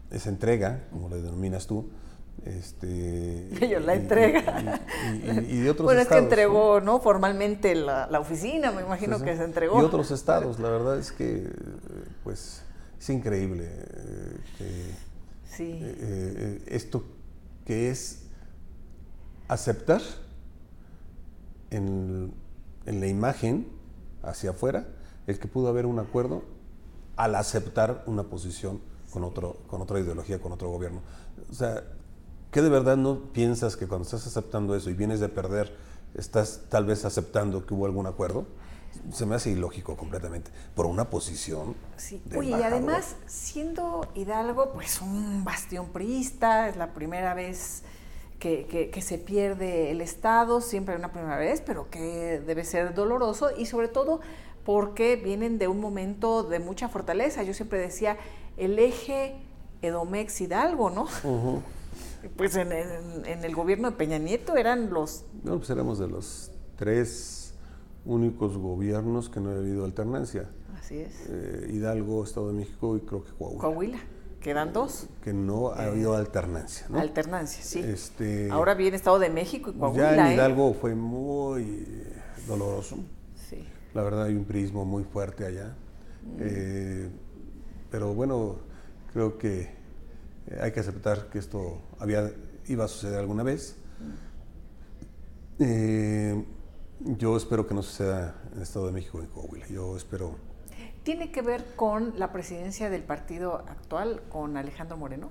esa 0.10 0.30
entrega, 0.30 0.88
como 0.92 1.10
la 1.10 1.18
denominas 1.18 1.68
tú, 1.68 1.86
este, 2.46 3.50
Ellos 3.62 3.86
la 3.86 3.96
entrega. 3.96 4.82
Y, 5.48 5.60
de 5.60 5.70
otros 5.70 5.86
bueno, 5.86 6.02
es 6.02 6.08
que 6.08 6.18
entregó 6.18 6.82
¿no? 6.82 7.00
formalmente 7.00 7.76
la, 7.76 8.08
oficina, 8.20 8.72
me 8.72 8.82
imagino 8.82 9.20
que 9.22 9.36
se 9.38 9.44
entregó. 9.44 9.80
Y 9.82 9.86
otros 9.86 10.12
estados, 10.12 10.60
la 10.60 10.70
verdad 10.70 10.98
es 10.98 11.12
que 11.12 11.48
pues 12.24 12.64
es 13.00 13.10
increíble 13.10 13.68
eh, 14.60 14.92
sí. 15.46 15.80
Eh, 15.82 15.96
eh, 16.02 16.64
esto 16.68 17.04
que 17.72 17.90
es 17.90 18.24
aceptar 19.48 20.02
en, 21.70 22.34
en 22.86 23.00
la 23.00 23.08
imagen 23.08 23.66
hacia 24.24 24.50
afuera 24.50 24.90
el 25.26 25.40
que 25.40 25.48
pudo 25.48 25.70
haber 25.70 25.86
un 25.86 25.98
acuerdo 25.98 26.44
al 27.16 27.34
aceptar 27.34 28.04
una 28.08 28.24
posición 28.24 28.82
con, 29.10 29.24
otro, 29.24 29.56
con 29.68 29.82
otra 29.82 30.02
ideología, 30.02 30.42
con 30.42 30.52
otro 30.52 30.70
gobierno. 30.70 31.00
O 31.50 31.54
sea, 31.54 31.82
¿qué 32.52 32.62
de 32.62 32.68
verdad 32.68 32.98
no 32.98 33.32
piensas 33.32 33.78
que 33.78 33.88
cuando 33.88 34.04
estás 34.04 34.28
aceptando 34.28 34.76
eso 34.76 34.90
y 34.90 34.94
vienes 34.94 35.22
de 35.22 35.30
perder, 35.30 35.74
estás 36.14 36.64
tal 36.68 36.86
vez 36.86 37.06
aceptando 37.06 37.66
que 37.66 37.74
hubo 37.74 37.86
algún 37.86 38.06
acuerdo? 38.06 38.48
Se 39.12 39.26
me 39.26 39.36
hace 39.36 39.52
ilógico 39.52 39.98
completamente, 39.98 40.52
por 40.76 40.86
una 40.86 41.10
posición. 41.10 41.76
Sí. 41.98 42.22
Oye, 42.38 42.52
y 42.52 42.54
además, 42.54 43.16
siendo 43.26 44.08
Hidalgo, 44.16 44.72
pues 44.74 45.02
un 45.02 45.44
bastión 45.44 45.89
priista, 45.89 46.70
es 46.70 46.78
la 46.78 46.94
primera 46.94 47.34
vez 47.34 47.84
que, 48.39 48.89
que, 48.92 49.02
se 49.02 49.18
pierde 49.18 49.92
el 49.92 50.02
Estado, 50.02 50.62
siempre 50.62 50.96
una 50.96 51.12
primera 51.12 51.38
vez, 51.38 51.62
pero 51.62 51.89
que 51.89 52.42
debe 52.46 52.66
ser 52.66 52.94
doloroso 52.94 53.52
y 53.56 53.68
sobre 53.68 53.88
todo 53.88 54.20
porque 54.66 55.16
vienen 55.16 55.58
de 55.58 55.68
un 55.68 55.80
momento 55.80 56.44
de 56.44 56.60
mucha 56.60 56.89
fortaleza. 56.89 57.44
Yo 57.44 57.54
siempre 57.54 57.80
decía, 57.80 58.18
el 58.58 58.80
eje 58.80 59.36
Edomex 59.82 60.42
Hidalgo, 60.42 60.89
¿no? 60.89 61.08
Pues 62.38 62.56
en, 62.56 62.72
el 62.72 63.56
gobierno 63.56 63.89
de 63.89 63.98
Peña 63.98 64.20
Nieto 64.20 64.56
eran 64.56 64.92
los... 64.92 65.24
No, 65.44 65.58
pues 65.58 65.72
éramos 65.72 65.98
de 65.98 66.08
los 66.08 66.52
tres 66.76 67.41
únicos 68.06 68.58
gobiernos 68.58 69.30
que 69.30 69.39
no 69.39 69.52
ha 69.52 69.56
habido 69.56 69.86
alternancia. 69.86 70.49
Así 70.78 70.97
es. 70.97 71.28
Eh, 71.30 71.72
Hidalgo, 71.74 72.24
Estado 72.24 72.47
de 72.47 72.54
México 72.54 72.97
y 72.97 73.02
creo 73.02 73.24
que 73.24 73.32
Coahuila. 73.32 73.62
Coahuila. 73.62 73.99
Quedan 74.41 74.74
dos. 74.74 75.08
Que 75.24 75.34
no 75.34 75.72
ha 75.72 75.86
habido 75.86 76.16
alternancia, 76.16 76.88
¿no? 76.89 76.99
Alternancia, 76.99 77.64
sí. 77.64 77.80
Este, 77.80 78.49
Ahora 78.49 78.74
viene 78.74 78.97
Estado 78.97 79.20
de 79.20 79.30
México 79.30 79.70
y 79.70 79.74
Coahuila. 79.78 80.16
Ya 80.16 80.26
en 80.26 80.32
¿eh? 80.32 80.34
Hidalgo 80.36 80.74
fue 80.74 80.95
muy 80.95 82.04
doloroso. 82.47 82.97
Sí. 83.36 83.68
La 83.93 84.02
verdad 84.02 84.24
hay 84.24 84.36
un 84.36 84.45
prismo 84.45 84.84
muy 84.84 85.04
fuerte 85.04 85.45
allá. 85.45 85.76
Mm. 86.24 86.38
Eh, 86.39 87.10
pero 87.91 88.14
bueno, 88.16 88.56
creo 89.14 89.38
que 89.38 89.62
eh, 89.62 90.60
hay 90.60 90.72
que 90.72 90.80
aceptar 90.80 91.30
que 91.30 91.38
esto 91.39 91.82
había, 91.99 92.32
iba 92.68 92.86
a 92.86 92.88
suceder 92.88 93.20
alguna 93.20 93.43
vez. 93.43 93.76
Eh, 95.60 96.43
yo 97.06 97.36
espero 97.38 97.68
que 97.68 97.74
no 97.74 97.84
suceda 97.84 98.36
en 98.52 98.58
el 98.58 98.64
Estado 98.64 98.88
de 98.88 98.91
México 98.91 99.22
y 99.24 99.28
Coahuila. 99.28 99.68
Yo 99.68 99.95
espero. 99.97 100.36
¿Tiene 101.04 101.32
que 101.32 101.41
ver 101.41 101.66
con 101.76 102.18
la 102.20 102.32
presidencia 102.32 102.89
del 102.89 103.04
partido 103.04 103.56
actual, 103.68 104.22
con 104.30 104.56
Alejandro 104.58 104.97
Moreno? 104.97 105.30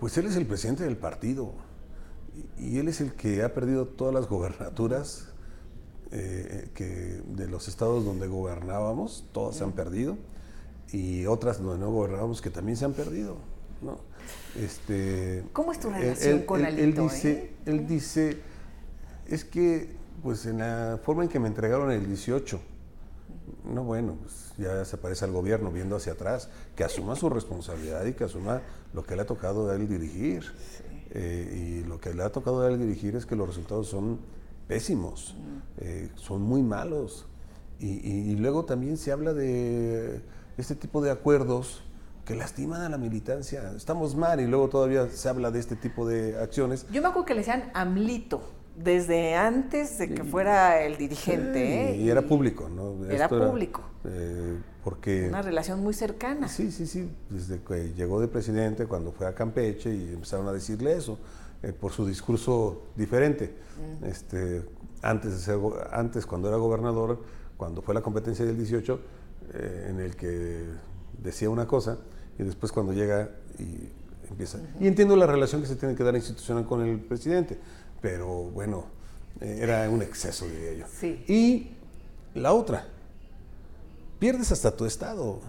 Pues 0.00 0.16
él 0.16 0.26
es 0.26 0.36
el 0.36 0.46
presidente 0.46 0.84
del 0.84 0.96
partido 0.96 1.52
y 2.56 2.78
él 2.78 2.88
es 2.88 3.00
el 3.00 3.14
que 3.14 3.42
ha 3.42 3.52
perdido 3.52 3.86
todas 3.86 4.14
las 4.14 4.28
gobernaturas 4.28 5.28
eh, 6.12 6.70
que 6.74 7.20
de 7.26 7.48
los 7.48 7.68
estados 7.68 8.04
donde 8.04 8.26
gobernábamos, 8.28 9.26
todas 9.32 9.56
se 9.56 9.64
han 9.64 9.72
perdido 9.72 10.16
y 10.92 11.26
otras 11.26 11.60
donde 11.60 11.84
no 11.84 11.92
gobernábamos 11.92 12.40
que 12.40 12.48
también 12.48 12.76
se 12.76 12.86
han 12.86 12.94
perdido. 12.94 13.36
¿no? 13.82 13.98
Este, 14.56 15.44
¿Cómo 15.52 15.72
es 15.72 15.80
tu 15.80 15.90
relación 15.90 16.42
con 16.42 16.64
Alito? 16.64 17.02
Él 17.02 17.08
dice, 17.08 17.32
eh? 17.32 17.52
él 17.66 17.86
dice, 17.86 18.40
es 19.26 19.44
que 19.44 19.97
pues 20.22 20.46
en 20.46 20.58
la 20.58 20.98
forma 21.02 21.24
en 21.24 21.28
que 21.28 21.38
me 21.38 21.48
entregaron 21.48 21.90
el 21.90 22.06
18, 22.06 22.60
no 23.64 23.84
bueno, 23.84 24.16
pues 24.20 24.52
ya 24.58 24.84
se 24.84 24.96
parece 24.96 25.24
al 25.24 25.32
gobierno 25.32 25.70
viendo 25.70 25.96
hacia 25.96 26.12
atrás, 26.12 26.48
que 26.76 26.84
asuma 26.84 27.16
su 27.16 27.28
responsabilidad 27.28 28.04
y 28.06 28.14
que 28.14 28.24
asuma 28.24 28.62
lo 28.92 29.04
que 29.04 29.16
le 29.16 29.22
ha 29.22 29.26
tocado 29.26 29.70
a 29.70 29.74
él 29.74 29.88
dirigir. 29.88 30.44
Eh, 31.10 31.82
y 31.82 31.88
lo 31.88 31.98
que 32.00 32.12
le 32.12 32.22
ha 32.22 32.30
tocado 32.30 32.62
a 32.62 32.68
él 32.68 32.78
dirigir 32.78 33.16
es 33.16 33.24
que 33.24 33.34
los 33.34 33.48
resultados 33.48 33.88
son 33.88 34.18
pésimos, 34.66 35.34
eh, 35.78 36.10
son 36.16 36.42
muy 36.42 36.62
malos. 36.62 37.26
y, 37.80 38.34
luego 38.34 38.64
también 38.64 38.96
se 38.96 39.12
habla 39.12 39.32
de 39.32 40.20
este 40.56 40.74
tipo 40.74 41.00
de 41.00 41.12
acuerdos 41.12 41.84
que 42.24 42.34
lastiman 42.34 42.82
a 42.82 42.88
la 42.88 42.98
militancia. 42.98 43.72
Estamos 43.76 44.16
mal 44.16 44.40
y 44.40 44.46
luego 44.46 44.68
todavía 44.68 45.08
se 45.08 45.28
habla 45.28 45.50
de 45.52 45.60
este 45.60 45.76
tipo 45.76 46.06
de 46.06 46.36
acciones. 46.38 46.86
Yo 46.90 47.00
me 47.00 47.08
acuerdo 47.08 47.24
que 47.24 47.34
le 47.34 47.40
decían 47.40 47.70
AMLITO 47.72 48.57
desde 48.82 49.34
antes 49.34 49.98
de 49.98 50.14
que 50.14 50.24
fuera 50.24 50.82
el 50.82 50.96
dirigente. 50.96 51.92
¿eh? 51.92 51.96
y, 51.96 52.08
era 52.08 52.22
público, 52.22 52.68
¿no? 52.68 53.04
Era 53.10 53.28
público. 53.28 53.82
Eh, 54.04 54.56
porque... 54.84 55.28
Una 55.28 55.42
relación 55.42 55.80
muy 55.80 55.94
cercana. 55.94 56.48
Sí, 56.48 56.70
sí, 56.70 56.86
sí. 56.86 57.10
Desde 57.28 57.60
que 57.60 57.92
llegó 57.94 58.20
de 58.20 58.28
presidente, 58.28 58.86
cuando 58.86 59.12
fue 59.12 59.26
a 59.26 59.34
Campeche 59.34 59.94
y 59.94 60.12
empezaron 60.14 60.46
a 60.48 60.52
decirle 60.52 60.96
eso, 60.96 61.18
eh, 61.62 61.72
por 61.72 61.92
su 61.92 62.06
discurso 62.06 62.82
diferente. 62.96 63.54
este, 64.04 64.62
antes, 65.02 65.32
de 65.32 65.38
ser, 65.38 65.58
antes, 65.92 66.26
cuando 66.26 66.48
era 66.48 66.56
gobernador, 66.56 67.22
cuando 67.56 67.82
fue 67.82 67.94
la 67.94 68.00
competencia 68.00 68.44
del 68.44 68.56
18, 68.56 69.00
eh, 69.54 69.86
en 69.90 70.00
el 70.00 70.14
que 70.14 70.64
decía 71.22 71.50
una 71.50 71.66
cosa 71.66 71.98
y 72.38 72.44
después 72.44 72.70
cuando 72.70 72.92
llega 72.92 73.30
y 73.58 73.88
empieza. 74.30 74.58
Y 74.78 74.86
entiendo 74.86 75.16
la 75.16 75.26
relación 75.26 75.62
que 75.62 75.66
se 75.66 75.76
tiene 75.76 75.94
que 75.94 76.04
dar 76.04 76.14
institucional 76.14 76.66
con 76.66 76.82
el 76.82 77.00
presidente, 77.00 77.58
pero 78.00 78.26
bueno, 78.44 78.84
eh, 79.40 79.58
era 79.62 79.88
un 79.90 80.02
exceso, 80.02 80.46
diría 80.46 80.74
yo. 80.74 80.84
Sí. 81.00 81.24
Y 81.28 81.70
la 82.38 82.52
otra, 82.52 82.86
pierdes 84.18 84.52
hasta 84.52 84.74
tu 84.76 84.84
estado. 84.84 85.40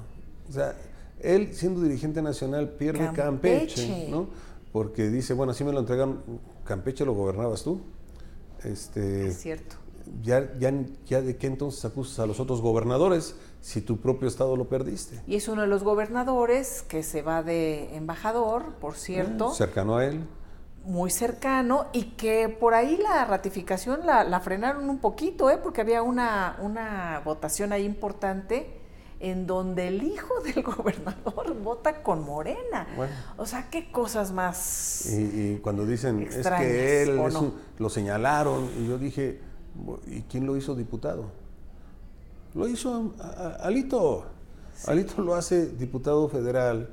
O 0.49 0.51
sea, 0.51 0.75
él 1.21 1.49
siendo 1.53 1.81
dirigente 1.81 2.21
nacional 2.21 2.69
pierde 2.69 3.11
Campeche, 3.13 3.87
Campeche. 3.87 4.07
¿no? 4.09 4.27
Porque 4.71 5.09
dice, 5.09 5.33
bueno, 5.33 5.51
así 5.51 5.63
me 5.63 5.71
lo 5.71 5.79
entregan, 5.79 6.19
Campeche 6.65 7.05
lo 7.05 7.13
gobernabas 7.13 7.63
tú. 7.63 7.81
Este, 8.63 9.27
Es 9.27 9.41
cierto. 9.41 9.75
ya, 10.23 10.51
ya, 10.59 10.71
ya 11.05 11.21
de 11.21 11.37
qué 11.37 11.47
entonces 11.47 11.83
acusas 11.85 12.19
a 12.19 12.25
los 12.25 12.39
otros 12.39 12.61
gobernadores 12.61 13.35
si 13.61 13.81
tu 13.81 13.97
propio 13.97 14.27
estado 14.27 14.55
lo 14.55 14.67
perdiste. 14.69 15.21
Y 15.27 15.35
es 15.35 15.47
uno 15.47 15.61
de 15.61 15.67
los 15.67 15.83
gobernadores 15.83 16.83
que 16.87 17.03
se 17.03 17.21
va 17.21 17.41
de 17.43 17.95
embajador, 17.95 18.73
por 18.75 18.95
cierto, 18.95 19.51
Eh, 19.51 19.55
Cercano 19.55 19.97
a 19.97 20.05
él. 20.05 20.21
Muy 20.89 21.11
cercano, 21.11 21.85
y 21.93 22.03
que 22.17 22.49
por 22.49 22.73
ahí 22.73 22.97
la 22.97 23.23
ratificación 23.25 24.05
la, 24.07 24.23
la 24.23 24.39
frenaron 24.39 24.89
un 24.89 24.97
poquito, 24.97 25.51
¿eh? 25.51 25.59
porque 25.61 25.81
había 25.81 26.01
una, 26.01 26.57
una 26.61 27.21
votación 27.23 27.71
ahí 27.71 27.85
importante 27.85 28.75
en 29.19 29.45
donde 29.45 29.87
el 29.89 30.01
hijo 30.01 30.33
del 30.43 30.63
gobernador 30.63 31.53
vota 31.61 32.01
con 32.01 32.23
Morena. 32.25 32.87
Bueno. 32.95 33.13
O 33.37 33.45
sea, 33.45 33.69
qué 33.69 33.91
cosas 33.91 34.31
más... 34.31 35.05
Y, 35.11 35.21
y 35.53 35.59
cuando 35.61 35.85
dicen, 35.85 36.23
es 36.23 36.47
que 36.47 37.03
él 37.03 37.19
¿o 37.19 37.27
es 37.27 37.33
no? 37.35 37.39
un- 37.41 37.53
lo 37.77 37.89
señalaron, 37.89 38.67
y 38.79 38.87
yo 38.87 38.97
dije, 38.97 39.39
¿y 40.07 40.21
quién 40.23 40.47
lo 40.47 40.57
hizo 40.57 40.73
diputado? 40.73 41.25
Lo 42.55 42.67
hizo 42.67 43.13
a- 43.19 43.25
a- 43.27 43.55
Alito. 43.67 44.25
Alito 44.87 45.21
lo 45.21 45.35
hace 45.35 45.67
diputado 45.67 46.27
federal 46.29 46.89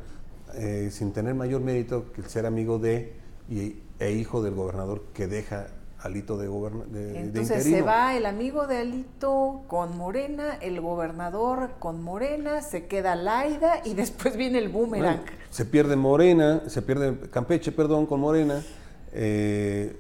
eh, 0.55 0.91
sin 0.93 1.13
tener 1.15 1.35
mayor 1.35 1.63
mérito 1.63 2.13
que 2.13 2.21
el 2.21 2.29
ser 2.29 2.45
amigo 2.45 2.79
de 2.79 3.15
y, 3.49 3.77
e 3.99 4.13
hijo 4.13 4.43
del 4.43 4.55
gobernador 4.55 5.05
que 5.15 5.27
deja 5.27 5.69
Alito 5.99 6.37
de, 6.37 6.47
de, 6.49 7.13
de 7.13 7.21
Entonces 7.21 7.65
se 7.65 7.83
va 7.83 8.17
el 8.17 8.27
amigo 8.27 8.67
de 8.67 8.79
Alito 8.79 9.63
con 9.67 9.97
Morena, 9.97 10.55
el 10.61 10.81
gobernador 10.81 11.71
con 11.79 12.03
Morena, 12.03 12.63
se 12.63 12.87
queda 12.87 13.17
Laida 13.17 13.81
y 13.85 13.95
después 13.95 14.37
viene 14.37 14.59
el 14.59 14.69
boomerang. 14.69 15.17
Bueno, 15.17 15.33
se 15.51 15.65
pierde 15.65 15.97
Morena, 15.97 16.63
se 16.69 16.83
pierde 16.83 17.19
Campeche, 17.31 17.73
perdón, 17.73 18.07
con 18.07 18.21
Morena. 18.21 18.63
eh, 19.13 19.97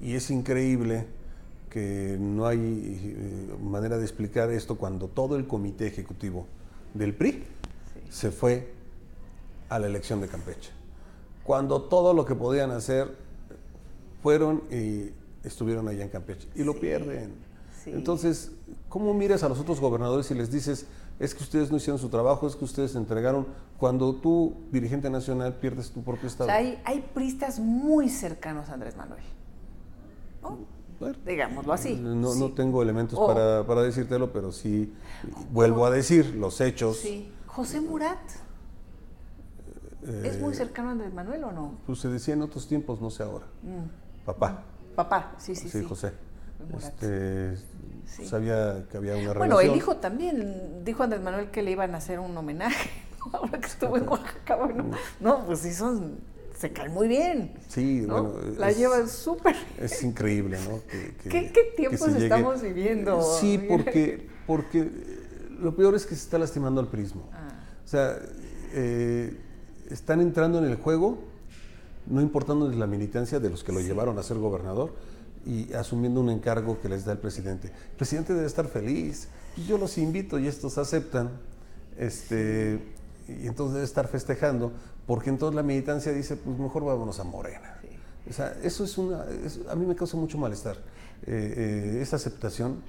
y 0.00 0.14
es 0.14 0.30
increíble 0.30 1.06
que 1.70 2.16
no 2.20 2.46
hay 2.46 2.58
eh, 2.60 3.54
manera 3.62 3.96
de 3.98 4.04
explicar 4.04 4.50
esto 4.50 4.76
cuando 4.76 5.08
todo 5.08 5.36
el 5.36 5.46
comité 5.46 5.86
ejecutivo 5.86 6.46
del 6.92 7.14
PRI 7.14 7.42
se 8.10 8.30
fue 8.30 8.72
a 9.68 9.78
la 9.78 9.86
elección 9.86 10.20
de 10.20 10.28
Campeche. 10.28 10.70
Cuando 11.44 11.82
todo 11.82 12.14
lo 12.14 12.24
que 12.24 12.34
podían 12.34 12.70
hacer 12.70 13.14
fueron 14.22 14.62
y 14.70 15.10
estuvieron 15.46 15.86
allá 15.88 16.04
en 16.04 16.08
Campeche 16.08 16.48
y 16.54 16.64
lo 16.64 16.78
pierden. 16.78 17.34
sí. 17.84 17.90
Entonces, 17.90 18.52
¿cómo 18.88 19.12
miras 19.12 19.42
a 19.42 19.48
los 19.48 19.58
otros 19.60 19.78
gobernadores 19.80 20.30
y 20.30 20.34
les 20.34 20.50
dices, 20.50 20.86
es 21.18 21.34
que 21.34 21.42
ustedes 21.42 21.70
no 21.70 21.76
hicieron 21.76 21.98
su 21.98 22.08
trabajo, 22.08 22.46
es 22.46 22.56
que 22.56 22.64
ustedes 22.64 22.94
entregaron, 22.96 23.46
cuando 23.78 24.14
tú, 24.14 24.54
dirigente 24.72 25.10
nacional, 25.10 25.54
pierdes 25.56 25.90
tu 25.90 26.02
propio 26.02 26.24
O 26.24 26.26
estado? 26.28 26.48
sea, 26.48 26.56
hay, 26.56 26.80
hay 26.84 27.04
pristas 27.14 27.58
muy 27.60 28.08
cercanos 28.08 28.70
a 28.70 28.74
Andrés 28.74 28.96
Manuel. 28.96 29.22
¿no? 30.42 30.58
Bueno, 30.98 31.16
Digámoslo 31.26 31.72
así. 31.72 31.94
no, 31.96 32.34
no 32.34 32.52
tengo 32.52 32.80
elementos 32.82 33.18
para, 33.18 33.66
para 33.66 33.82
decírtelo, 33.82 34.32
pero 34.32 34.50
sí, 34.52 34.92
vuelvo 35.52 35.84
a 35.84 35.90
decir, 35.90 36.34
los 36.36 36.60
hechos, 36.62 36.96
Sí. 36.98 37.30
José 37.46 37.80
Murat, 37.80 38.18
¿es 40.04 40.36
eh, 40.36 40.38
muy 40.40 40.54
cercano 40.54 40.88
a 40.90 40.92
Andrés 40.92 41.12
Manuel 41.12 41.44
o 41.44 41.52
no? 41.52 41.78
pues 41.86 41.98
se 42.00 42.08
decía 42.08 42.34
en 42.34 42.42
otros 42.42 42.66
tiempos, 42.68 43.00
no 43.00 43.10
sé 43.10 43.22
ahora. 43.22 43.46
Papá, 44.24 44.62
Papá, 44.94 45.32
sí, 45.38 45.54
sí, 45.56 45.68
sí, 45.68 45.80
sí. 45.80 45.84
José. 45.88 46.12
Este, 46.76 47.56
Sí. 48.06 48.26
Sabía 48.26 48.84
que 48.90 48.98
había 48.98 49.14
una 49.16 49.32
Bueno, 49.32 49.56
relación. 49.56 49.70
el 49.72 49.76
hijo 49.78 49.96
también, 49.96 50.84
dijo 50.84 51.02
Andrés 51.02 51.22
Manuel 51.22 51.50
que 51.50 51.62
le 51.62 51.70
iban 51.70 51.94
a 51.94 51.98
hacer 51.98 52.20
un 52.20 52.36
homenaje, 52.36 52.90
ahora 53.32 53.58
que 53.58 53.66
estuvo 53.66 53.96
en 53.96 54.06
Oaxaca, 54.08 54.56
bueno, 54.56 54.90
no, 55.20 55.46
pues 55.46 55.60
sí 55.60 55.72
son, 55.72 56.18
se 56.56 56.70
caen 56.70 56.92
muy 56.92 57.08
bien, 57.08 57.54
Sí, 57.66 58.04
¿no? 58.06 58.22
bueno. 58.24 58.56
La 58.58 58.68
es- 58.70 58.76
llevan 58.76 59.08
súper. 59.08 59.56
Es 59.78 60.02
increíble, 60.04 60.58
¿no? 60.68 60.80
Que- 60.86 61.14
que- 61.16 61.28
¿Qué- 61.30 61.46
qué 61.46 61.52
que 61.52 61.72
tiempos 61.76 62.08
llegue- 62.08 62.24
estamos 62.24 62.60
viviendo, 62.60 63.20
Sí, 63.40 63.58
porque, 63.68 64.28
porque 64.46 64.80
eh, 64.82 65.48
lo 65.58 65.74
peor 65.74 65.94
es 65.94 66.04
que 66.04 66.14
se 66.14 66.22
está 66.24 66.38
lastimando 66.38 66.80
al 66.82 66.88
prismo. 66.88 67.30
Ah. 67.32 67.48
O 67.84 67.88
sea, 67.88 68.18
eh, 68.74 69.40
están 69.90 70.20
entrando 70.20 70.58
en 70.58 70.64
el 70.64 70.76
juego, 70.76 71.18
no 72.06 72.20
importando 72.20 72.70
la 72.70 72.86
militancia 72.86 73.40
de 73.40 73.50
los 73.50 73.64
que 73.64 73.72
lo 73.72 73.80
llevaron 73.80 74.18
a 74.18 74.22
ser 74.22 74.36
gobernador 74.38 74.92
y 75.46 75.72
asumiendo 75.74 76.20
un 76.20 76.30
encargo 76.30 76.80
que 76.80 76.88
les 76.88 77.04
da 77.04 77.12
el 77.12 77.18
presidente. 77.18 77.68
El 77.68 77.96
presidente 77.96 78.34
debe 78.34 78.46
estar 78.46 78.66
feliz. 78.68 79.28
Yo 79.68 79.78
los 79.78 79.98
invito 79.98 80.38
y 80.38 80.46
estos 80.48 80.78
aceptan. 80.78 81.30
Este, 81.98 82.80
y 83.28 83.46
entonces 83.46 83.74
debe 83.74 83.84
estar 83.84 84.08
festejando, 84.08 84.72
porque 85.06 85.30
entonces 85.30 85.54
la 85.54 85.62
militancia 85.62 86.12
dice, 86.12 86.36
pues 86.36 86.58
mejor 86.58 86.84
vámonos 86.84 87.20
a 87.20 87.24
Morena. 87.24 87.78
O 88.28 88.32
sea, 88.32 88.56
eso 88.62 88.84
es 88.84 88.96
una, 88.98 89.24
es- 89.44 89.60
a 89.68 89.74
mí 89.76 89.84
me 89.86 89.94
causa 89.94 90.16
mucho 90.16 90.38
malestar. 90.38 90.76
Eh, 91.26 91.54
eh, 91.96 91.98
esa 92.02 92.16
aceptación, 92.16 92.80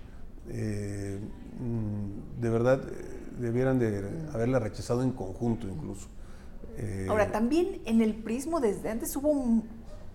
eh, 0.50 1.20
mm, 1.60 2.42
de 2.42 2.50
verdad, 2.50 2.82
debieran 3.40 3.80
de 3.80 4.02
haberla 4.34 4.60
rechazado 4.60 5.04
en 5.04 5.12
conjunto 5.12 5.68
incluso. 5.68 6.08
Eh, 6.78 7.08
Ahora, 7.10 7.32
también 7.32 7.82
en 7.86 8.02
el 8.02 8.14
prismo 8.16 8.60
desde 8.60 8.90
antes 8.90 9.16
hubo 9.16 9.30
un- 9.30 9.68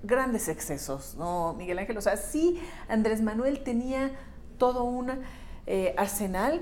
grandes 0.03 0.49
excesos, 0.49 1.15
¿no, 1.19 1.55
Miguel 1.55 1.79
Ángel? 1.79 1.99
O 1.99 2.01
sea, 2.01 2.17
sí, 2.17 2.59
Andrés 2.89 3.21
Manuel 3.23 3.63
tenía 3.63 4.13
todo 4.59 4.85
un 4.85 5.11
eh, 5.67 5.95
arsenal, 5.99 6.61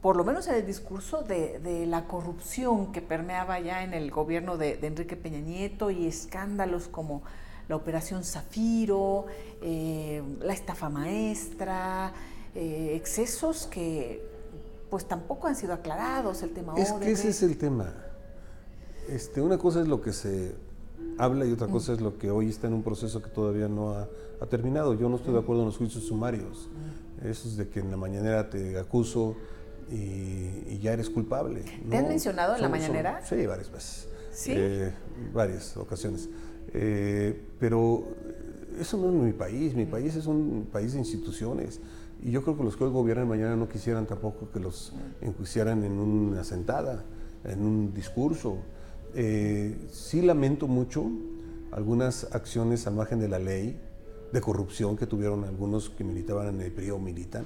por 0.00 0.16
lo 0.16 0.24
menos 0.24 0.46
en 0.48 0.54
el 0.54 0.66
discurso 0.66 1.22
de, 1.22 1.58
de 1.58 1.84
la 1.86 2.04
corrupción 2.06 2.92
que 2.92 3.02
permeaba 3.02 3.60
ya 3.60 3.82
en 3.84 3.92
el 3.94 4.10
gobierno 4.10 4.56
de, 4.56 4.76
de 4.76 4.86
Enrique 4.86 5.16
Peña 5.16 5.40
Nieto 5.40 5.90
y 5.90 6.06
escándalos 6.06 6.88
como 6.88 7.22
la 7.68 7.76
Operación 7.76 8.24
Zafiro, 8.24 9.26
eh, 9.60 10.22
la 10.40 10.52
estafa 10.54 10.88
maestra, 10.88 12.12
eh, 12.54 12.92
excesos 12.94 13.66
que 13.66 14.22
pues 14.88 15.04
tampoco 15.06 15.46
han 15.48 15.56
sido 15.56 15.74
aclarados, 15.74 16.42
el 16.42 16.54
tema 16.54 16.72
Es 16.78 16.78
que 16.78 16.82
ese 16.82 16.94
Odebrecht. 16.94 17.24
es 17.26 17.42
el 17.42 17.58
tema. 17.58 17.94
Este, 19.08 19.40
una 19.40 19.58
cosa 19.58 19.80
es 19.80 19.88
lo 19.88 20.00
que 20.00 20.12
se 20.12 20.54
habla 21.16 21.46
y 21.46 21.52
otra 21.52 21.66
cosa 21.68 21.92
es 21.92 22.00
lo 22.00 22.18
que 22.18 22.30
hoy 22.30 22.48
está 22.48 22.66
en 22.66 22.74
un 22.74 22.82
proceso 22.82 23.22
que 23.22 23.30
todavía 23.30 23.68
no 23.68 23.92
ha, 23.92 24.08
ha 24.40 24.46
terminado. 24.46 24.94
Yo 24.94 25.08
no 25.08 25.16
estoy 25.16 25.32
de 25.32 25.40
acuerdo 25.40 25.62
en 25.62 25.66
los 25.68 25.76
juicios 25.78 26.04
sumarios. 26.04 26.68
Eso 27.24 27.48
es 27.48 27.56
de 27.56 27.68
que 27.68 27.80
en 27.80 27.90
la 27.90 27.96
mañanera 27.96 28.48
te 28.50 28.78
acuso 28.78 29.34
y, 29.90 29.94
y 30.68 30.78
ya 30.82 30.92
eres 30.92 31.08
culpable. 31.10 31.62
¿Te 31.88 31.96
han 31.96 32.04
No, 32.04 32.08
mencionado 32.10 32.54
en 32.54 32.60
la 32.60 32.68
son- 32.68 32.70
mañanera? 32.78 33.20
sí, 33.24 33.46
varias 33.46 33.72
veces. 33.72 34.08
¿Sí? 34.32 34.52
Eh, 34.54 34.92
varias 35.32 35.76
ocasiones. 35.76 36.28
Eh, 36.74 37.40
pero 37.58 38.04
eso 38.78 38.96
no 38.98 39.08
es 39.08 39.14
mi 39.14 39.32
país. 39.32 39.74
Mi 39.74 39.86
país 39.86 40.14
es 40.14 40.26
un 40.26 40.68
país 40.70 40.92
de 40.92 40.98
instituciones. 40.98 41.80
Y 42.22 42.30
yo 42.30 42.42
creo 42.42 42.56
que 42.56 42.62
los 42.64 42.76
que 42.76 42.84
hoy 42.84 42.90
gobiernan 42.90 43.26
mañana 43.28 43.56
no 43.56 43.68
quisieran 43.68 44.06
tampoco 44.06 44.50
que 44.52 44.60
los 44.60 44.92
enjuiciaran 45.20 45.82
en 45.84 45.92
una 45.92 46.44
sentada, 46.44 47.04
en 47.44 47.62
un 47.64 47.94
discurso. 47.94 48.58
Eh, 49.20 49.74
sí 49.90 50.22
lamento 50.22 50.68
mucho 50.68 51.10
algunas 51.72 52.28
acciones 52.30 52.86
al 52.86 52.94
margen 52.94 53.18
de 53.18 53.26
la 53.26 53.40
ley 53.40 53.76
de 54.32 54.40
corrupción 54.40 54.96
que 54.96 55.08
tuvieron 55.08 55.42
algunos 55.42 55.90
que 55.90 56.04
militaban 56.04 56.54
en 56.54 56.60
el 56.60 56.70
PRI 56.70 56.90
o 56.90 57.00
militan. 57.00 57.44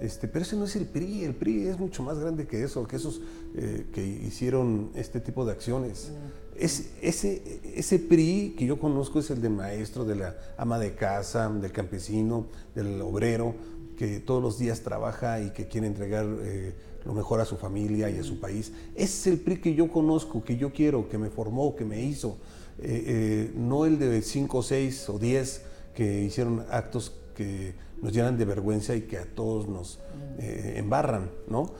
Este, 0.00 0.28
pero 0.28 0.42
ese 0.42 0.56
no 0.56 0.66
es 0.66 0.76
el 0.76 0.84
PRI, 0.84 1.24
el 1.24 1.34
PRI 1.34 1.68
es 1.68 1.78
mucho 1.78 2.02
más 2.02 2.18
grande 2.18 2.46
que 2.46 2.62
eso, 2.62 2.86
que 2.86 2.96
esos 2.96 3.22
eh, 3.56 3.86
que 3.90 4.06
hicieron 4.06 4.90
este 4.94 5.20
tipo 5.20 5.46
de 5.46 5.52
acciones. 5.52 6.10
Es, 6.54 6.90
ese, 7.00 7.60
ese 7.74 7.98
PRI 7.98 8.54
que 8.58 8.66
yo 8.66 8.78
conozco 8.78 9.18
es 9.20 9.30
el 9.30 9.40
del 9.40 9.52
maestro, 9.52 10.04
de 10.04 10.16
la 10.16 10.36
ama 10.58 10.78
de 10.78 10.94
casa, 10.94 11.48
del 11.48 11.72
campesino, 11.72 12.48
del 12.74 13.00
obrero, 13.00 13.54
que 13.98 14.20
todos 14.20 14.40
los 14.40 14.58
días 14.58 14.80
trabaja 14.80 15.40
y 15.40 15.50
que 15.50 15.66
quiere 15.66 15.88
entregar 15.88 16.24
eh, 16.42 16.72
lo 17.04 17.14
mejor 17.14 17.40
a 17.40 17.44
su 17.44 17.56
familia 17.56 18.08
y 18.10 18.18
a 18.18 18.22
su 18.22 18.38
país. 18.38 18.72
Ese 18.94 19.04
es 19.04 19.26
el 19.26 19.40
PRI 19.40 19.60
que 19.60 19.74
yo 19.74 19.90
conozco, 19.90 20.44
que 20.44 20.56
yo 20.56 20.72
quiero, 20.72 21.08
que 21.08 21.18
me 21.18 21.30
formó, 21.30 21.74
que 21.74 21.84
me 21.84 22.02
hizo. 22.02 22.36
Eh, 22.78 23.04
eh, 23.06 23.52
no 23.56 23.86
el 23.86 23.98
de 23.98 24.22
5, 24.22 24.62
6 24.62 25.08
o 25.08 25.18
10 25.18 25.62
que 25.94 26.22
hicieron 26.22 26.64
actos 26.70 27.12
que 27.34 27.74
nos 28.00 28.12
llenan 28.12 28.38
de 28.38 28.44
vergüenza 28.44 28.94
y 28.94 29.02
que 29.02 29.18
a 29.18 29.24
todos 29.24 29.66
nos 29.68 29.98
eh, 30.38 30.74
embarran, 30.76 31.30
¿no? 31.48 31.72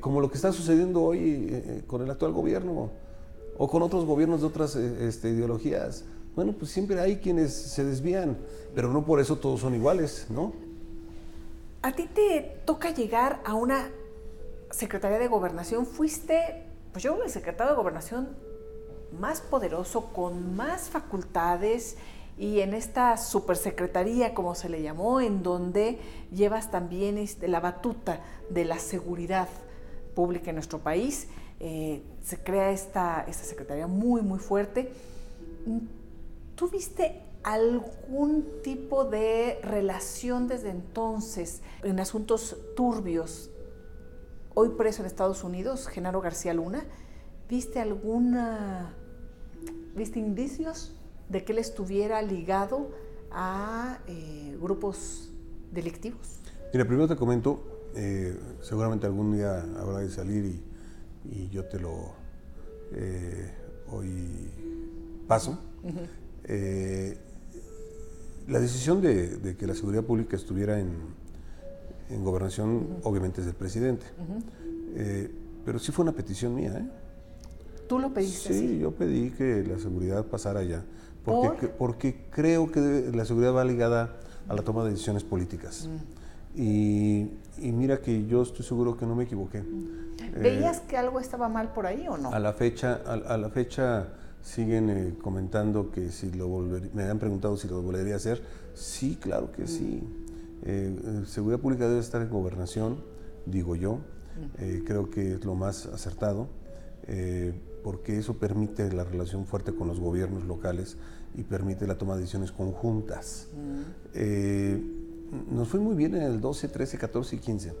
Como 0.00 0.20
lo 0.20 0.30
que 0.30 0.36
está 0.36 0.52
sucediendo 0.52 1.02
hoy 1.02 1.82
con 1.86 2.02
el 2.02 2.10
actual 2.10 2.32
gobierno 2.32 2.90
o 3.56 3.68
con 3.68 3.80
otros 3.80 4.04
gobiernos 4.04 4.42
de 4.42 4.46
otras 4.46 4.76
este, 4.76 5.30
ideologías. 5.30 6.04
Bueno, 6.36 6.52
pues 6.52 6.70
siempre 6.70 7.00
hay 7.00 7.16
quienes 7.16 7.54
se 7.54 7.82
desvían, 7.82 8.36
pero 8.74 8.92
no 8.92 9.06
por 9.06 9.20
eso 9.20 9.36
todos 9.36 9.60
son 9.60 9.74
iguales, 9.74 10.26
¿no? 10.28 10.52
A 11.80 11.92
ti 11.92 12.06
te 12.06 12.60
toca 12.64 12.90
llegar 12.90 13.40
a 13.44 13.54
una 13.54 13.90
Secretaría 14.70 15.18
de 15.18 15.28
Gobernación. 15.28 15.86
Fuiste, 15.86 16.64
pues 16.92 17.04
yo, 17.04 17.22
el 17.22 17.30
secretario 17.30 17.72
de 17.72 17.76
Gobernación 17.76 18.36
más 19.18 19.40
poderoso, 19.40 20.12
con 20.12 20.56
más 20.56 20.90
facultades 20.90 21.96
y 22.36 22.60
en 22.60 22.74
esta 22.74 23.16
supersecretaría, 23.16 24.34
como 24.34 24.54
se 24.54 24.68
le 24.68 24.82
llamó, 24.82 25.20
en 25.20 25.42
donde 25.42 25.98
llevas 26.32 26.70
también 26.70 27.16
este, 27.16 27.46
la 27.46 27.60
batuta 27.60 28.20
de 28.50 28.64
la 28.64 28.78
seguridad 28.78 29.48
pública 30.16 30.50
en 30.50 30.56
nuestro 30.56 30.80
país. 30.80 31.28
Eh, 31.60 32.02
se 32.22 32.38
crea 32.42 32.72
esta, 32.72 33.24
esta 33.28 33.44
secretaría 33.44 33.86
muy, 33.86 34.20
muy 34.22 34.40
fuerte. 34.40 34.92
¿Tuviste 36.56 37.22
algún 37.52 38.44
tipo 38.62 39.06
de 39.06 39.58
relación 39.62 40.48
desde 40.48 40.68
entonces 40.68 41.62
en 41.82 41.98
asuntos 41.98 42.58
turbios? 42.76 43.50
Hoy 44.52 44.70
preso 44.70 45.00
en 45.00 45.06
Estados 45.06 45.44
Unidos, 45.44 45.88
Genaro 45.88 46.20
García 46.20 46.52
Luna, 46.52 46.84
¿viste 47.48 47.80
alguna, 47.80 48.94
viste 49.96 50.18
indicios 50.18 50.94
de 51.30 51.44
que 51.44 51.52
él 51.52 51.58
estuviera 51.58 52.20
ligado 52.20 52.90
a 53.30 53.98
eh, 54.06 54.54
grupos 54.60 55.30
delictivos? 55.72 56.40
Mira, 56.74 56.84
primero 56.86 57.08
te 57.08 57.16
comento, 57.16 57.88
eh, 57.94 58.38
seguramente 58.60 59.06
algún 59.06 59.32
día 59.32 59.64
habrá 59.78 60.00
de 60.00 60.10
salir 60.10 60.60
y, 61.24 61.48
yo 61.50 61.64
te 61.64 61.78
lo 61.78 62.12
eh, 62.92 63.54
hoy 63.90 64.50
paso. 65.26 65.58
La 68.48 68.60
decisión 68.60 69.00
de, 69.00 69.56
que 69.58 69.66
la 69.66 69.74
seguridad 69.74 70.02
pública 70.02 70.36
estuviera 70.36 70.78
en, 70.80 71.18
gobernación, 72.22 72.98
obviamente 73.02 73.40
es 73.40 73.46
del 73.46 73.54
presidente, 73.54 74.06
pero 75.64 75.78
sí 75.78 75.92
fue 75.92 76.02
una 76.02 76.12
petición 76.12 76.54
mía. 76.54 76.90
¿Tú 77.86 77.98
lo 77.98 78.12
pediste? 78.12 78.54
Sí, 78.54 78.78
yo 78.78 78.92
pedí 78.92 79.30
que 79.30 79.62
la 79.64 79.78
seguridad 79.78 80.24
pasara 80.24 80.60
allá. 80.60 80.82
Porque, 81.24 81.68
porque 81.68 82.24
creo 82.30 82.72
que 82.72 83.10
la 83.14 83.24
seguridad 83.26 83.54
va 83.54 83.64
ligada 83.64 84.16
a 84.48 84.54
la 84.54 84.62
toma 84.62 84.84
de 84.84 84.90
decisiones 84.90 85.24
políticas. 85.24 85.86
Mm. 85.86 86.18
Y, 86.60 87.30
mira 87.72 88.00
que 88.00 88.26
yo 88.26 88.42
estoy 88.42 88.64
seguro 88.64 88.96
que 88.96 89.06
no 89.06 89.14
me 89.14 89.24
equivoqué. 89.24 89.62
¿Veías 90.40 90.78
eh, 90.78 90.82
que 90.88 90.96
algo 90.96 91.20
estaba 91.20 91.48
mal 91.48 91.72
por 91.72 91.86
ahí 91.86 92.06
o 92.08 92.16
no? 92.16 92.32
A 92.32 92.38
la 92.38 92.52
fecha, 92.52 93.00
a, 93.06 93.36
la 93.36 93.48
fecha 93.50 94.08
siguen 94.54 94.90
eh, 94.90 95.14
comentando 95.20 95.90
que 95.90 96.10
si 96.10 96.30
lo 96.30 96.48
volver, 96.48 96.90
me 96.94 97.04
han 97.04 97.18
preguntado 97.18 97.56
si 97.56 97.68
lo 97.68 97.82
volvería 97.82 98.14
a 98.14 98.16
hacer. 98.16 98.42
Sí, 98.74 99.16
claro 99.20 99.52
que 99.52 99.66
sí. 99.66 100.02
Mm. 100.02 100.62
Eh, 100.64 101.22
seguridad 101.26 101.60
pública 101.60 101.88
debe 101.88 102.00
estar 102.00 102.22
en 102.22 102.30
gobernación, 102.30 102.98
digo 103.46 103.76
yo. 103.76 103.98
creo 104.84 105.10
que 105.10 105.34
es 105.34 105.44
lo 105.44 105.56
más 105.56 105.86
acertado 105.86 106.48
porque 107.82 108.18
eso 108.18 108.36
permite 108.36 108.92
la 108.92 109.04
relación 109.04 109.46
fuerte 109.46 109.72
con 109.72 109.88
los 109.88 109.98
gobiernos 109.98 110.44
locales 110.44 110.96
y 111.34 111.42
permite 111.42 111.86
la 111.86 111.96
toma 111.96 112.14
de 112.14 112.20
decisiones 112.20 112.52
conjuntas. 112.52 113.48
Mm. 113.54 113.80
Eh, 114.14 114.82
nos 115.50 115.68
fue 115.68 115.80
muy 115.80 115.94
bien 115.94 116.14
en 116.14 116.22
el 116.22 116.40
12, 116.40 116.68
13, 116.68 116.98
14 116.98 117.36
y 117.36 117.38
15. 117.38 117.72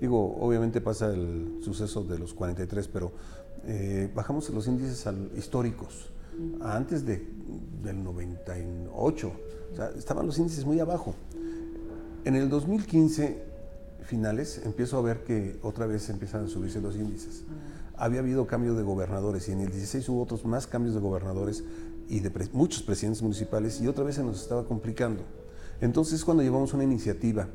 Digo, 0.00 0.36
obviamente 0.40 0.80
pasa 0.80 1.12
el 1.12 1.58
suceso 1.60 2.02
de 2.04 2.18
los 2.18 2.34
43, 2.34 2.88
pero 2.88 3.12
eh, 3.66 4.10
bajamos 4.14 4.48
los 4.50 4.66
índices 4.66 5.06
históricos. 5.36 6.10
Mm. 6.38 6.62
Antes 6.62 7.04
de, 7.04 7.26
del 7.82 8.02
98, 8.02 9.32
o 9.72 9.76
sea, 9.76 9.90
estaban 9.96 10.26
los 10.26 10.38
índices 10.38 10.64
muy 10.64 10.80
abajo. 10.80 11.14
En 12.24 12.36
el 12.36 12.48
2015, 12.48 13.42
finales, 14.04 14.60
empiezo 14.64 14.98
a 14.98 15.02
ver 15.02 15.24
que 15.24 15.58
otra 15.62 15.86
vez 15.86 16.08
empiezan 16.08 16.44
a 16.44 16.48
subirse 16.48 16.80
los 16.80 16.96
índices. 16.96 17.44
Había 17.96 18.20
habido 18.20 18.46
cambio 18.46 18.74
de 18.74 18.82
gobernadores 18.82 19.48
y 19.48 19.52
en 19.52 19.60
el 19.60 19.70
16 19.70 20.08
hubo 20.08 20.22
otros 20.22 20.44
más 20.44 20.66
cambios 20.66 20.94
de 20.94 21.00
gobernadores 21.00 21.64
y 22.08 22.20
de 22.20 22.30
muchos 22.52 22.82
presidentes 22.82 23.22
municipales 23.22 23.80
y 23.80 23.88
otra 23.88 24.04
vez 24.04 24.16
se 24.16 24.24
nos 24.24 24.42
estaba 24.42 24.66
complicando. 24.66 25.22
Entonces 25.80 26.24
cuando 26.24 26.42
llevamos 26.42 26.74
una 26.74 26.84
iniciativa 26.84 27.48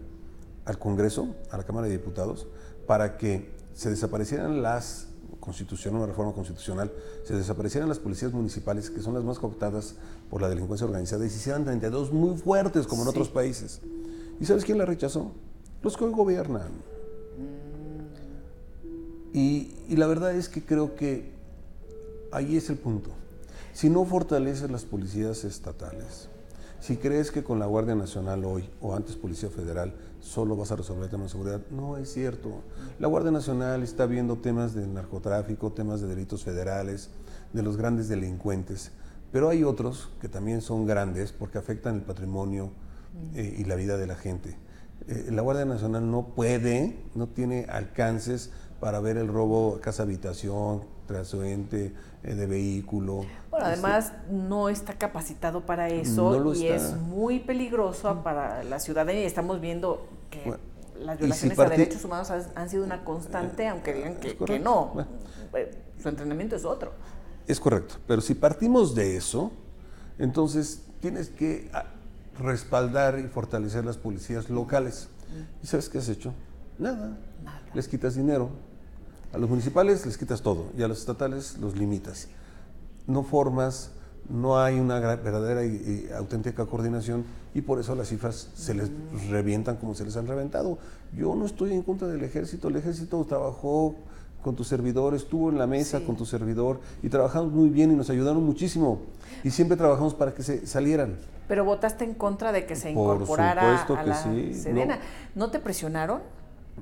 al 0.66 0.80
Congreso, 0.80 1.36
a 1.52 1.58
la 1.58 1.64
Cámara 1.64 1.88
de 1.88 1.94
Diputados, 1.94 2.48
para 2.88 3.18
que 3.18 3.52
se 3.74 3.90
desaparecieran 3.90 4.62
las 4.62 5.09
constitución, 5.40 5.96
una 5.96 6.06
reforma 6.06 6.34
constitucional, 6.34 6.92
se 7.24 7.36
desaparecieran 7.36 7.90
las 7.90 8.00
policías 8.00 8.34
municipales, 8.34 8.90
que 8.90 9.02
son 9.02 9.14
las 9.14 9.24
más 9.24 9.40
cooptadas 9.40 9.96
por 10.30 10.42
la 10.42 10.50
delincuencia 10.50 10.86
organizada, 10.86 11.26
y 11.26 11.30
se 11.30 11.38
hicieran 11.38 11.64
32 11.64 12.12
muy 12.12 12.38
fuertes, 12.38 12.88
como 12.88 13.04
en 13.04 13.10
otros 13.10 13.30
países. 13.30 13.82
¿Y 14.40 14.46
sabes 14.46 14.66
quién 14.66 14.78
la 14.78 14.86
rechazó? 14.86 15.32
Los 15.82 15.98
que 15.98 16.06
hoy 16.06 16.12
gobiernan. 16.12 16.72
Y, 19.34 19.74
y 19.88 19.96
la 19.96 20.08
verdad 20.08 20.36
es 20.36 20.50
que 20.50 20.64
creo 20.64 20.96
que 20.96 21.32
ahí 22.32 22.58
es 22.58 22.70
el 22.70 22.78
punto. 22.78 23.12
Si 23.74 23.90
no 23.90 24.06
fortaleces 24.06 24.70
las 24.72 24.84
policías 24.86 25.44
estatales, 25.44 26.30
si 26.80 26.98
crees 26.98 27.32
que 27.32 27.44
con 27.44 27.60
la 27.60 27.66
Guardia 27.66 27.96
Nacional 27.96 28.46
hoy 28.46 28.70
o 28.82 28.96
antes 28.96 29.16
Policía 29.16 29.50
Federal 29.50 29.94
solo 30.30 30.56
vas 30.56 30.72
a 30.72 30.76
resolver 30.76 31.10
temas 31.10 31.28
de 31.28 31.32
seguridad, 31.32 31.62
no 31.72 31.98
es 31.98 32.14
cierto. 32.14 32.62
La 33.00 33.08
Guardia 33.08 33.32
Nacional 33.32 33.82
está 33.82 34.06
viendo 34.06 34.38
temas 34.38 34.76
de 34.76 34.86
narcotráfico, 34.88 35.72
temas 35.72 36.02
de 36.02 36.08
delitos 36.08 36.44
federales, 36.44 37.10
de 37.52 37.64
los 37.64 37.78
grandes 37.78 38.08
delincuentes, 38.08 38.92
pero 39.32 39.50
hay 39.50 39.64
otros 39.64 40.12
que 40.22 40.30
también 40.30 40.62
son 40.62 40.86
grandes 40.86 41.32
porque 41.32 41.58
afectan 41.58 41.96
el 41.96 42.02
patrimonio 42.02 42.70
eh, 43.34 43.56
y 43.58 43.64
la 43.66 43.76
vida 43.76 43.98
de 43.98 44.06
la 44.06 44.16
gente. 44.16 44.56
Eh, 45.08 45.30
la 45.32 45.42
Guardia 45.42 45.66
Nacional 45.66 46.10
no 46.10 46.28
puede, 46.36 46.96
no 47.16 47.28
tiene 47.28 47.66
alcances 47.68 48.52
para 48.80 49.00
ver 49.00 49.18
el 49.18 49.28
robo 49.28 49.80
casa 49.82 50.04
habitación, 50.04 50.84
trasuente, 51.08 51.94
eh, 52.24 52.36
de 52.36 52.46
vehículo. 52.46 53.26
Bueno, 53.50 53.66
además 53.66 54.14
no 54.30 54.70
está 54.70 54.94
capacitado 54.94 55.66
para 55.66 55.88
eso 55.88 56.54
y 56.54 56.68
es 56.68 56.96
muy 56.98 57.40
peligroso 57.40 58.14
mm. 58.14 58.24
para 58.24 58.64
la 58.64 58.80
ciudadanía. 58.80 59.26
Estamos 59.26 59.60
viendo 59.60 60.08
que 60.30 60.58
las 61.00 61.18
violaciones 61.18 61.58
a 61.60 61.70
derechos 61.70 62.04
humanos 62.04 62.30
han, 62.30 62.70
sido 62.70 62.84
una 62.84 63.04
constante, 63.04 63.64
eh, 63.64 63.68
aunque 63.70 63.94
digan 63.94 64.16
que, 64.16 64.60
no. 64.60 65.06
Eh, 65.54 65.72
su 66.02 66.10
entrenamiento 66.10 66.56
es 66.56 66.66
otro. 66.66 66.92
Es 67.48 67.60
correcto, 67.60 67.96
pero 68.08 68.22
si 68.22 68.36
partimos 68.36 68.96
de 68.96 69.18
eso, 69.18 69.52
entonces 70.18 70.82
tienes 71.00 71.30
que 71.30 71.70
ah, 71.74 71.86
respaldar 72.38 73.20
y 73.20 73.28
fortalecer 73.28 73.86
las 73.86 73.98
policías 73.98 74.50
locales. 74.50 75.10
¿Y 75.64 75.68
sabes 75.68 75.90
qué 75.90 76.00
has 76.00 76.10
hecho? 76.10 76.34
Nada. 76.78 77.18
Nada. 77.44 77.62
Les 77.74 77.88
quitas 77.88 78.16
dinero, 78.16 78.50
a 79.32 79.38
los 79.38 79.50
municipales 79.50 80.06
les 80.06 80.18
quitas 80.18 80.42
todo 80.42 80.72
y 80.78 80.82
a 80.82 80.88
los 80.88 81.00
estatales 81.00 81.58
los 81.60 81.78
limitas. 81.78 82.28
No 83.06 83.24
formas, 83.24 83.92
no 84.30 84.60
hay 84.60 84.80
una 84.80 85.00
verdadera 85.00 85.66
y, 85.66 86.10
auténtica 86.16 86.66
coordinación 86.66 87.26
y 87.54 87.62
por 87.62 87.80
eso 87.80 87.96
las 87.96 88.10
cifras 88.10 88.50
se 88.54 88.74
les 88.74 88.90
revientan 89.30 89.78
como 89.78 89.96
se 89.96 90.06
les 90.06 90.16
han 90.18 90.28
reventado. 90.28 90.78
Yo 91.16 91.36
no 91.36 91.46
estoy 91.46 91.74
en 91.74 91.82
contra 91.82 92.08
del 92.08 92.24
ejército, 92.24 92.68
el 92.68 92.76
ejército 92.76 93.24
trabajó 93.26 93.96
con 94.44 94.56
tu 94.56 94.64
servidor, 94.64 95.16
estuvo 95.16 95.50
en 95.50 95.58
la 95.58 95.68
mesa 95.68 96.02
con 96.02 96.16
tu 96.16 96.26
servidor 96.26 96.80
y 97.04 97.10
trabajamos 97.10 97.52
muy 97.52 97.70
bien 97.70 97.92
y 97.92 97.96
nos 97.96 98.10
ayudaron 98.10 98.44
muchísimo 98.44 99.02
y 99.44 99.50
siempre 99.50 99.76
trabajamos 99.76 100.14
para 100.14 100.34
que 100.34 100.44
se 100.44 100.66
salieran. 100.66 101.18
Pero 101.48 101.66
votaste 101.66 102.06
en 102.06 102.14
contra 102.14 102.52
de 102.52 102.66
que 102.66 102.76
se 102.76 102.92
incorporara 102.92 103.84
a 103.84 104.04
la 104.04 104.16
Sedena. 104.54 105.00
¿No 105.36 105.50
te 105.50 105.60
presionaron? 105.60 106.22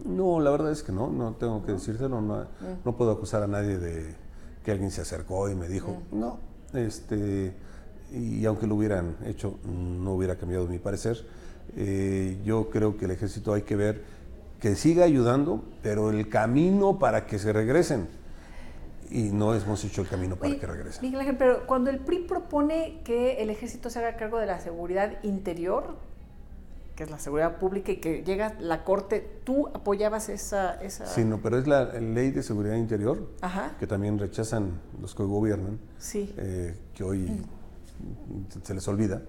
No, 0.05 0.39
la 0.39 0.51
verdad 0.51 0.71
es 0.71 0.83
que 0.83 0.91
no, 0.91 1.09
no 1.09 1.33
tengo 1.33 1.65
que 1.65 1.71
decírselo, 1.71 2.21
no, 2.21 2.35
mm. 2.43 2.45
no 2.85 2.95
puedo 2.95 3.11
acusar 3.11 3.41
a 3.41 3.47
nadie 3.47 3.77
de 3.79 4.15
que 4.63 4.71
alguien 4.71 4.91
se 4.91 5.01
acercó 5.01 5.49
y 5.49 5.55
me 5.55 5.67
dijo, 5.67 5.97
mm. 6.11 6.19
no, 6.19 6.37
este, 6.74 7.53
y 8.11 8.45
aunque 8.45 8.68
lo 8.68 8.76
hubieran 8.76 9.15
hecho, 9.26 9.59
no 9.65 10.13
hubiera 10.13 10.36
cambiado 10.36 10.68
mi 10.68 10.80
parecer. 10.80 11.26
Eh, 11.76 12.38
yo 12.45 12.70
creo 12.70 12.97
que 12.97 13.05
el 13.05 13.11
ejército 13.11 13.53
hay 13.53 13.63
que 13.63 13.76
ver 13.76 14.01
que 14.59 14.76
siga 14.76 15.03
ayudando, 15.05 15.63
pero 15.84 16.09
el 16.09 16.30
camino 16.30 16.99
para 16.99 17.26
que 17.26 17.39
se 17.39 17.53
regresen. 17.53 18.07
Y 19.09 19.30
no 19.30 19.55
hemos 19.55 19.84
hecho 19.86 20.01
el 20.01 20.07
camino 20.07 20.36
para 20.36 20.57
que 20.57 20.68
regresen. 20.68 21.01
Miguel 21.01 21.22
Ángel, 21.22 21.38
pero 21.38 21.65
cuando 21.65 21.89
el 21.89 21.99
PRI 21.99 22.20
propone 22.20 22.99
que 23.05 23.41
el 23.41 23.49
ejército 23.49 23.89
se 23.89 23.99
haga 23.99 24.18
cargo 24.18 24.38
de 24.38 24.47
la 24.47 24.59
seguridad 24.59 25.24
interior, 25.24 25.95
que 26.97 27.03
es 27.03 27.11
la 27.11 27.19
seguridad 27.19 27.59
pública 27.59 27.91
y 27.91 27.97
que 27.97 28.23
llega 28.23 28.55
la 28.59 28.83
Corte, 28.83 29.39
¿tú 29.43 29.67
apoyabas 29.67 30.29
esa...? 30.29 30.81
esa... 30.81 31.05
Sí, 31.05 31.23
no, 31.23 31.39
pero 31.39 31.59
es 31.59 31.67
la 31.67 31.93
ley 31.93 32.31
de 32.31 32.41
seguridad 32.41 32.75
interior, 32.75 33.29
que 33.79 33.85
también 33.85 34.17
rechazan 34.17 34.81
los 34.99 35.13
que 35.13 35.21
gobiernan, 35.21 35.79
sí. 35.99 36.33
Eh, 36.37 36.75
que 36.95 37.03
hoy 37.03 37.19
mm. 37.19 38.63
se 38.63 38.73
les 38.73 38.87
olvida, 38.87 39.21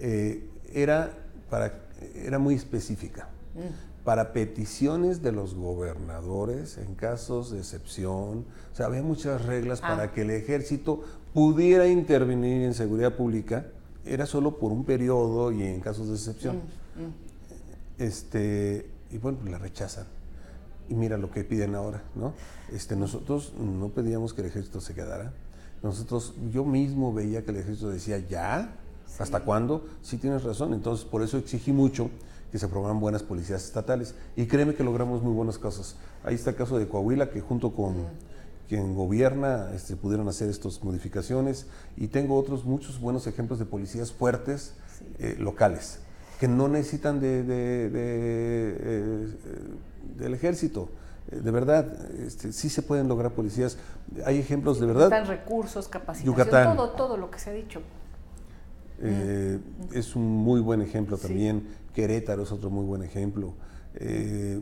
eh, 0.00 0.50
era, 0.72 1.12
para, 1.48 1.84
era 2.16 2.40
muy 2.40 2.56
específica. 2.56 3.28
Mm. 3.54 4.02
Para 4.04 4.32
peticiones 4.32 5.22
de 5.22 5.30
los 5.30 5.54
gobernadores 5.54 6.78
en 6.78 6.96
casos 6.96 7.52
de 7.52 7.58
excepción, 7.58 8.44
o 8.72 8.74
sea, 8.74 8.86
había 8.86 9.02
muchas 9.02 9.46
reglas 9.46 9.80
ah. 9.84 9.88
para 9.88 10.12
que 10.12 10.22
el 10.22 10.30
ejército 10.30 11.04
pudiera 11.32 11.86
intervenir 11.86 12.62
en 12.62 12.74
seguridad 12.74 13.14
pública, 13.14 13.66
era 14.04 14.26
solo 14.26 14.58
por 14.58 14.72
un 14.72 14.84
periodo 14.84 15.52
y 15.52 15.62
en 15.62 15.80
casos 15.80 16.08
de 16.08 16.14
excepción. 16.14 16.56
Mm. 16.56 16.83
Este, 17.98 18.90
y 19.10 19.18
bueno, 19.18 19.38
pues 19.38 19.50
la 19.50 19.58
rechazan. 19.58 20.06
Y 20.88 20.94
mira 20.94 21.16
lo 21.16 21.30
que 21.30 21.44
piden 21.44 21.74
ahora, 21.74 22.02
¿no? 22.14 22.34
Este, 22.72 22.94
nosotros 22.96 23.52
no 23.58 23.88
pedíamos 23.88 24.34
que 24.34 24.42
el 24.42 24.48
ejército 24.48 24.80
se 24.80 24.94
quedara, 24.94 25.32
nosotros, 25.84 26.32
yo 26.50 26.64
mismo 26.64 27.12
veía 27.12 27.44
que 27.44 27.50
el 27.50 27.58
ejército 27.58 27.90
decía, 27.90 28.18
¿ya? 28.18 28.74
¿Hasta 29.18 29.40
cuándo? 29.40 29.84
Sí 30.00 30.16
tienes 30.16 30.42
razón. 30.42 30.72
Entonces, 30.72 31.04
por 31.04 31.22
eso 31.22 31.36
exigí 31.36 31.72
mucho 31.72 32.08
que 32.50 32.58
se 32.58 32.68
formaran 32.68 33.00
buenas 33.00 33.22
policías 33.22 33.62
estatales. 33.62 34.14
Y 34.34 34.46
créeme 34.46 34.74
que 34.74 34.82
logramos 34.82 35.22
muy 35.22 35.34
buenas 35.34 35.58
cosas. 35.58 35.96
Ahí 36.24 36.36
está 36.36 36.50
el 36.50 36.56
caso 36.56 36.78
de 36.78 36.88
Coahuila, 36.88 37.28
que 37.28 37.42
junto 37.42 37.74
con 37.74 38.06
quien 38.66 38.94
gobierna 38.94 39.72
este, 39.74 39.94
pudieron 39.94 40.26
hacer 40.26 40.48
estas 40.48 40.82
modificaciones. 40.82 41.66
Y 41.98 42.08
tengo 42.08 42.38
otros 42.38 42.64
muchos 42.64 42.98
buenos 42.98 43.26
ejemplos 43.26 43.58
de 43.58 43.66
policías 43.66 44.10
fuertes 44.10 44.72
eh, 45.18 45.36
locales, 45.38 45.98
que 46.40 46.48
no 46.48 46.68
necesitan 46.68 47.20
de, 47.20 47.42
de- 47.42 47.90
de, 47.90 48.76
eh, 48.80 49.26
del 50.16 50.34
ejército. 50.34 50.88
Eh, 51.30 51.40
De 51.40 51.50
verdad, 51.50 51.86
este, 52.20 52.52
sí 52.52 52.68
se 52.68 52.82
pueden 52.82 53.08
lograr 53.08 53.32
policías. 53.32 53.78
Hay 54.26 54.38
ejemplos 54.38 54.80
de 54.80 54.86
verdad. 54.86 55.04
Están 55.04 55.26
recursos, 55.26 55.88
capacitación, 55.88 56.36
Yucatán. 56.36 56.76
todo, 56.76 56.90
todo 56.90 57.16
lo 57.16 57.30
que 57.30 57.38
se 57.38 57.50
ha 57.50 57.52
dicho. 57.52 57.80
Eh, 59.00 59.58
es 59.92 60.14
un 60.16 60.24
muy 60.24 60.60
buen 60.60 60.80
ejemplo 60.82 61.16
Sí. 61.16 61.26
también. 61.28 61.66
Querétaro 61.94 62.42
es 62.42 62.52
otro 62.52 62.70
muy 62.70 62.84
buen 62.84 63.02
ejemplo. 63.02 63.54
Eh, 63.94 64.60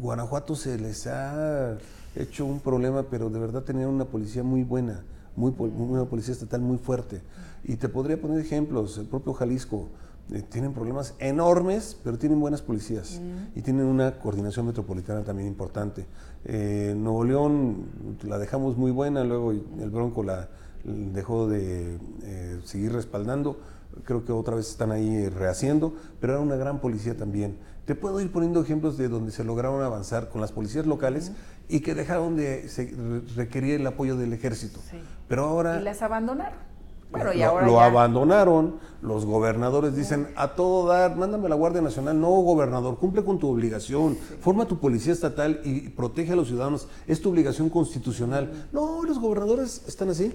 Guanajuato 0.00 0.54
se 0.56 0.78
les 0.78 1.06
ha 1.06 1.76
hecho 2.16 2.46
un 2.46 2.60
problema, 2.60 3.04
pero 3.04 3.28
de 3.30 3.38
verdad 3.38 3.62
tenían 3.62 3.88
una 3.90 4.04
policía 4.06 4.42
muy 4.42 4.62
buena, 4.64 5.02
muy, 5.36 5.52
pol- 5.52 5.72
una 5.76 6.04
policía 6.06 6.32
estatal 6.32 6.60
muy 6.60 6.78
fuerte. 6.78 7.20
Y 7.64 7.76
te 7.76 7.88
podría 7.88 8.20
poner 8.20 8.40
ejemplos. 8.40 8.96
El 8.98 9.06
propio 9.06 9.32
Jalisco 9.34 9.88
eh, 10.32 10.42
tienen 10.48 10.72
problemas 10.72 11.14
enormes, 11.18 11.96
pero 12.04 12.18
tienen 12.18 12.40
buenas 12.40 12.62
policías 12.62 13.20
y 13.54 13.62
tienen 13.62 13.86
una 13.86 14.18
coordinación 14.18 14.66
metropolitana 14.66 15.22
también 15.24 15.48
importante. 15.48 16.06
Eh, 16.44 16.94
Nuevo 16.96 17.24
León 17.24 17.86
la 18.22 18.38
dejamos 18.38 18.76
muy 18.76 18.90
buena, 18.90 19.24
luego 19.24 19.52
el 19.52 19.90
Bronco 19.90 20.22
la 20.22 20.48
dejó 20.84 21.48
de 21.48 21.98
eh, 22.22 22.60
seguir 22.64 22.92
respaldando. 22.92 23.58
Creo 24.04 24.24
que 24.24 24.32
otra 24.32 24.54
vez 24.54 24.70
están 24.70 24.92
ahí 24.92 25.28
rehaciendo, 25.28 25.94
pero 26.20 26.34
era 26.34 26.42
una 26.42 26.56
gran 26.56 26.80
policía 26.80 27.16
también. 27.16 27.58
Te 27.84 27.94
puedo 27.96 28.20
ir 28.20 28.30
poniendo 28.30 28.60
ejemplos 28.62 28.96
de 28.96 29.08
donde 29.08 29.32
se 29.32 29.42
lograron 29.42 29.82
avanzar 29.82 30.28
con 30.28 30.40
las 30.40 30.52
policías 30.52 30.86
locales 30.86 31.32
y 31.68 31.80
que 31.80 31.94
dejaron 31.94 32.36
de 32.36 32.68
se- 32.68 32.94
requerir 33.34 33.80
el 33.80 33.86
apoyo 33.86 34.16
del 34.16 34.32
ejército. 34.32 34.78
Sí. 34.88 34.98
Pero 35.26 35.44
ahora 35.44 35.80
Y 35.80 35.84
las 35.84 36.00
abandonaron. 36.02 36.69
Bueno, 37.10 37.32
y 37.32 37.38
lo, 37.38 37.44
ahora 37.46 37.66
lo 37.66 37.72
ya- 37.74 37.86
abandonaron, 37.86 38.74
los 39.02 39.24
gobernadores 39.26 39.96
dicen 39.96 40.28
a 40.36 40.54
todo 40.54 40.86
dar, 40.88 41.16
mándame 41.16 41.46
a 41.46 41.48
la 41.48 41.54
Guardia 41.56 41.80
Nacional, 41.80 42.20
no 42.20 42.28
gobernador, 42.30 42.98
cumple 42.98 43.24
con 43.24 43.38
tu 43.38 43.48
obligación, 43.48 44.16
forma 44.40 44.66
tu 44.66 44.78
policía 44.78 45.12
estatal 45.12 45.60
y 45.64 45.88
protege 45.88 46.32
a 46.32 46.36
los 46.36 46.48
ciudadanos, 46.48 46.86
es 47.06 47.20
tu 47.20 47.30
obligación 47.30 47.68
constitucional. 47.68 48.68
No, 48.72 49.02
los 49.04 49.18
gobernadores 49.18 49.82
están 49.88 50.10
así 50.10 50.32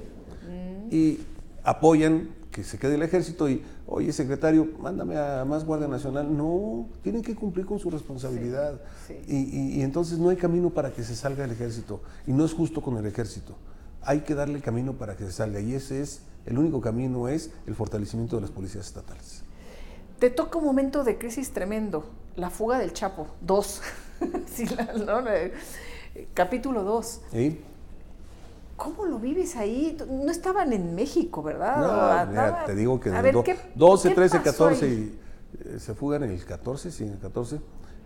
y 0.91 1.19
apoyan 1.63 2.29
que 2.51 2.63
se 2.63 2.77
quede 2.77 2.95
el 2.95 3.01
ejército 3.03 3.49
y, 3.49 3.61
oye 3.85 4.13
secretario, 4.13 4.67
mándame 4.79 5.17
a 5.17 5.43
más 5.45 5.65
Guardia 5.65 5.87
Nacional. 5.89 6.35
No, 6.35 6.87
tienen 7.01 7.21
que 7.21 7.35
cumplir 7.35 7.65
con 7.65 7.79
su 7.79 7.89
responsabilidad. 7.89 8.79
Sí, 9.07 9.13
Y, 9.27 9.35
y- 9.37 9.79
y 9.79 9.81
entonces 9.81 10.17
no 10.19 10.29
hay 10.29 10.37
camino 10.37 10.69
para 10.69 10.91
que 10.93 11.03
se 11.03 11.15
salga 11.15 11.43
el 11.43 11.51
ejército. 11.51 12.01
Y 12.25 12.31
no 12.31 12.45
es 12.45 12.53
justo 12.53 12.81
con 12.81 12.95
el 12.97 13.05
ejército. 13.05 13.55
Hay 14.01 14.21
que 14.21 14.35
darle 14.35 14.61
camino 14.61 14.93
para 14.93 15.17
que 15.17 15.25
se 15.25 15.33
salga. 15.33 15.59
Y 15.59 15.73
ese 15.73 16.01
es, 16.01 16.21
el 16.45 16.57
único 16.57 16.81
camino 16.81 17.27
es 17.27 17.51
el 17.67 17.75
fortalecimiento 17.75 18.35
de 18.35 18.43
las 18.43 18.51
policías 18.51 18.85
estatales. 18.87 19.43
Te 20.19 20.29
toca 20.29 20.57
un 20.57 20.65
momento 20.65 21.03
de 21.03 21.17
crisis 21.17 21.51
tremendo. 21.51 22.05
La 22.35 22.49
fuga 22.49 22.77
del 22.79 22.93
Chapo, 22.93 23.27
dos. 23.41 23.81
Sí, 24.47 24.65
la- 24.67 24.93
¿no? 24.93 25.27
Eh, 25.29 25.53
Capítulo 26.33 26.83
2. 26.83 27.21
¿Sí? 27.31 27.61
¿Cómo 28.77 29.05
lo 29.05 29.19
vives 29.19 29.55
ahí? 29.55 29.97
No 30.09 30.31
estaban 30.31 30.71
en 30.73 30.95
México, 30.95 31.41
¿verdad? 31.43 32.25
No, 32.25 32.31
mira, 32.31 32.65
te 32.65 32.75
digo 32.75 32.99
que 32.99 33.09
A 33.09 33.21
ver, 33.21 33.33
do- 33.33 33.43
¿qué- 33.43 33.57
12, 33.75 34.09
qué 34.09 34.15
13, 34.15 34.37
pasó 34.39 34.51
14 34.51 34.85
ahí? 34.85 34.91
y 35.53 35.75
eh, 35.75 35.79
se 35.79 35.93
fugan 35.93 36.23
en 36.23 36.31
el 36.31 36.43
14, 36.45 36.91
sí, 36.91 37.03
en 37.03 37.11
el 37.13 37.19
14. 37.19 37.59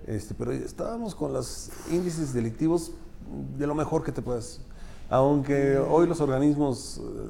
Este, 0.07 0.33
pero 0.35 0.51
estábamos 0.51 1.13
con 1.15 1.33
los 1.33 1.69
índices 1.91 2.33
delictivos 2.33 2.91
de 3.57 3.67
lo 3.67 3.75
mejor 3.75 4.03
que 4.03 4.11
te 4.11 4.21
puedas. 4.21 4.61
Aunque 5.09 5.77
hoy 5.77 6.07
los 6.07 6.21
organismos 6.21 6.99
eh, 7.03 7.27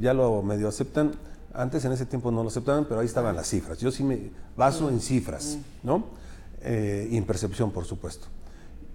ya 0.00 0.14
lo 0.14 0.42
medio 0.42 0.68
aceptan, 0.68 1.12
antes 1.52 1.84
en 1.84 1.92
ese 1.92 2.06
tiempo 2.06 2.30
no 2.30 2.42
lo 2.42 2.48
aceptaban, 2.48 2.86
pero 2.86 3.00
ahí 3.00 3.06
estaban 3.06 3.34
las 3.36 3.48
cifras. 3.48 3.78
Yo 3.78 3.90
sí 3.90 4.02
me 4.04 4.30
baso 4.56 4.88
en 4.88 5.00
cifras, 5.00 5.58
¿no? 5.82 6.04
Eh, 6.62 7.08
y 7.10 7.16
en 7.16 7.24
percepción, 7.24 7.70
por 7.72 7.84
supuesto. 7.84 8.26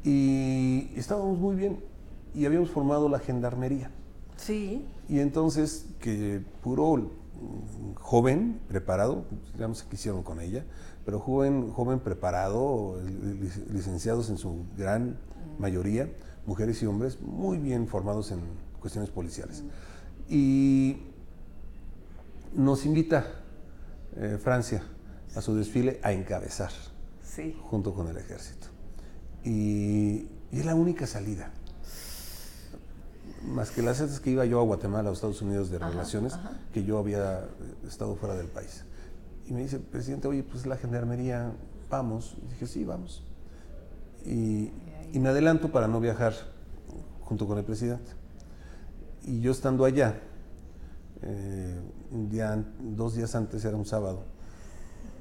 Y 0.03 0.89
estábamos 0.95 1.37
muy 1.39 1.55
bien 1.55 1.79
y 2.33 2.45
habíamos 2.45 2.69
formado 2.69 3.09
la 3.09 3.19
gendarmería. 3.19 3.89
Sí. 4.37 4.85
Y 5.09 5.19
entonces, 5.19 5.85
que 5.99 6.41
puro 6.63 6.95
mm, 6.97 7.93
joven, 7.95 8.59
preparado, 8.67 9.25
ya 9.57 9.67
no 9.67 9.75
sé 9.75 9.85
qué 9.89 9.95
hicieron 9.95 10.23
con 10.23 10.39
ella, 10.41 10.63
pero 11.05 11.19
joven, 11.19 11.71
joven 11.71 11.99
preparado, 11.99 12.99
lic- 13.03 13.67
licenciados 13.71 14.29
en 14.29 14.37
su 14.37 14.65
gran 14.77 15.17
mayoría, 15.59 16.09
mujeres 16.45 16.81
y 16.83 16.85
hombres, 16.85 17.19
muy 17.21 17.57
bien 17.57 17.87
formados 17.87 18.31
en 18.31 18.39
cuestiones 18.79 19.09
policiales. 19.09 19.63
Y 20.29 20.97
nos 22.55 22.85
invita 22.85 23.25
eh, 24.15 24.37
Francia 24.41 24.83
a 25.35 25.41
su 25.41 25.55
desfile 25.55 25.99
a 26.03 26.13
encabezar 26.13 26.71
Sí. 27.23 27.55
junto 27.69 27.93
con 27.93 28.07
el 28.07 28.17
ejército. 28.17 28.67
Y, 29.43 30.27
y 30.51 30.59
es 30.59 30.65
la 30.65 30.73
única 30.75 31.05
salida. 31.05 31.51
Más 33.45 33.69
que 33.69 33.81
las 33.83 34.01
veces 34.01 34.19
que 34.19 34.31
iba 34.31 34.45
yo 34.45 34.59
a 34.59 34.63
Guatemala, 34.63 35.09
a 35.09 35.13
Estados 35.13 35.41
Unidos 35.41 35.69
de 35.69 35.77
relaciones, 35.77 36.33
que 36.73 36.83
yo 36.83 36.97
había 36.97 37.47
estado 37.87 38.15
fuera 38.15 38.35
del 38.35 38.47
país. 38.47 38.83
Y 39.45 39.53
me 39.53 39.61
dice, 39.61 39.77
presidente, 39.79 40.27
oye, 40.27 40.41
pues 40.41 40.65
la 40.65 40.77
gendarmería, 40.77 41.51
vamos. 41.89 42.37
Y 42.43 42.47
dije, 42.53 42.65
sí, 42.65 42.83
vamos. 42.83 43.23
Y, 44.25 44.71
y 45.13 45.19
me 45.19 45.29
adelanto 45.29 45.71
para 45.71 45.87
no 45.87 45.99
viajar 45.99 46.33
junto 47.21 47.45
con 47.45 47.57
el 47.59 47.63
presidente. 47.65 48.11
Y 49.25 49.41
yo 49.41 49.51
estando 49.51 49.85
allá, 49.85 50.19
eh, 51.21 51.79
un 52.11 52.29
día, 52.29 52.53
an- 52.53 52.95
dos 52.95 53.15
días 53.15 53.33
antes, 53.35 53.65
era 53.65 53.75
un 53.75 53.85
sábado, 53.85 54.23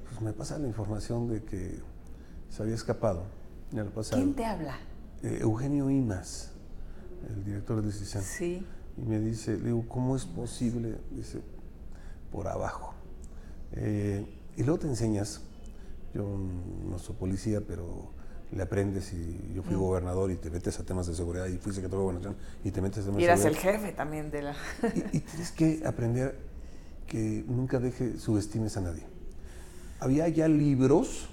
pues 0.09 0.21
me 0.21 0.33
pasa 0.33 0.59
la 0.59 0.67
información 0.69 1.29
de 1.29 1.43
que 1.43 1.79
se 2.51 2.63
había 2.63 2.75
escapado. 2.75 3.25
Ya 3.73 3.83
lo. 3.83 3.91
¿Quién 3.93 4.35
te 4.35 4.45
habla? 4.45 4.77
Eh, 5.23 5.39
Eugenio 5.41 5.89
Imas, 5.91 6.51
el 7.29 7.45
director 7.45 7.81
de 7.81 7.87
decisión. 7.89 8.23
Sí. 8.23 8.65
Y 8.97 9.01
me 9.03 9.19
dice, 9.19 9.57
le 9.57 9.65
digo, 9.67 9.85
¿cómo 9.89 10.15
es 10.17 10.25
posible? 10.27 10.99
Dice, 11.11 11.41
por 12.31 12.47
abajo. 12.47 12.95
Eh, 13.73 14.27
y 14.57 14.63
luego 14.63 14.81
te 14.81 14.87
enseñas, 14.87 15.41
yo 16.15 16.39
no 16.89 16.99
soy 16.99 17.17
policía, 17.17 17.61
pero 17.67 18.11
le 18.55 18.63
aprendes 18.63 19.13
y 19.13 19.53
yo 19.55 19.63
fui 19.63 19.75
gobernador 19.75 20.31
y 20.31 20.37
te 20.37 20.51
metes 20.51 20.79
a 20.81 20.85
temas 20.85 21.07
de 21.07 21.15
seguridad 21.15 21.47
y 21.47 21.59
fui 21.59 21.73
secretario 21.73 21.99
de 22.01 22.05
gobernación 22.05 22.37
y 22.65 22.71
te 22.71 22.81
metes 22.81 23.03
a 23.03 23.07
temas 23.07 23.19
Y 23.19 23.21
de 23.21 23.25
eras 23.25 23.45
el 23.45 23.55
seguridad. 23.55 23.81
jefe 23.83 23.93
también 23.93 24.31
de 24.31 24.43
la... 24.43 24.55
Y, 24.95 25.17
y 25.17 25.21
tienes 25.21 25.53
que 25.53 25.83
aprender 25.87 26.39
que 27.07 27.45
nunca 27.47 27.79
deje 27.81 28.19
subestimes 28.19 28.77
a 28.77 28.81
nadie. 28.81 29.05
Había 30.01 30.29
ya 30.29 30.49
libros 30.49 31.29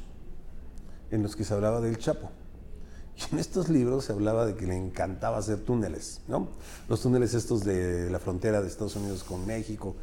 en 1.11 1.23
los 1.23 1.35
que 1.35 1.43
se 1.43 1.53
hablaba 1.53 1.81
del 1.81 1.97
Chapo. 1.97 2.29
Y 3.17 3.33
en 3.33 3.39
estos 3.39 3.67
libros 3.69 4.05
se 4.05 4.13
hablaba 4.13 4.45
de 4.45 4.55
que 4.55 4.65
le 4.65 4.75
encantaba 4.75 5.37
hacer 5.37 5.59
túneles, 5.59 6.21
¿no? 6.27 6.47
Los 6.87 7.01
túneles 7.01 7.33
estos 7.33 7.63
de 7.63 8.09
la 8.09 8.19
frontera 8.19 8.61
de 8.61 8.67
Estados 8.67 8.95
Unidos 8.95 9.23
con 9.23 9.45
México, 9.45 9.95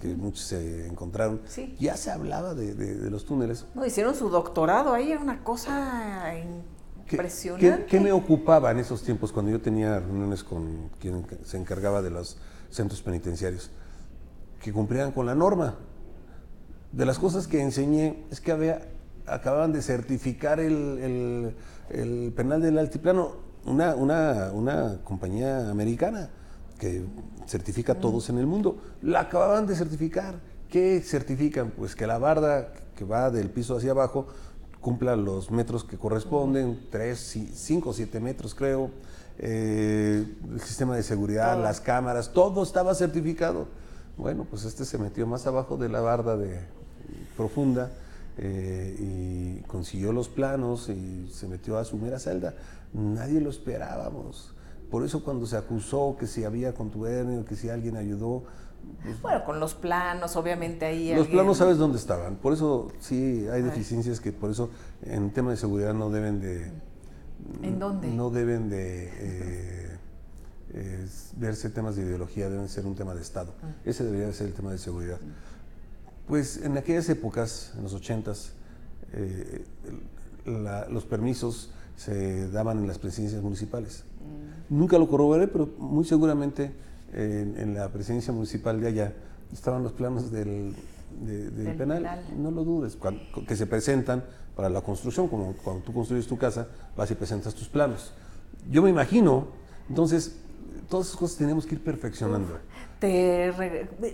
que 0.00 0.08
muchos 0.14 0.44
se 0.44 0.86
encontraron. 0.86 1.40
Sí. 1.46 1.76
Ya 1.78 1.96
se 1.96 2.10
hablaba 2.10 2.54
de, 2.54 2.74
de- 2.74 2.96
de 2.96 3.10
los 3.10 3.24
túneles. 3.24 3.66
No, 3.74 3.84
hicieron 3.86 4.14
su 4.14 4.28
doctorado 4.28 4.92
ahí, 4.92 5.12
era 5.12 5.20
una 5.20 5.42
cosa 5.44 6.32
¿Qué- 7.06 7.16
impresionante. 7.16 7.84
¿Qué, 7.84 7.86
qué 7.86 8.00
me 8.00 8.12
ocupaba 8.12 8.70
en 8.70 8.78
esos 8.78 9.02
tiempos 9.02 9.32
cuando 9.32 9.50
yo 9.50 9.60
tenía 9.60 9.98
reuniones 10.00 10.42
con 10.44 10.90
quien 11.00 11.26
se 11.44 11.56
encargaba 11.58 12.02
de 12.02 12.10
los 12.10 12.36
centros 12.70 13.02
penitenciarios? 13.02 13.70
Que 14.60 14.72
cumplieran 14.72 15.12
con 15.12 15.26
la 15.26 15.34
norma. 15.34 15.76
De 16.92 17.04
las 17.06 17.18
cosas 17.18 17.46
que 17.48 17.60
enseñé 17.62 18.24
es 18.30 18.40
que 18.40 18.52
había, 18.52 18.88
acababan 19.26 19.72
de 19.72 19.82
certificar 19.82 20.60
el, 20.60 20.98
el- 20.98 21.56
el 21.90 22.32
penal 22.34 22.60
del 22.62 22.78
altiplano, 22.78 23.36
una, 23.64 23.94
una, 23.94 24.50
una 24.52 24.98
compañía 25.04 25.70
americana 25.70 26.30
que 26.82 27.04
certifica 27.46 27.92
a 27.92 28.00
todos 28.00 28.28
en 28.28 28.38
el 28.38 28.46
mundo. 28.48 28.76
La 29.02 29.20
acababan 29.20 29.68
de 29.68 29.76
certificar. 29.76 30.34
¿Qué 30.68 31.00
certifican? 31.00 31.70
Pues 31.70 31.94
que 31.94 32.08
la 32.08 32.18
barda 32.18 32.72
que 32.96 33.04
va 33.04 33.30
del 33.30 33.50
piso 33.50 33.76
hacia 33.76 33.92
abajo 33.92 34.26
cumpla 34.80 35.14
los 35.14 35.52
metros 35.52 35.84
que 35.84 35.96
corresponden, 35.96 36.88
3, 36.90 37.50
5 37.54 37.88
o 37.88 37.92
7 37.92 38.18
metros 38.18 38.56
creo, 38.56 38.90
eh, 39.38 40.26
el 40.52 40.60
sistema 40.60 40.96
de 40.96 41.04
seguridad, 41.04 41.52
Todo. 41.52 41.62
las 41.62 41.80
cámaras, 41.80 42.32
todo 42.32 42.64
estaba 42.64 42.96
certificado. 42.96 43.68
Bueno, 44.16 44.44
pues 44.50 44.64
este 44.64 44.84
se 44.84 44.98
metió 44.98 45.24
más 45.24 45.46
abajo 45.46 45.76
de 45.76 45.88
la 45.88 46.00
barda 46.00 46.36
de, 46.36 46.62
profunda 47.36 47.92
eh, 48.38 48.96
y 48.98 49.62
consiguió 49.68 50.12
los 50.12 50.28
planos 50.28 50.88
y 50.88 51.30
se 51.32 51.46
metió 51.46 51.78
a 51.78 51.84
su 51.84 51.96
mera 51.96 52.18
celda. 52.18 52.54
Nadie 52.92 53.40
lo 53.40 53.50
esperábamos. 53.50 54.51
Por 54.92 55.06
eso 55.06 55.24
cuando 55.24 55.46
se 55.46 55.56
acusó 55.56 56.16
que 56.20 56.26
si 56.26 56.44
había 56.44 56.74
contubernio, 56.74 57.46
que 57.46 57.56
si 57.56 57.70
alguien 57.70 57.96
ayudó, 57.96 58.44
bueno, 59.22 59.42
con 59.46 59.58
los 59.58 59.72
planos, 59.74 60.36
obviamente 60.36 60.84
ahí. 60.84 61.14
Los 61.14 61.28
planos 61.28 61.56
sabes 61.56 61.78
dónde 61.78 61.96
estaban. 61.96 62.36
Por 62.36 62.52
eso 62.52 62.92
sí 63.00 63.46
hay 63.50 63.62
deficiencias 63.62 64.20
que 64.20 64.32
por 64.32 64.50
eso 64.50 64.68
en 65.02 65.30
tema 65.30 65.50
de 65.50 65.56
seguridad 65.56 65.94
no 65.94 66.10
deben 66.10 66.42
de. 66.42 66.70
¿En 67.62 67.78
dónde? 67.78 68.08
No 68.08 68.28
deben 68.28 68.68
de 68.68 69.98
eh, 70.74 71.08
verse 71.36 71.70
temas 71.70 71.96
de 71.96 72.02
ideología, 72.02 72.50
deben 72.50 72.68
ser 72.68 72.84
un 72.84 72.94
tema 72.94 73.14
de 73.14 73.22
Estado. 73.22 73.54
Ah. 73.62 73.68
Ese 73.86 74.04
debería 74.04 74.30
ser 74.34 74.48
el 74.48 74.52
tema 74.52 74.72
de 74.72 74.78
seguridad. 74.78 75.20
Pues 76.26 76.58
en 76.58 76.76
aquellas 76.76 77.08
épocas, 77.08 77.72
en 77.78 77.82
los 77.84 77.94
ochentas, 77.94 78.52
eh, 79.14 79.64
los 80.44 81.06
permisos 81.06 81.70
se 81.96 82.50
daban 82.50 82.76
en 82.78 82.86
las 82.86 82.98
presidencias 82.98 83.42
municipales. 83.42 84.04
Nunca 84.68 84.98
lo 84.98 85.08
corroboré, 85.08 85.48
pero 85.48 85.68
muy 85.78 86.04
seguramente 86.04 86.72
en, 87.12 87.74
la 87.74 87.88
presidencia 87.90 88.32
municipal 88.32 88.80
de 88.80 88.88
allá 88.88 89.12
estaban 89.52 89.82
los 89.82 89.92
planos 89.92 90.30
del, 90.30 90.74
penal. 91.76 92.24
No 92.36 92.50
lo 92.50 92.64
dudes, 92.64 92.96
que 93.46 93.56
se 93.56 93.66
presentan 93.66 94.24
para 94.56 94.68
la 94.68 94.80
construcción, 94.80 95.28
como 95.28 95.54
cuando 95.62 95.82
tú 95.82 95.92
construyes 95.92 96.26
tu 96.26 96.38
casa, 96.38 96.68
vas 96.96 97.10
y 97.10 97.14
presentas 97.14 97.54
tus 97.54 97.68
planos. 97.68 98.12
Yo 98.70 98.82
me 98.82 98.90
imagino, 98.90 99.48
entonces, 99.88 100.36
todas 100.88 101.08
esas 101.08 101.18
cosas 101.18 101.36
tenemos 101.36 101.66
que 101.66 101.74
ir 101.74 101.84
perfeccionando. 101.84 102.58
te 102.98 103.52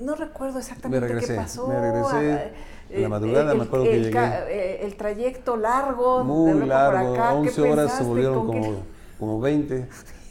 no 0.03 0.15
recuerdo 0.15 0.59
exactamente 0.59 1.19
qué 1.21 1.35
pasó. 1.35 1.69
Me 1.69 1.81
regresé 1.81 2.53
en 2.91 3.03
la 3.03 3.09
madrugada, 3.09 3.55
me 3.55 3.65
acuerdo 3.65 3.85
que 3.85 4.01
llegué. 4.01 4.19
Eh, 4.49 4.87
el 4.87 4.97
trayecto 4.97 5.57
largo, 5.57 6.25
muy 6.25 6.67
largo, 6.67 7.13
11 7.13 7.63
horas 7.63 7.93
se 7.97 8.05
volvieron 8.05 8.47
como, 8.47 8.83
como 9.19 9.41
20. 9.41 9.77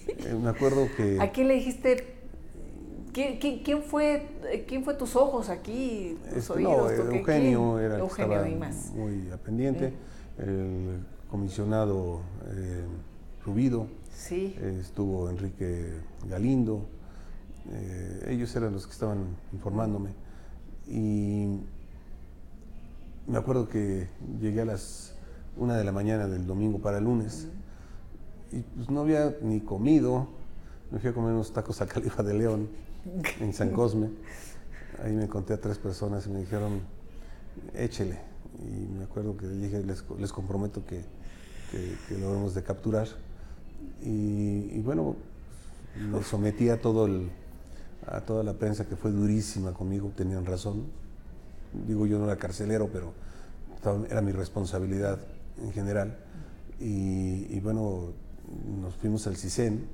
Eh, 0.08 0.36
me 0.42 0.50
acuerdo 0.50 0.88
que... 0.96 1.18
¿A 1.22 1.32
quién 1.32 1.48
le 1.48 1.56
dijiste 1.56 2.18
¿Quién, 3.40 3.82
fue, 3.82 4.28
¿Quién 4.68 4.84
fue 4.84 4.94
tus 4.94 5.16
ojos 5.16 5.50
aquí, 5.50 6.16
tus 6.30 6.38
este, 6.38 6.54
oídos? 6.54 6.92
No, 6.92 7.12
Eugenio 7.16 7.80
era 7.80 7.98
Eugenio 7.98 8.44
que 8.44 8.62
estaba 8.62 8.94
muy 8.94 9.32
pendiente. 9.44 9.94
El 10.38 11.00
comisionado 11.28 12.22
eh, 12.52 12.86
Rubido. 13.44 13.88
Sí. 14.14 14.56
estuvo 14.80 15.32
Enrique 15.32 15.94
Galindo. 16.30 16.86
Eh, 17.72 18.28
ellos 18.30 18.56
eran 18.56 18.74
los 18.74 18.86
que 18.86 18.94
estaban 18.94 19.36
informándome. 19.52 20.12
Y 20.88 21.60
me 23.26 23.38
acuerdo 23.38 23.68
que 23.68 24.08
llegué 24.40 24.62
a 24.62 24.66
las 24.66 25.16
una 25.58 25.76
de 25.76 25.84
la 25.84 25.92
mañana 25.92 26.28
del 26.28 26.46
domingo 26.46 26.80
para 26.80 27.00
el 27.00 27.06
lunes. 27.06 27.48
Y 28.52 28.62
pues 28.62 28.90
no 28.90 29.02
había 29.02 29.36
ni 29.42 29.60
comido. 29.60 30.28
Me 30.92 31.00
fui 31.00 31.10
a 31.10 31.14
comer 31.14 31.34
unos 31.34 31.52
tacos 31.52 31.82
a 31.82 31.88
Califa 31.88 32.24
de 32.24 32.34
León 32.34 32.70
en 33.40 33.54
San 33.54 33.72
Cosme. 33.72 34.10
Ahí 35.04 35.14
me 35.14 35.28
conté 35.28 35.54
a 35.54 35.62
tres 35.62 35.78
personas 35.78 36.26
y 36.28 36.30
me 36.30 36.40
dijeron, 36.40 36.82
échele. 37.76 38.20
Y 38.60 38.98
me 38.98 39.04
acuerdo 39.04 39.36
que 39.38 39.48
dije, 39.48 39.84
les, 39.84 40.32
comprometo 40.32 40.86
que, 40.86 41.04
que, 42.08 42.18
lo 42.18 42.32
vamos 42.32 42.56
de 42.56 42.64
capturar. 42.64 43.08
Y, 44.02 44.80
bueno, 44.80 45.16
me 45.96 46.24
sometí 46.24 46.70
a, 46.70 46.82
todo 46.82 47.06
el, 47.06 47.30
a 48.08 48.22
toda 48.22 48.44
la 48.44 48.54
prensa 48.54 48.86
que 48.86 48.96
fue 48.96 49.12
durísima 49.12 49.74
conmigo, 49.74 50.12
tenían 50.16 50.46
razón. 50.46 50.86
Digo, 51.86 52.08
yo 52.08 52.18
no 52.18 52.26
era 52.26 52.38
carcelero, 52.38 52.90
pero 52.92 53.14
era 54.10 54.22
mi 54.22 54.32
responsabilidad 54.32 55.20
en 55.62 55.72
general. 55.74 56.18
Y 56.80 57.60
bueno, 57.60 58.14
nos 58.82 58.96
fuimos 58.96 59.28
al 59.28 59.36
CISEN, 59.36 59.86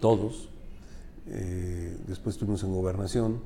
todos, 0.00 0.48
eh, 1.26 1.96
después 2.06 2.34
estuvimos 2.36 2.62
en 2.62 2.72
gobernación, 2.72 3.40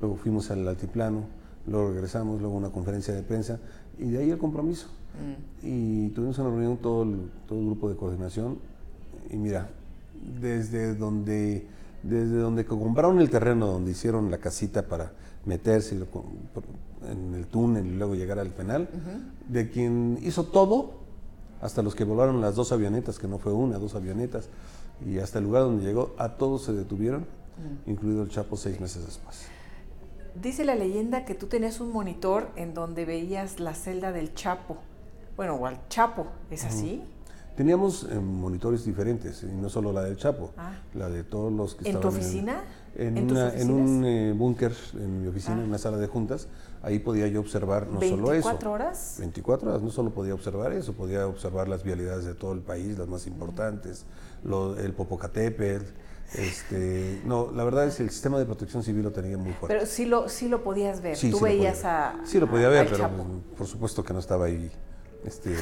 luego 0.00 0.16
fuimos 0.16 0.50
al 0.50 0.66
altiplano, 0.66 1.24
luego 1.66 1.90
regresamos, 1.90 2.40
luego 2.40 2.56
una 2.56 2.70
conferencia 2.70 3.14
de 3.14 3.22
prensa 3.22 3.58
y 3.98 4.10
de 4.10 4.18
ahí 4.18 4.30
el 4.30 4.38
compromiso. 4.38 4.86
Mm. 5.14 5.66
Y 5.66 6.08
tuvimos 6.10 6.38
una 6.38 6.50
reunión 6.50 6.76
todo 6.78 7.04
el, 7.04 7.30
todo 7.48 7.58
el 7.58 7.66
grupo 7.66 7.88
de 7.88 7.96
coordinación 7.96 8.58
y 9.30 9.36
mira, 9.36 9.68
desde 10.40 10.94
donde, 10.94 11.66
desde 12.02 12.36
donde 12.36 12.64
compraron 12.64 13.20
el 13.20 13.30
terreno, 13.30 13.66
donde 13.66 13.92
hicieron 13.92 14.30
la 14.30 14.38
casita 14.38 14.86
para 14.86 15.12
meterse 15.44 15.94
en 15.94 17.34
el 17.34 17.46
túnel 17.46 17.86
y 17.86 17.96
luego 17.96 18.14
llegar 18.14 18.38
al 18.38 18.50
penal, 18.50 18.88
de 19.48 19.70
quien 19.70 20.18
hizo 20.22 20.44
todo, 20.44 21.03
hasta 21.64 21.82
los 21.82 21.94
que 21.94 22.04
volaron 22.04 22.42
las 22.42 22.56
dos 22.56 22.72
avionetas, 22.72 23.18
que 23.18 23.26
no 23.26 23.38
fue 23.38 23.54
una, 23.54 23.78
dos 23.78 23.94
avionetas, 23.94 24.50
y 25.04 25.18
hasta 25.18 25.38
el 25.38 25.46
lugar 25.46 25.62
donde 25.62 25.82
llegó, 25.82 26.14
a 26.18 26.36
todos 26.36 26.64
se 26.64 26.74
detuvieron, 26.74 27.22
mm. 27.22 27.90
incluido 27.90 28.22
el 28.22 28.28
Chapo 28.28 28.58
seis 28.58 28.78
meses 28.80 29.06
después. 29.06 29.46
Dice 30.34 30.66
la 30.66 30.74
leyenda 30.74 31.24
que 31.24 31.34
tú 31.34 31.46
tenías 31.46 31.80
un 31.80 31.90
monitor 31.90 32.50
en 32.56 32.74
donde 32.74 33.06
veías 33.06 33.60
la 33.60 33.72
celda 33.72 34.12
del 34.12 34.34
Chapo. 34.34 34.76
Bueno, 35.38 35.54
o 35.54 35.64
al 35.64 35.88
Chapo, 35.88 36.26
¿es 36.50 36.66
así? 36.66 37.02
Teníamos 37.56 38.08
eh, 38.10 38.16
monitores 38.16 38.84
diferentes, 38.84 39.42
y 39.42 39.46
no 39.46 39.70
solo 39.70 39.90
la 39.90 40.02
del 40.02 40.18
Chapo, 40.18 40.50
ah. 40.58 40.74
la 40.92 41.08
de 41.08 41.24
todos 41.24 41.50
los 41.50 41.76
que 41.76 41.88
¿En 41.88 41.96
estaban 41.96 42.02
tu 42.02 42.08
oficina? 42.20 42.62
En, 42.94 43.16
¿En, 43.16 43.70
un 43.70 44.04
eh, 44.04 44.34
búnker 44.36 44.72
en 44.92 45.22
mi 45.22 45.28
oficina, 45.28 45.62
en 45.62 45.68
una 45.68 45.78
sala 45.78 45.96
de 45.96 46.08
juntas, 46.08 46.46
ahí 46.84 46.98
podía 46.98 47.26
yo 47.28 47.40
observar 47.40 47.88
no 47.88 48.00
solo 48.00 48.32
eso. 48.32 48.48
¿24 48.48 48.66
horas? 48.66 49.16
24 49.18 49.70
horas, 49.70 49.82
no 49.82 49.90
solo 49.90 50.10
podía 50.10 50.34
observar 50.34 50.72
eso, 50.72 50.92
podía 50.92 51.26
observar 51.26 51.68
las 51.68 51.82
vialidades 51.82 52.24
de 52.24 52.34
todo 52.34 52.52
el 52.52 52.60
país, 52.60 52.98
las 52.98 53.08
más 53.08 53.26
importantes, 53.26 54.04
el 54.44 54.92
Popocatépetl. 54.92 55.84
Este, 56.34 57.20
no, 57.24 57.52
la 57.52 57.64
verdad 57.64 57.86
es 57.86 57.96
que 57.96 58.02
el 58.02 58.10
sistema 58.10 58.38
de 58.38 58.46
protección 58.46 58.82
civil 58.82 59.02
lo 59.02 59.12
tenía 59.12 59.36
muy 59.36 59.52
fuerte. 59.52 59.74
Pero 59.74 59.86
sí 59.86 60.04
lo, 60.04 60.28
sí 60.28 60.48
lo 60.48 60.62
podías 60.62 61.00
ver, 61.00 61.18
tú 61.18 61.40
veías 61.40 61.84
a... 61.84 62.20
Sí 62.24 62.40
lo 62.40 62.48
podía 62.48 62.68
ver, 62.68 62.88
pero 62.90 63.10
por 63.56 63.66
supuesto 63.66 64.02
que 64.02 64.12
no 64.12 64.18
estaba 64.18 64.46
ahí. 64.46 64.70
Este, 65.24 65.54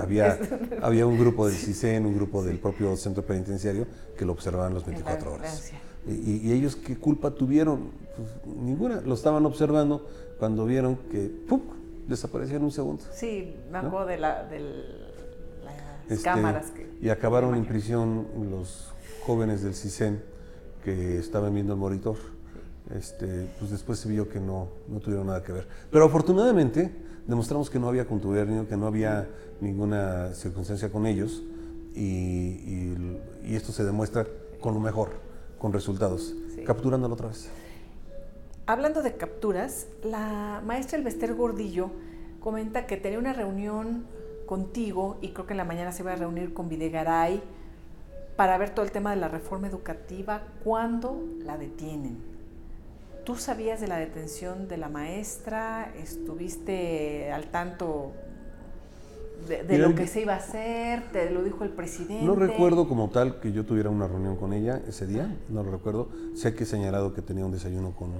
había, 0.00 0.38
había 0.82 1.06
un 1.06 1.18
grupo 1.18 1.48
del 1.48 1.56
CISEN, 1.56 2.06
un 2.06 2.14
grupo 2.14 2.42
del 2.44 2.58
propio 2.58 2.96
centro 2.96 3.24
penitenciario 3.24 3.86
que 4.16 4.24
lo 4.24 4.32
observaban 4.32 4.74
las 4.74 4.84
24 4.84 5.32
horas. 5.32 5.72
Y, 6.06 6.52
ellos 6.52 6.76
qué 6.76 6.96
culpa 6.96 7.30
tuvieron? 7.32 7.90
Pues, 8.16 8.28
ninguna. 8.56 9.00
Lo 9.02 9.14
estaban 9.14 9.44
observando 9.44 10.06
cuando 10.38 10.64
vieron 10.64 10.96
que 11.10 11.28
¡pum! 11.48 11.60
desapareció 12.06 12.56
en 12.56 12.64
un 12.64 12.70
segundo. 12.70 13.02
Sí, 13.12 13.54
me 13.70 13.78
acuerdo 13.78 14.06
de, 14.06 14.18
la, 14.18 14.44
las 14.44 16.10
este, 16.10 16.24
cámaras. 16.24 16.70
Que, 16.70 16.88
y 17.00 17.08
acabaron 17.10 17.54
en 17.54 17.64
prisión 17.66 18.26
los 18.50 18.92
jóvenes 19.26 19.62
del 19.62 19.74
CISEN 19.74 20.22
que 20.84 21.18
estaban 21.18 21.52
viendo 21.54 21.74
el 21.74 21.78
monitor. 21.78 22.16
Este, 22.94 23.50
pues 23.58 23.70
después 23.70 23.98
se 23.98 24.08
vio 24.08 24.28
que 24.28 24.40
no, 24.40 24.68
no 24.88 25.00
tuvieron 25.00 25.26
nada 25.26 25.42
que 25.42 25.52
ver. 25.52 25.68
Pero 25.90 26.06
afortunadamente 26.06 26.90
demostramos 27.26 27.68
que 27.68 27.78
no 27.78 27.88
había 27.88 28.06
contubernio, 28.06 28.66
que 28.66 28.76
no 28.76 28.86
había 28.86 29.28
ninguna 29.60 30.32
circunstancia 30.34 30.90
con 30.90 31.04
ellos 31.04 31.42
y, 31.94 32.94
y 33.44 33.54
esto 33.54 33.72
se 33.72 33.84
demuestra 33.84 34.26
con 34.60 34.72
lo 34.72 34.80
mejor 34.80 35.10
con 35.58 35.72
resultados, 35.72 36.34
capturándolo 36.64 37.14
otra 37.14 37.28
vez. 37.28 37.50
Hablando 38.68 39.00
de 39.00 39.16
capturas, 39.16 39.86
la 40.02 40.60
maestra 40.62 40.98
Elvester 40.98 41.34
Gordillo 41.34 41.90
comenta 42.38 42.86
que 42.86 42.98
tenía 42.98 43.18
una 43.18 43.32
reunión 43.32 44.04
contigo 44.44 45.16
y 45.22 45.30
creo 45.30 45.46
que 45.46 45.54
en 45.54 45.56
la 45.56 45.64
mañana 45.64 45.90
se 45.90 46.02
iba 46.02 46.12
a 46.12 46.16
reunir 46.16 46.52
con 46.52 46.68
Videgaray 46.68 47.42
para 48.36 48.58
ver 48.58 48.74
todo 48.74 48.84
el 48.84 48.90
tema 48.90 49.08
de 49.08 49.16
la 49.16 49.28
reforma 49.28 49.68
educativa 49.68 50.42
cuando 50.62 51.18
la 51.46 51.56
detienen. 51.56 52.18
¿Tú 53.24 53.36
sabías 53.36 53.80
de 53.80 53.86
la 53.86 53.96
detención 53.96 54.68
de 54.68 54.76
la 54.76 54.90
maestra? 54.90 55.90
¿Estuviste 55.96 57.32
al 57.32 57.46
tanto 57.46 58.12
de, 59.48 59.78
lo 59.78 59.94
que 59.94 60.06
se 60.06 60.20
iba 60.20 60.34
a 60.34 60.36
hacer, 60.36 61.04
te 61.10 61.30
lo 61.30 61.42
dijo 61.42 61.64
el 61.64 61.70
presidente. 61.70 62.22
No 62.22 62.34
recuerdo 62.34 62.86
como 62.86 63.08
tal 63.08 63.40
que 63.40 63.50
yo 63.50 63.64
tuviera 63.64 63.88
una 63.88 64.08
reunión 64.08 64.36
con 64.36 64.52
ella 64.52 64.82
ese 64.86 65.06
día, 65.06 65.34
no 65.48 65.62
lo 65.62 65.70
recuerdo. 65.70 66.10
Sé 66.34 66.54
que 66.54 66.64
he 66.64 66.66
señalado 66.66 67.14
que 67.14 67.22
tenía 67.22 67.46
un 67.46 67.52
desayuno 67.52 67.92
con, 67.96 68.12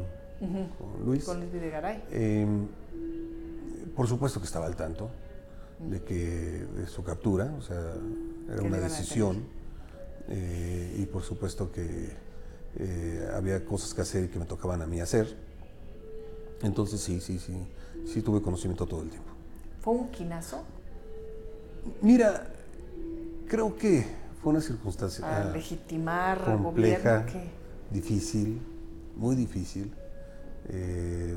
Luis. 1.05 1.24
Con 1.24 1.41
Luis 1.41 1.53
Videgaray. 1.53 2.05
Em, 2.11 2.66
por 3.97 4.07
supuesto 4.07 4.41
que 4.41 4.47
estaba 4.47 4.66
al 4.66 4.76
tanto 4.76 5.11
de 5.80 6.03
que 6.03 6.14
de 6.14 6.86
su 6.86 7.03
captura, 7.03 7.53
o 7.59 7.62
sea, 7.62 7.95
era 8.53 8.62
una 8.62 8.78
decisión. 8.78 9.59
Eh, 10.30 10.97
y 10.99 11.07
por 11.07 11.22
supuesto 11.22 11.72
que 11.72 12.11
eh, 12.76 13.28
había 13.34 13.64
cosas 13.64 13.95
que 13.95 14.03
hacer 14.03 14.24
y 14.24 14.28
que 14.28 14.39
me 14.39 14.45
tocaban 14.45 14.82
a 14.82 14.86
mí 14.86 15.01
hacer. 15.01 15.36
Entonces 16.62 17.01
sí, 17.01 17.20
sí, 17.20 17.39
sí, 17.39 17.57
sí 18.07 18.22
tuve 18.22 18.43
conocimiento 18.43 18.86
todo 18.86 19.03
el 19.03 19.11
tiempo. 19.11 19.30
¿Fue 19.80 19.95
un 19.95 20.09
quinazo? 20.11 20.64
Mira, 22.03 22.47
creo 23.49 23.74
que 23.76 24.07
fue 24.43 24.51
una 24.51 24.61
circunstancia 24.61 25.22
Para 25.22 25.53
legitimar 25.53 26.45
compleja, 26.45 27.24
difícil, 27.91 28.61
muy 29.16 29.34
difícil. 29.34 29.93
Eh, 30.70 31.36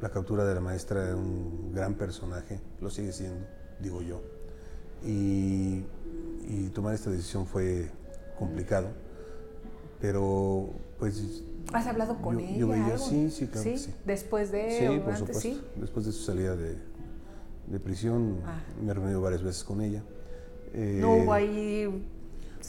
la 0.00 0.10
captura 0.10 0.44
de 0.44 0.54
la 0.54 0.60
maestra 0.60 1.04
era 1.04 1.16
un 1.16 1.72
gran 1.72 1.94
personaje, 1.94 2.60
lo 2.80 2.90
sigue 2.90 3.12
siendo, 3.12 3.46
digo 3.80 4.02
yo. 4.02 4.20
Y, 5.04 5.82
tomar 6.74 6.94
esta 6.94 7.10
decisión 7.10 7.46
fue 7.46 7.88
complicado, 8.38 8.88
Pero, 10.00 10.70
pues... 10.98 11.42
¿Has 11.72 11.86
hablado 11.86 12.20
con 12.20 12.34
yo, 12.38 12.44
ella? 12.44 12.56
Yo 12.58 12.68
veía, 12.68 12.84
algo? 12.86 12.98
sí, 12.98 13.30
sí, 13.30 13.46
claro 13.46 13.70
que 13.70 13.78
sí. 13.78 13.94
¿Después 14.04 14.50
de 14.52 14.78
Sí, 14.78 14.86
o 14.86 15.02
por 15.02 15.14
antes? 15.14 15.18
supuesto. 15.18 15.40
Sí. 15.40 15.62
Después 15.76 16.04
de 16.06 16.12
su 16.12 16.22
salida 16.24 16.56
de, 16.56 16.76
de 17.68 17.80
prisión, 17.80 18.40
Ah. 18.44 18.60
me 18.82 18.90
he 18.90 18.94
reunido 18.94 19.20
varias 19.22 19.42
veces 19.42 19.62
con 19.64 19.80
ella. 19.80 20.02
Eh, 20.74 20.98
No 21.00 21.14
hubo 21.14 21.32
ahí 21.32 22.04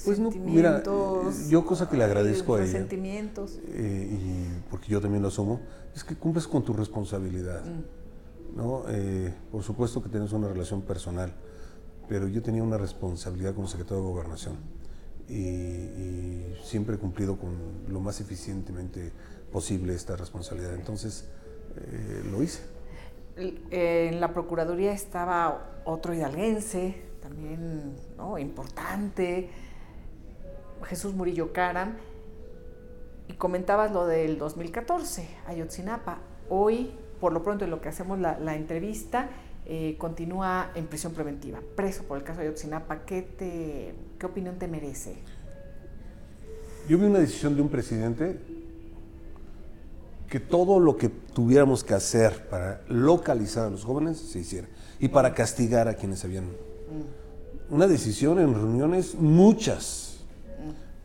pues 0.04 0.20
no, 0.20 0.32
mira, 0.32 0.84
sentimientos. 0.84 1.50
yo 1.50 1.66
cosa 1.66 1.90
que 1.90 1.98
le 1.98 2.04
agradezco 2.04 2.56
a 2.56 2.58
ella. 2.58 2.74
Resentimientos. 2.74 3.60
eh, 3.70 4.10
y 4.12 4.70
porque 4.70 4.88
yo 4.88 5.00
también 5.00 5.22
lo 5.22 5.30
asumo, 5.30 5.62
es 5.96 6.04
que 6.04 6.16
cumples 6.16 6.48
con 6.48 6.64
tu 6.64 6.74
responsabilidad. 6.74 7.64
Mm. 7.64 8.58
¿no? 8.58 8.84
Eh, 8.90 9.34
por 9.52 9.64
supuesto 9.64 10.02
que 10.02 10.10
tienes 10.10 10.32
una 10.32 10.48
relación 10.48 10.82
personal, 10.82 11.34
pero 12.08 12.28
yo 12.28 12.42
tenía 12.42 12.64
una 12.64 12.78
responsabilidad 12.78 13.54
como 13.54 13.68
secretario 13.68 14.04
de 14.04 14.10
Gobernación 14.10 14.58
y, 15.28 15.34
y 15.34 16.56
siempre 16.64 16.96
he 16.96 16.98
cumplido 16.98 17.38
con 17.38 17.52
lo 17.90 18.00
más 18.00 18.22
eficientemente 18.22 19.12
posible 19.52 19.94
esta 19.94 20.16
responsabilidad. 20.16 20.76
Entonces, 20.76 21.26
eh, 21.78 22.24
lo 22.32 22.42
hice. 22.44 22.62
En 23.38 24.22
la 24.22 24.34
Procuraduría 24.34 24.94
estaba 24.94 25.82
otro 25.84 26.14
hidalguense, 26.14 27.04
también 27.22 27.96
¿no? 28.18 28.38
importante, 28.38 29.50
Jesús 30.84 31.14
Murillo 31.14 31.54
Caram, 31.54 31.96
y 33.28 33.34
comentabas 33.34 33.92
lo 33.92 34.06
del 34.06 34.38
2014, 34.38 35.28
Ayotzinapa. 35.48 36.20
Hoy, 36.50 36.92
por 37.20 37.34
lo 37.34 37.44
pronto, 37.44 37.66
en 37.66 37.72
lo 37.72 37.82
que 37.82 37.90
hacemos 37.90 38.20
la, 38.20 38.40
la 38.40 38.56
entrevista, 38.56 39.30
eh, 39.66 39.96
continúa 39.98 40.70
en 40.76 40.86
prisión 40.86 41.14
preventiva, 41.14 41.60
preso 41.76 42.04
por 42.04 42.18
el 42.18 42.24
caso 42.24 42.42
de 42.42 42.48
Ayotzinapa. 42.48 43.04
¿Qué, 43.06 43.24
te, 43.24 43.96
¿Qué 44.20 44.26
opinión 44.26 44.60
te 44.60 44.68
merece? 44.68 45.16
Yo 46.88 47.00
vi 47.00 47.06
una 47.06 47.18
decisión 47.18 47.56
de 47.56 47.64
un 47.64 47.70
presidente 47.70 48.40
que 50.30 50.40
todo 50.40 50.80
lo 50.80 50.98
que 50.98 51.10
tuviéramos 51.10 51.84
que 51.84 51.96
hacer 51.96 52.48
para 52.48 52.82
localizar 52.90 53.66
a 53.66 53.70
los 53.72 53.84
jóvenes 53.84 54.18
se 54.18 54.40
hiciera 54.40 54.68
y 55.00 55.08
para 55.08 55.34
castigar 55.34 55.88
a 55.88 55.96
quienes 55.96 56.24
habían. 56.24 56.46
Una 57.72 57.88
decisión 57.88 58.40
en 58.40 58.54
reuniones 58.54 59.16
muchas, 59.16 60.05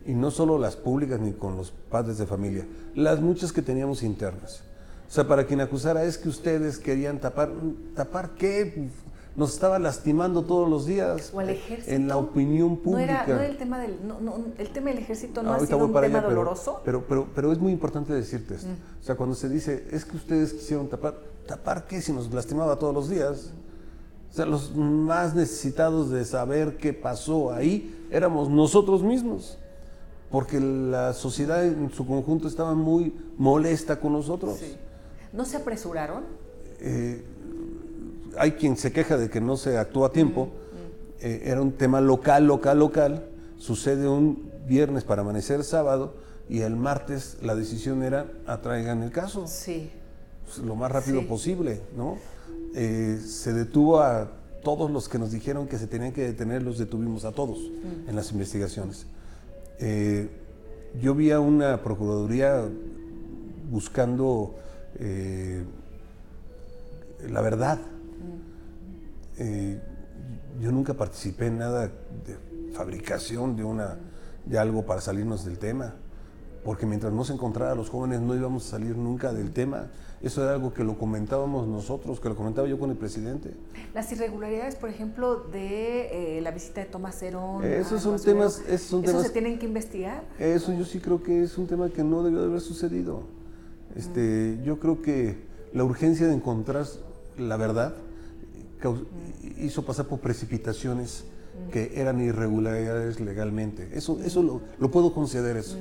y 0.07 0.13
no 0.15 0.31
solo 0.31 0.59
las 0.59 0.77
públicas 0.77 1.21
ni 1.21 1.33
con 1.33 1.57
los 1.57 1.71
padres 1.91 2.19
de 2.19 2.27
familia, 2.27 2.67
las 2.95 3.21
muchas 3.21 3.53
que 3.53 3.63
teníamos 3.63 4.03
internas. 4.03 4.63
O 5.09 5.13
sea, 5.13 5.27
para 5.27 5.45
quien 5.45 5.61
acusara 5.61 6.05
es 6.05 6.17
que 6.19 6.29
ustedes 6.29 6.79
querían 6.79 7.19
tapar, 7.19 7.51
¿tapar 7.97 8.31
qué? 8.31 8.89
Nos 9.37 9.55
estaba 9.55 9.79
lastimando 9.79 10.43
todos 10.43 10.69
los 10.69 10.87
días 10.87 11.31
¿O 11.35 11.41
al 11.41 11.51
ejército? 11.51 11.91
en 11.95 12.09
la 12.09 12.17
opinión 12.17 12.71
¿No 12.71 12.77
pública. 12.79 13.25
era, 13.25 13.27
no 13.27 13.35
era 13.35 13.47
el 13.47 13.57
tema 13.59 13.79
del... 13.79 13.97
no- 14.07 14.21
no, 14.21 14.35
el 14.59 14.69
tema 14.71 14.91
del 14.91 14.99
ejército 14.99 15.43
no 15.43 15.51
ha 15.51 15.55
Ahorita 15.55 15.75
sido 15.75 15.87
un 15.87 15.93
tema 15.93 16.01
allá, 16.07 16.13
pero- 16.23 16.29
doloroso? 16.31 16.81
Pero, 16.85 17.05
pero, 17.09 17.29
pero 17.35 17.53
es 17.53 17.59
muy 17.59 17.73
importante 17.73 18.13
decirte 18.13 18.55
esto. 18.57 18.69
Mm. 18.69 19.01
O 19.01 19.05
sea, 19.05 19.15
cuando 19.17 19.35
se 19.35 19.49
dice, 19.49 19.87
es 19.93 20.05
que 20.05 20.17
ustedes 20.17 20.53
quisieron 20.53 20.89
tapar, 20.89 21.15
¿tapar 21.47 21.87
qué 21.87 22.01
si 22.03 22.13
nos 22.13 22.33
lastimaba 22.33 22.77
todos 22.77 22.93
los 22.95 23.09
días? 23.09 23.53
O 24.31 24.33
sea, 24.33 24.47
los 24.47 24.75
más 24.77 25.35
necesitados 25.35 26.11
de 26.11 26.25
saber 26.25 26.77
qué 26.77 26.93
pasó 26.93 27.53
ahí 27.53 28.07
éramos 28.11 28.49
nosotros 28.49 29.03
mismos. 29.03 29.59
Porque 30.31 30.61
la 30.61 31.13
sociedad 31.13 31.65
en 31.65 31.91
su 31.91 32.07
conjunto 32.07 32.47
estaba 32.47 32.75
muy 32.75 33.13
molesta 33.37 33.99
con 33.99 34.13
nosotros. 34.13 34.59
Sí. 34.59 34.77
¿No 35.33 35.45
se 35.45 35.57
apresuraron? 35.57 36.25
Eh, 36.81 37.25
hay 38.39 38.53
quien 38.53 38.77
se 38.77 38.93
queja 38.93 39.17
de 39.17 39.29
que 39.29 39.41
no 39.41 39.57
se 39.57 39.77
actuó 39.77 40.05
a 40.05 40.13
tiempo. 40.13 40.49
Eh, 41.21 41.43
era 41.45 41.61
un 41.61 41.73
tema 41.73 42.01
local, 42.01 42.47
local, 42.47 42.79
local. 42.79 43.27
Sucede 43.59 44.09
un 44.09 44.51
viernes 44.67 45.05
para 45.05 45.23
amanecer 45.23 45.65
sábado 45.65 46.15
y 46.49 46.61
el 46.61 46.77
martes 46.77 47.37
la 47.43 47.55
decisión 47.55 48.03
era 48.03 48.27
atraigan 48.47 49.03
el 49.03 49.11
caso 49.11 49.47
Sí. 49.49 49.91
pues, 50.45 50.59
lo 50.59 50.77
más 50.77 50.91
rápido 50.93 51.21
Sí. 51.21 51.27
posible, 51.27 51.81
¿no? 51.97 52.17
Eh, 52.75 53.21
se 53.25 53.53
detuvo 53.53 54.01
a 54.01 54.31
todos 54.63 54.91
los 54.91 55.09
que 55.09 55.19
nos 55.19 55.33
dijeron 55.33 55.67
que 55.67 55.77
se 55.79 55.87
tenían 55.87 56.13
que 56.13 56.23
detener, 56.23 56.63
los 56.63 56.79
detuvimos 56.79 57.25
a 57.25 57.33
todos 57.33 57.59
en 58.07 58.15
las 58.15 58.31
investigaciones. 58.33 59.07
Eh, 59.83 60.29
yo 61.01 61.15
vi 61.15 61.31
a 61.31 61.41
una 61.41 61.83
procuraduría 61.83 62.69
buscando 63.71 64.57
eh, 64.99 65.65
la 67.29 67.41
verdad. 67.41 67.79
Eh, 69.39 69.81
yo 70.61 70.71
nunca 70.71 70.93
participé 70.93 71.47
en 71.47 71.59
nada 71.59 71.87
de 71.87 72.73
fabricación 72.75 73.57
de, 73.57 73.65
una, 73.65 73.97
de 74.45 74.59
algo 74.59 74.85
para 74.85 75.01
salirnos 75.01 75.47
del 75.47 75.59
tema, 75.59 75.95
porque 76.63 76.85
mientras 76.85 77.13
no 77.15 77.25
se 77.25 77.33
encontrara 77.33 77.73
a 77.73 77.75
los 77.75 77.89
jóvenes 77.89 78.21
no 78.21 78.35
íbamos 78.35 78.67
a 78.67 78.71
salir 78.73 78.97
nunca 78.97 79.33
del 79.33 79.53
tema. 79.53 79.87
Eso 80.23 80.43
era 80.43 80.53
algo 80.53 80.75
que 80.75 80.85
lo 80.85 80.99
comentábamos 80.99 81.67
nosotros, 81.67 82.21
que 82.21 82.29
lo 82.29 82.37
comentaba 82.37 82.69
yo 82.69 82.79
con 82.79 82.91
el 82.91 82.97
presidente. 82.97 83.55
Las 83.95 84.13
irregularidades, 84.13 84.75
por 84.77 84.91
ejemplo, 84.91 85.45
de 85.45 86.37
eh, 86.39 86.41
la 86.43 86.51
visita 86.51 86.81
de 86.83 86.87
Tomás 86.87 87.23
Herón. 87.23 87.65
Esos 87.65 88.01
a 88.01 88.01
son 88.01 88.21
temas- 88.21 88.63
esos 88.69 88.89
son 88.89 89.03
¿eso 89.05 89.13
temas- 89.13 89.23
se 89.27 89.31
tienen 89.31 89.59
que 89.59 89.65
investigar? 89.67 90.23
Eso 90.39 90.75
yo 90.75 90.85
sí 90.85 91.01
creo 91.01 91.23
que 91.23 91.43
es 91.43 91.57
un 91.57 91.67
tema 91.67 91.89
que 91.89 92.05
no 92.05 92.23
debió 92.23 92.41
de 92.41 92.47
haber 92.49 92.61
sucedido. 92.61 93.23
Este, 93.97 94.61
Yo 94.63 94.79
creo 94.79 95.01
que 95.01 95.39
la 95.73 95.85
urgencia 95.85 96.27
de 96.27 96.35
encontrar 96.35 96.85
la 97.39 97.57
verdad 97.57 97.95
caus- 98.79 99.05
hizo 99.59 99.85
pasar 99.87 100.07
por 100.07 100.21
precipitaciones 100.21 101.25
que 101.73 101.93
eran 101.99 102.21
irregularidades 102.21 103.21
legalmente. 103.21 103.89
Eso, 103.95 104.21
eso 104.23 104.43
lo, 104.43 104.61
lo 104.79 104.91
puedo 104.91 105.15
conceder 105.15 105.57
eso. 105.57 105.79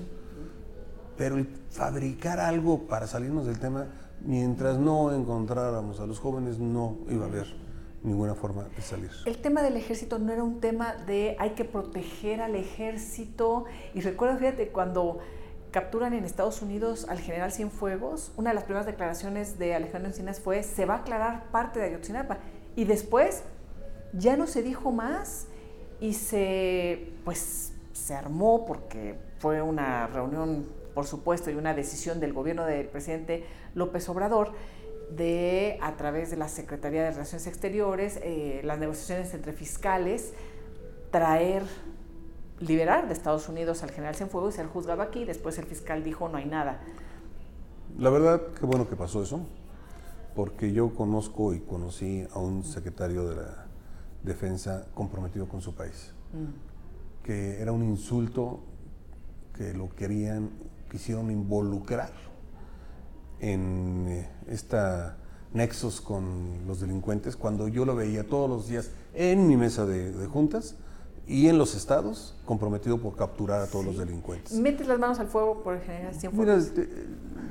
Pero 1.18 1.36
el 1.38 1.48
fabricar 1.70 2.40
algo 2.40 2.88
para 2.88 3.06
salirnos 3.06 3.46
del 3.46 3.60
tema, 3.60 3.88
mientras 4.26 4.78
no 4.78 5.13
encontráramos 5.13 5.99
a 5.99 6.05
los 6.05 6.20
jóvenes, 6.20 6.59
no 6.59 6.97
iba 7.09 7.26
a 7.26 7.28
haber 7.28 7.47
ninguna 8.03 8.36
forma 8.36 8.63
de 8.76 8.82
salir. 8.82 9.11
El 9.26 9.38
tema 9.38 9.61
del 9.61 9.76
ejército 9.76 10.20
no 10.20 10.32
era 10.32 10.43
un 10.43 10.59
tema 10.59 10.93
de 10.93 11.36
hay 11.39 11.51
que 11.51 11.65
proteger 11.65 12.41
al 12.41 12.55
ejército. 12.55 13.65
Y 13.93 14.01
recuerdo, 14.01 14.38
fíjate, 14.38 14.70
cuando 14.70 15.20
capturan 15.72 16.13
en 16.13 16.26
Estados 16.26 16.61
Unidos 16.61 17.05
al 17.09 17.20
general 17.20 17.51
Cienfuegos, 17.51 18.32
una 18.38 18.49
de 18.49 18.55
las 18.55 18.63
primeras 18.63 18.86
declaraciones 18.86 19.59
de 19.59 19.76
Alejandro 19.76 20.09
Encinas 20.09 20.39
fue, 20.39 20.63
se 20.63 20.86
va 20.86 20.95
a 20.95 20.97
aclarar 20.99 21.51
parte 21.51 21.80
de 21.80 21.86
Ayotzinapa. 21.86 22.39
Y 22.76 22.86
después 22.86 23.43
ya 24.13 24.36
no 24.38 24.47
se 24.47 24.63
dijo 24.63 24.91
más 24.91 25.47
y 25.99 26.13
se, 26.13 27.13
pues, 27.26 27.74
se 27.93 28.15
armó 28.15 28.65
porque 28.65 29.20
fue 29.39 29.61
una 29.61 30.07
reunión, 30.07 30.65
por 30.94 31.06
supuesto, 31.06 31.50
y 31.52 31.56
una 31.56 31.74
decisión 31.74 32.20
del 32.20 32.34
gobierno 32.34 32.66
del 32.66 32.88
presidente 32.88 33.46
López 33.76 34.08
Obrador 34.10 34.54
de, 35.16 35.78
a 35.82 35.96
través 35.98 36.30
de 36.32 36.38
la 36.38 36.48
Secretaría 36.48 37.04
de 37.04 37.12
Relaciones 37.12 37.48
Exteriores, 37.48 38.20
eh, 38.24 38.62
las 38.64 38.80
negociaciones 38.80 39.34
entre 39.34 39.54
fiscales, 39.54 40.34
traer, 41.12 41.64
liberar 42.60 43.08
de 43.08 43.14
Estados 43.14 43.50
Unidos 43.50 43.84
al 43.84 43.92
general 43.92 44.16
Cienfuegos 44.16 44.54
y 44.54 44.58
ser 44.58 44.68
juzgado 44.68 45.02
aquí. 45.02 45.26
Después 45.26 45.58
el 45.58 45.66
fiscal 45.66 46.04
dijo, 46.04 46.30
no 46.30 46.38
hay 46.38 46.46
nada. 46.46 46.80
La 47.98 48.10
verdad, 48.10 48.42
qué 48.60 48.66
bueno 48.66 48.88
que 48.88 48.96
pasó 48.96 49.24
eso, 49.24 49.42
porque 50.36 50.72
yo 50.72 50.94
conozco 50.94 51.54
y 51.54 51.60
conocí 51.60 52.28
a 52.34 52.40
un 52.40 52.64
secretario 52.64 53.28
de 53.28 53.36
la 53.36 53.66
Defensa 54.24 54.88
comprometido 54.94 55.48
con 55.48 55.62
su 55.62 55.74
país, 55.74 56.14
que 57.24 57.62
era 57.62 57.72
un 57.72 57.84
insulto 57.84 58.60
que 59.56 59.74
lo 59.74 59.90
querían, 59.90 60.50
quisieron 60.90 61.32
involucrar 61.32 62.12
en 63.40 64.08
eh, 64.10 64.30
esta 64.48 65.18
nexos 65.54 66.02
con 66.02 66.68
los 66.68 66.80
delincuentes, 66.80 67.36
cuando 67.36 67.68
yo 67.68 67.86
lo 67.86 67.96
veía 67.96 68.28
todos 68.28 68.50
los 68.50 68.68
días 68.68 68.92
en 69.14 69.48
mi 69.48 69.58
mesa 69.58 69.86
de, 69.86 70.12
de 70.12 70.28
juntas 70.28 70.76
y 71.30 71.48
en 71.48 71.58
los 71.58 71.76
estados, 71.76 72.36
comprometido 72.46 72.98
por 72.98 73.16
capturar 73.16 73.62
a 73.62 73.68
todos 73.68 73.86
los 73.86 73.98
delincuentes. 73.98 74.54
Metes 74.54 74.88
las 74.88 75.00
manos 75.00 75.20
al 75.20 75.28
fuego 75.28 75.62
por 75.62 75.80
general 75.82 76.16
Mira, 76.34 76.56
este, 76.56 76.90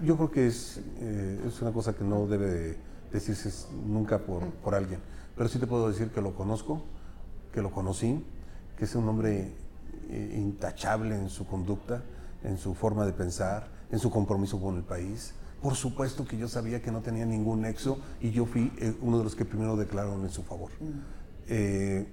yo 0.05 0.17
creo 0.17 0.31
que 0.31 0.47
es, 0.49 0.81
eh, 0.99 1.41
es 1.47 1.63
una 1.63 1.73
cosa 1.73 1.95
que 1.95 2.05
no 2.05 2.27
debe 2.27 2.47
de 2.47 2.77
decirse 3.13 3.69
nunca 3.87 4.19
por, 4.19 4.45
por 4.47 4.75
alguien, 4.75 5.01
pero 5.37 5.49
sí 5.49 5.59
te 5.59 5.67
puedo 5.67 5.89
decir 5.89 6.11
que 6.11 6.21
lo 6.21 6.35
conozco, 6.35 6.83
que 7.53 7.63
lo 7.63 7.71
conocí, 7.71 8.25
que 8.77 8.85
es 8.85 8.95
un 8.97 9.09
hombre 9.09 9.55
eh, 10.11 10.35
intachable 10.37 11.15
en 11.15 11.29
su 11.29 11.47
conducta, 11.47 12.03
en 12.45 12.59
su 12.59 12.75
forma 12.75 13.05
de 13.07 13.13
pensar, 13.13 13.69
en 13.91 13.99
su 13.99 14.11
compromiso 14.11 14.61
con 14.61 14.77
el 14.77 14.83
país. 14.83 15.35
Por 15.63 15.75
supuesto 15.75 16.25
que 16.25 16.39
yo 16.39 16.49
sabía 16.49 16.81
que 16.81 16.93
no 16.93 17.01
tenía 17.01 17.27
ningún 17.27 17.63
nexo 17.63 17.99
y 18.21 18.31
yo 18.31 18.47
fui 18.47 18.73
eh, 18.79 18.95
uno 19.01 19.19
de 19.19 19.25
los 19.25 19.35
que 19.35 19.45
primero 19.45 19.77
declararon 19.77 20.23
en 20.23 20.31
su 20.31 20.43
favor. 20.43 20.71
Eh, 21.49 22.07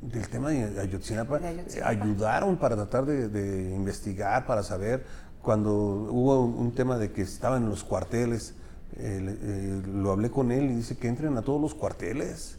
del 0.00 0.28
tema 0.28 0.48
de 0.48 0.80
Ayotzinapa, 0.80 1.38
De 1.38 1.48
Ayotzinapa. 1.48 1.90
ayudaron 1.90 2.56
para 2.56 2.76
tratar 2.76 3.04
de, 3.04 3.28
de 3.28 3.74
investigar, 3.74 4.46
para 4.46 4.62
saber. 4.62 5.04
Cuando 5.42 5.72
hubo 5.72 6.44
un, 6.44 6.72
tema 6.72 6.98
de 6.98 7.12
que 7.12 7.22
estaban 7.22 7.62
en 7.62 7.70
los 7.70 7.82
cuarteles, 7.82 8.54
eh, 8.96 9.38
eh, 9.42 9.82
lo 9.86 10.12
hablé 10.12 10.30
con 10.30 10.52
él 10.52 10.70
y 10.70 10.74
dice 10.74 10.96
que 10.96 11.08
entren 11.08 11.36
a 11.38 11.42
todos 11.42 11.60
los 11.60 11.74
cuarteles. 11.74 12.58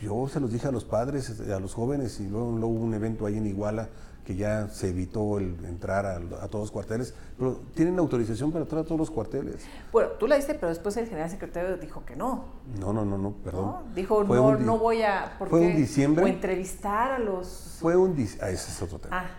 Yo 0.00 0.28
se 0.28 0.40
los 0.40 0.52
dije 0.52 0.68
a 0.68 0.72
los 0.72 0.84
padres, 0.84 1.40
a 1.40 1.60
los 1.60 1.74
jóvenes, 1.74 2.20
y 2.20 2.28
luego, 2.28 2.52
luego 2.52 2.68
hubo 2.68 2.84
un 2.84 2.94
evento 2.94 3.26
ahí 3.26 3.36
en 3.36 3.46
Iguala 3.46 3.88
que 4.24 4.36
ya 4.36 4.68
se 4.68 4.88
evitó 4.88 5.38
el 5.38 5.56
entrar 5.64 6.06
a, 6.06 6.16
a, 6.16 6.48
todos 6.48 6.64
los 6.64 6.70
cuarteles, 6.70 7.14
pero 7.38 7.60
tienen 7.74 7.98
autorización 7.98 8.52
para 8.52 8.64
entrar 8.64 8.82
a 8.82 8.84
todos 8.84 8.98
los 8.98 9.10
cuarteles. 9.10 9.64
Bueno, 9.92 10.10
tú 10.18 10.26
la 10.26 10.36
diste, 10.36 10.54
pero 10.54 10.68
después 10.68 10.96
el 10.96 11.06
general 11.06 11.30
secretario 11.30 11.76
dijo 11.76 12.04
que 12.04 12.16
no. 12.16 12.44
No, 12.78 12.92
no, 12.92 13.04
no, 13.04 13.18
no 13.18 13.32
perdón. 13.32 13.64
¿No? 13.64 13.82
Dijo, 13.94 14.24
no, 14.24 14.56
no 14.56 14.78
voy 14.78 15.02
a... 15.02 15.36
Fue 15.38 15.60
un 15.60 15.76
diciembre. 15.76 16.24
O 16.24 16.28
entrevistar 16.28 17.12
a 17.12 17.18
los... 17.18 17.78
Fue 17.80 17.96
un 17.96 18.14
diciembre, 18.14 18.48
ah, 18.48 18.50
ese 18.50 18.70
es 18.70 18.82
otro 18.82 18.98
tema. 18.98 19.20
Ah. 19.20 19.30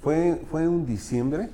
Fue, 0.00 0.40
fue 0.50 0.66
un 0.66 0.86
diciembre 0.86 1.50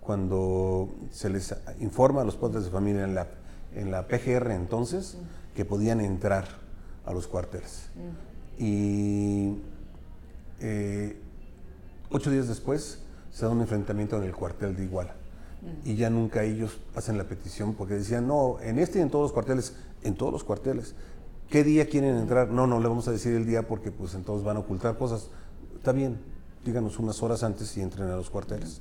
cuando 0.00 0.88
se 1.12 1.30
les 1.30 1.54
informa 1.78 2.22
a 2.22 2.24
los 2.24 2.36
padres 2.36 2.64
de 2.64 2.70
familia 2.70 3.04
en 3.04 3.14
la, 3.14 3.28
en 3.74 3.90
la 3.92 4.08
PGR 4.08 4.50
entonces 4.50 5.16
mm. 5.16 5.56
que 5.56 5.64
podían 5.64 6.00
entrar 6.00 6.46
a 7.06 7.12
los 7.12 7.28
cuarteles. 7.28 7.88
Mm. 7.94 8.62
Y 8.62 9.62
eh, 10.60 11.16
ocho 12.10 12.30
días 12.30 12.48
después 12.48 12.98
se 13.32 13.44
da 13.44 13.50
un 13.50 13.60
enfrentamiento 13.60 14.16
en 14.16 14.24
el 14.24 14.34
cuartel 14.34 14.76
de 14.76 14.84
Iguala. 14.84 15.14
Y 15.84 15.94
ya 15.94 16.08
nunca 16.08 16.42
ellos 16.42 16.78
hacen 16.94 17.18
la 17.18 17.24
petición 17.24 17.74
porque 17.74 17.94
decían, 17.94 18.26
no, 18.26 18.58
en 18.62 18.78
este 18.78 18.98
y 18.98 19.02
en 19.02 19.10
todos 19.10 19.24
los 19.24 19.32
cuarteles, 19.32 19.74
en 20.02 20.14
todos 20.14 20.32
los 20.32 20.42
cuarteles. 20.42 20.94
¿Qué 21.50 21.64
día 21.64 21.86
quieren 21.88 22.16
entrar? 22.16 22.48
No, 22.48 22.66
no 22.66 22.80
le 22.80 22.88
vamos 22.88 23.08
a 23.08 23.12
decir 23.12 23.34
el 23.34 23.44
día 23.44 23.66
porque 23.66 23.90
pues 23.90 24.14
entonces 24.14 24.44
van 24.44 24.56
a 24.56 24.60
ocultar 24.60 24.96
cosas. 24.96 25.28
Está 25.76 25.92
bien, 25.92 26.18
díganos 26.64 26.98
unas 26.98 27.22
horas 27.22 27.42
antes 27.42 27.76
y 27.76 27.82
entren 27.82 28.08
a 28.08 28.16
los 28.16 28.30
cuarteles. 28.30 28.80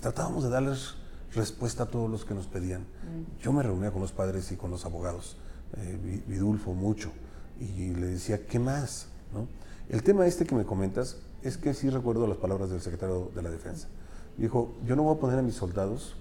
Tratábamos 0.00 0.44
de 0.44 0.50
darles 0.50 0.94
respuesta 1.34 1.84
a 1.84 1.86
todos 1.86 2.08
los 2.08 2.24
que 2.24 2.34
nos 2.34 2.46
pedían. 2.46 2.82
Mm. 2.82 3.42
Yo 3.42 3.52
me 3.52 3.62
reunía 3.62 3.90
con 3.90 4.00
los 4.00 4.12
padres 4.12 4.52
y 4.52 4.56
con 4.56 4.70
los 4.70 4.84
abogados, 4.84 5.36
eh, 5.76 6.22
Vidulfo 6.26 6.74
mucho, 6.74 7.10
y 7.58 7.94
le 7.94 8.06
decía, 8.06 8.46
¿qué 8.46 8.58
más? 8.58 9.08
¿No? 9.32 9.48
El 9.88 10.02
tema 10.02 10.26
este 10.26 10.46
que 10.46 10.54
me 10.54 10.64
comentas 10.64 11.16
es 11.42 11.56
que 11.56 11.74
sí 11.74 11.90
recuerdo 11.90 12.26
las 12.26 12.38
palabras 12.38 12.70
del 12.70 12.80
secretario 12.80 13.30
de 13.34 13.42
la 13.42 13.50
Defensa. 13.50 13.88
Dijo, 14.36 14.74
yo 14.86 14.96
no 14.96 15.02
voy 15.04 15.16
a 15.16 15.20
poner 15.20 15.38
a 15.38 15.42
mis 15.42 15.54
soldados 15.54 16.16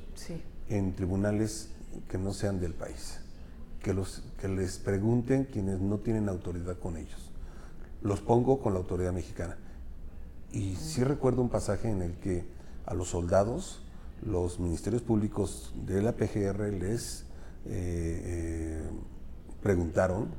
en 0.69 0.95
tribunales 0.95 1.69
que 2.09 2.17
no 2.17 2.33
sean 2.33 2.59
del 2.59 2.73
país, 2.73 3.19
que, 3.81 3.93
los, 3.93 4.23
que 4.39 4.47
les 4.47 4.77
pregunten 4.79 5.45
quienes 5.45 5.79
no 5.79 5.97
tienen 5.99 6.29
autoridad 6.29 6.77
con 6.79 6.97
ellos. 6.97 7.31
Los 8.01 8.21
pongo 8.21 8.59
con 8.59 8.73
la 8.73 8.79
autoridad 8.79 9.13
mexicana. 9.13 9.57
Y 10.51 10.75
sí 10.75 11.03
recuerdo 11.03 11.41
un 11.41 11.49
pasaje 11.49 11.89
en 11.89 12.01
el 12.01 12.13
que 12.15 12.45
a 12.85 12.93
los 12.93 13.09
soldados, 13.09 13.81
los 14.25 14.59
ministerios 14.59 15.01
públicos 15.01 15.73
de 15.85 16.01
la 16.01 16.13
PGR 16.13 16.71
les 16.73 17.21
eh, 17.65 18.21
eh, 18.85 18.89
preguntaron, 19.61 20.29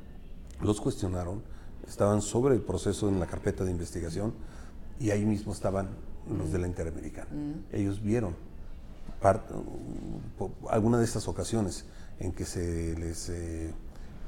los 0.61 0.81
cuestionaron, 0.81 1.43
estaban 1.87 2.23
sobre 2.23 2.55
el 2.55 2.63
proceso 2.63 3.09
en 3.09 3.21
la 3.21 3.27
carpeta 3.27 3.65
de 3.65 3.71
investigación 3.71 4.33
y 5.01 5.11
ahí 5.11 5.25
mismo 5.25 5.53
estaban 5.53 5.89
los 6.37 6.53
de 6.53 6.59
la 6.59 6.67
Interamericana. 6.67 7.31
Mm. 7.33 7.75
Ellos 7.75 8.03
vieron 8.03 8.35
alguna 10.71 10.99
de 10.99 11.05
estas 11.05 11.29
ocasiones 11.29 11.85
en 12.21 12.33
que 12.33 12.45
se 12.45 12.97
les 12.99 13.29
eh, 13.29 13.73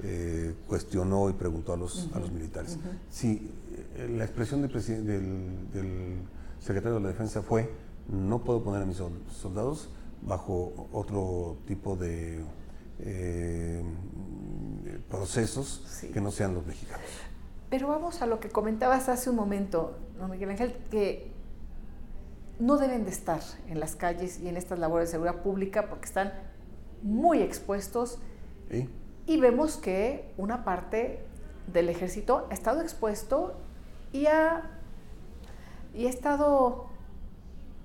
eh, 0.02 0.54
cuestionó 0.66 1.30
y 1.30 1.34
preguntó 1.34 1.72
a 1.72 1.76
los, 1.76 2.08
a 2.14 2.18
los 2.18 2.32
militares. 2.32 2.78
Sí, 3.10 3.50
eh, 3.96 4.08
la 4.16 4.24
expresión 4.24 4.62
del, 4.62 5.70
del, 5.72 6.22
secretario 6.60 6.96
de 6.96 7.00
la 7.00 7.08
Defensa 7.08 7.42
fue, 7.42 7.70
no 8.08 8.42
puedo 8.44 8.62
poner 8.62 8.82
a 8.82 8.86
mis 8.86 8.98
soldados 9.32 9.88
bajo 10.22 10.88
otro 10.92 11.56
tipo 11.66 11.96
de 11.96 12.44
procesos 15.08 16.04
que 16.12 16.20
no 16.20 16.30
sean 16.30 16.54
los 16.54 16.66
mexicanos. 16.66 17.06
Pero 17.70 17.86
vamos 17.86 18.20
a 18.20 18.26
lo 18.26 18.40
que 18.40 18.48
comentabas 18.48 19.08
hace 19.08 19.30
un 19.30 19.36
momento, 19.36 19.96
¿no, 20.18 20.26
Miguel 20.26 20.50
Ángel, 20.50 20.74
que 20.90 21.30
no 22.58 22.76
deben 22.76 23.04
de 23.04 23.10
estar 23.10 23.40
en 23.68 23.80
las 23.80 23.96
calles 23.96 24.40
y 24.40 24.48
en 24.48 24.56
estas 24.56 24.78
labores 24.78 25.08
de 25.08 25.12
seguridad 25.12 25.42
pública 25.42 25.88
porque 25.88 26.04
están 26.04 26.32
muy 27.02 27.40
expuestos. 27.40 28.18
Y 29.26 29.40
vemos 29.40 29.76
que 29.76 30.32
una 30.36 30.64
parte 30.64 31.24
del 31.72 31.88
ejército 31.88 32.46
ha 32.50 32.54
estado 32.54 32.80
expuesto 32.82 33.56
y 34.12 34.26
ha, 34.26 34.70
y 35.94 36.06
ha 36.06 36.10
estado 36.10 36.86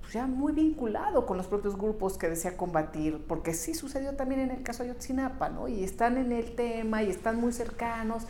pues, 0.00 0.14
ya 0.14 0.26
muy 0.26 0.52
vinculado 0.52 1.26
con 1.26 1.36
los 1.36 1.46
propios 1.46 1.76
grupos 1.76 2.18
que 2.18 2.28
desea 2.28 2.56
combatir, 2.56 3.24
porque 3.26 3.54
sí 3.54 3.74
sucedió 3.74 4.14
también 4.14 4.40
en 4.40 4.50
el 4.50 4.62
caso 4.62 4.82
de 4.82 4.90
Ayotzinapa, 4.90 5.48
¿no? 5.48 5.68
Y 5.68 5.82
están 5.82 6.18
en 6.18 6.32
el 6.32 6.54
tema 6.54 7.02
y 7.02 7.10
están 7.10 7.40
muy 7.40 7.52
cercanos 7.52 8.24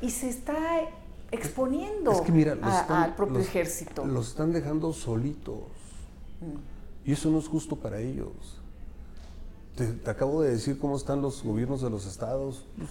y 0.00 0.10
se 0.10 0.28
está 0.28 0.56
exponiendo 1.30 2.12
al 2.88 3.14
propio 3.14 3.40
ejército. 3.40 4.04
Los 4.04 4.28
están 4.28 4.52
dejando 4.52 4.92
solitos. 4.92 5.62
Mm. 6.40 7.08
Y 7.08 7.12
eso 7.12 7.30
no 7.30 7.38
es 7.38 7.46
justo 7.46 7.76
para 7.76 8.00
ellos. 8.00 8.60
Te, 9.76 10.10
acabo 10.10 10.42
de 10.42 10.50
decir 10.50 10.78
cómo 10.78 10.96
están 10.96 11.22
los 11.22 11.42
gobiernos 11.42 11.82
de 11.82 11.90
los 11.90 12.06
estados. 12.06 12.64
Pues, 12.76 12.90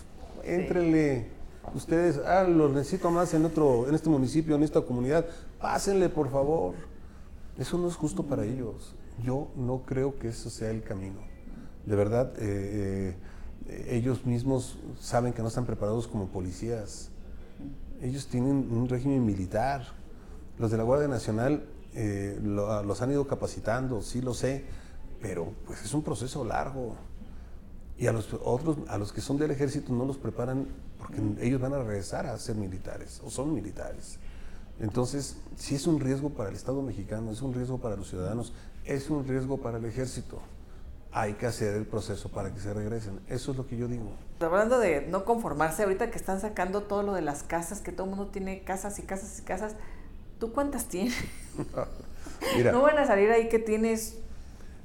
Ustedes, 1.74 2.20
ah, 2.26 2.44
los 2.44 2.72
necesito 2.72 3.10
más 3.10 3.34
en 3.34 3.44
otro, 3.44 3.90
en 3.90 3.96
este 3.96 4.10
municipio, 4.10 4.56
en 4.56 4.64
esta 4.64 4.82
comunidad. 4.82 5.26
Pásenle, 5.60 6.10
por 6.10 6.30
favor. 6.30 6.76
Eso 7.58 7.78
no 7.78 7.88
es 7.88 7.96
justo 7.96 8.24
para 8.24 8.46
ellos. 8.46 8.94
Yo 9.24 9.48
no 9.56 9.82
creo 9.86 10.18
que 10.20 10.28
eso 10.28 10.50
sea 10.50 10.70
el 10.70 10.84
camino. 10.84 11.20
De 11.86 11.96
verdad, 11.96 12.34
eh, 12.38 12.42
eh, 12.42 13.16
ellos 13.68 14.26
mismos 14.26 14.78
saben 15.00 15.34
que 15.34 15.42
no 15.42 15.48
están 15.48 15.66
preparados 15.66 16.08
como 16.08 16.28
policías. 16.28 17.10
Ellos 18.02 18.28
tienen 18.28 18.72
un 18.72 18.88
régimen 18.88 19.26
militar. 19.26 19.86
Los 20.60 20.72
de 20.72 20.78
la 20.78 20.84
Guardia 20.84 21.08
Nacional 21.08 21.66
eh, 21.94 22.40
los 22.42 23.02
han 23.02 23.12
ido 23.12 23.26
capacitando, 23.28 24.02
sí 24.02 24.22
lo 24.22 24.34
sé, 24.34 24.66
pero 25.22 25.54
pues 25.66 25.84
es 25.84 25.94
un 25.94 26.04
proceso 26.04 26.46
largo. 26.46 26.96
Y 27.98 28.08
a 28.08 28.12
los 28.12 28.34
otros, 28.44 28.78
a 28.88 28.98
los 28.98 29.14
que 29.14 29.22
son 29.22 29.38
del 29.38 29.52
ejército 29.52 29.94
no 29.94 30.06
los 30.06 30.18
preparan 30.18 30.68
porque 30.98 31.22
ellos 31.42 31.62
van 31.62 31.74
a 31.74 31.80
regresar 31.80 32.26
a 32.26 32.38
ser 32.38 32.56
militares 32.56 33.22
o 33.26 33.30
son 33.30 33.54
militares. 33.54 34.20
Entonces, 34.80 35.38
si 35.56 35.76
es 35.76 35.88
un 35.88 36.02
riesgo 36.02 36.30
para 36.32 36.50
el 36.50 36.56
Estado 36.56 36.82
mexicano, 36.82 37.32
es 37.32 37.42
un 37.42 37.54
riesgo 37.54 37.78
para 37.80 37.96
los 37.96 38.10
ciudadanos, 38.10 38.54
es 38.84 39.10
un 39.10 39.26
riesgo 39.26 39.58
para 39.58 39.78
el 39.78 39.86
ejército 39.86 40.42
hay 41.16 41.36
que 41.36 41.46
hacer 41.46 41.76
el 41.76 41.86
proceso 41.86 42.28
para 42.28 42.54
que 42.54 42.60
se 42.60 42.74
regresen. 42.74 43.22
Eso 43.30 43.52
es 43.52 43.58
lo 43.58 43.66
que 43.66 43.78
yo 43.78 43.88
digo. 43.88 44.12
Hablando 44.42 44.80
de 44.80 45.08
no 45.08 45.24
conformarse, 45.24 45.84
ahorita 45.84 46.12
que 46.12 46.18
están 46.18 46.42
sacando 46.42 46.84
todo 46.84 47.04
lo 47.04 47.14
de 47.14 47.22
las 47.22 47.42
casas, 47.42 47.80
que 47.80 47.94
todo 47.94 48.04
el 48.04 48.10
mundo 48.10 48.28
tiene 48.28 48.66
casas 48.66 49.00
y 49.00 49.04
casas 49.04 49.40
y 49.40 49.44
casas, 49.44 49.76
¿tú 50.42 50.52
cuántas 50.52 50.90
tienes? 50.90 51.16
no 52.70 52.82
van 52.82 52.98
a 52.98 53.08
salir 53.08 53.32
ahí 53.32 53.48
que 53.48 53.60
tienes... 53.60 54.18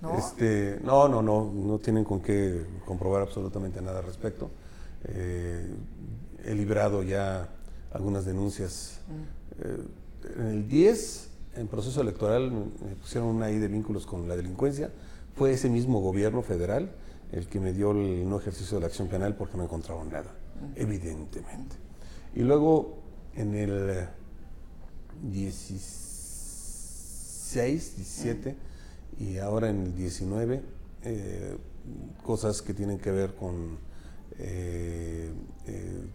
¿no? 0.00 0.16
Este, 0.16 0.78
no, 0.84 1.08
no, 1.08 1.20
no, 1.20 1.50
no 1.52 1.78
tienen 1.80 2.04
con 2.04 2.20
qué 2.20 2.64
comprobar 2.86 3.22
absolutamente 3.22 3.82
nada 3.82 3.98
al 3.98 4.06
respecto. 4.06 4.50
Eh, 5.08 5.68
he 6.44 6.54
librado 6.54 7.02
ya 7.02 7.48
algunas 7.92 8.24
denuncias. 8.24 9.00
Mm. 9.08 9.64
Eh, 9.64 9.84
en 10.38 10.46
el 10.46 10.68
10, 10.68 11.28
en 11.56 11.66
proceso 11.66 12.00
electoral, 12.00 12.52
me 12.52 12.94
pusieron 13.00 13.30
una 13.30 13.46
ahí 13.46 13.58
de 13.58 13.66
vínculos 13.66 14.06
con 14.06 14.28
la 14.28 14.36
delincuencia 14.36 14.92
fue 15.36 15.52
ese 15.52 15.68
mismo 15.68 16.00
gobierno 16.00 16.42
federal 16.42 16.90
el 17.32 17.46
que 17.46 17.60
me 17.60 17.72
dio 17.72 17.92
el 17.92 18.28
no 18.28 18.38
ejercicio 18.38 18.76
de 18.76 18.82
la 18.82 18.88
acción 18.88 19.08
penal 19.08 19.36
porque 19.36 19.56
no 19.56 19.64
encontraron 19.64 20.10
nada, 20.10 20.34
evidentemente. 20.74 21.76
Y 22.34 22.40
luego 22.40 22.98
en 23.34 23.54
el 23.54 24.08
16, 25.22 27.96
17 27.96 28.56
y 29.18 29.38
ahora 29.38 29.70
en 29.70 29.82
el 29.82 29.94
19, 29.94 30.62
eh, 31.04 31.56
cosas 32.24 32.62
que 32.62 32.74
tienen 32.74 32.98
que 32.98 33.10
ver 33.10 33.34
con 33.34 33.78
eh, 34.38 35.32
eh, 35.66 36.06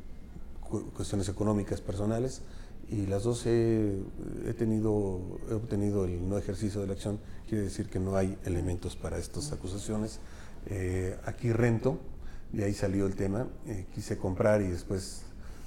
cuestiones 0.96 1.28
económicas 1.30 1.82
personales 1.82 2.42
y 2.90 3.08
las 3.08 3.24
dos 3.24 3.46
he, 3.48 4.04
tenido, 4.58 5.20
he 5.50 5.54
obtenido 5.54 6.06
el 6.06 6.28
no 6.28 6.38
ejercicio 6.38 6.82
de 6.82 6.88
la 6.88 6.94
acción, 6.94 7.20
quiere 7.48 7.64
decir 7.64 7.90
que 7.90 8.00
no 8.00 8.16
hay 8.16 8.38
elementos 8.46 8.96
para 8.96 9.18
estas 9.18 9.52
acusaciones. 9.52 10.20
Eh, 10.68 11.18
aquí 11.26 11.52
rento, 11.52 12.00
de 12.52 12.66
ahí 12.66 12.74
salió 12.74 13.08
el 13.08 13.16
tema, 13.16 13.48
eh, 13.68 13.88
quise 13.94 14.18
comprar 14.18 14.62
y 14.62 14.68
después 14.68 15.24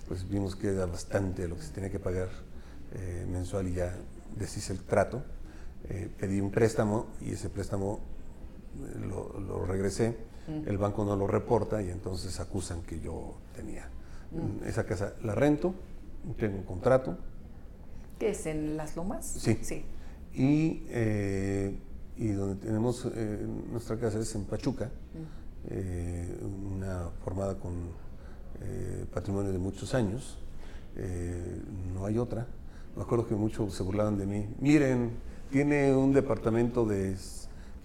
pues 0.07 0.29
vimos 0.29 0.57
que 0.57 0.69
era 0.69 0.87
bastante 0.87 1.47
lo 1.49 1.57
que 1.57 1.63
se 1.63 1.73
tenía 1.73 1.91
que 1.91 1.99
pagar 1.99 2.29
eh, 2.95 3.27
mensual 3.31 3.69
y 3.69 3.75
ya 3.75 3.95
deshice 4.37 4.73
el 4.73 4.81
trato. 4.81 5.23
pedí 6.19 6.41
un 6.41 6.51
préstamo 6.51 7.09
y 7.21 7.33
ese 7.33 7.51
préstamo 7.51 8.01
lo, 9.07 9.67
regresé, 9.67 10.17
el 10.67 10.79
banco 10.79 11.05
no 11.05 11.17
lo 11.17 11.27
reporta 11.27 11.83
y 11.83 11.91
entonces 11.91 12.41
acusan 12.41 12.83
que 12.83 13.01
yo 13.01 13.35
tenía. 13.55 13.91
Esa 14.65 14.85
casa 14.85 15.15
la 15.23 15.35
rento, 15.35 15.75
tengo 16.39 16.59
un 16.59 16.65
contrato. 16.65 17.17
¿Qué 18.19 18.31
es 18.31 18.47
en 18.47 18.77
Las 18.77 18.97
Lomas? 18.97 19.27
Sí. 19.27 19.59
sí. 19.63 19.85
Y, 20.35 20.83
eh, 20.89 21.79
y 22.17 22.29
donde 22.29 22.57
tenemos 22.57 23.07
eh, 23.15 23.47
nuestra 23.71 23.97
casa 23.99 24.19
es 24.19 24.35
en 24.35 24.45
Pachuca, 24.45 24.91
eh, 25.71 26.39
una 26.77 27.11
formada 27.25 27.59
con 27.59 27.73
patrimonio 29.15 29.53
de 29.53 29.59
muchos 29.59 29.95
años. 29.95 30.37
eh, 30.97 31.63
no 31.95 32.07
hay 32.07 32.19
otra. 32.19 32.47
Me 32.97 33.03
acuerdo 33.03 33.27
que 33.29 33.37
muchos 33.37 33.73
se 33.75 33.85
burlaban 33.85 34.19
de 34.19 34.27
mí. 34.27 34.49
Miren, 34.59 35.13
tiene 35.53 35.95
un 35.95 36.13
departamento 36.13 36.85
de, 36.85 37.17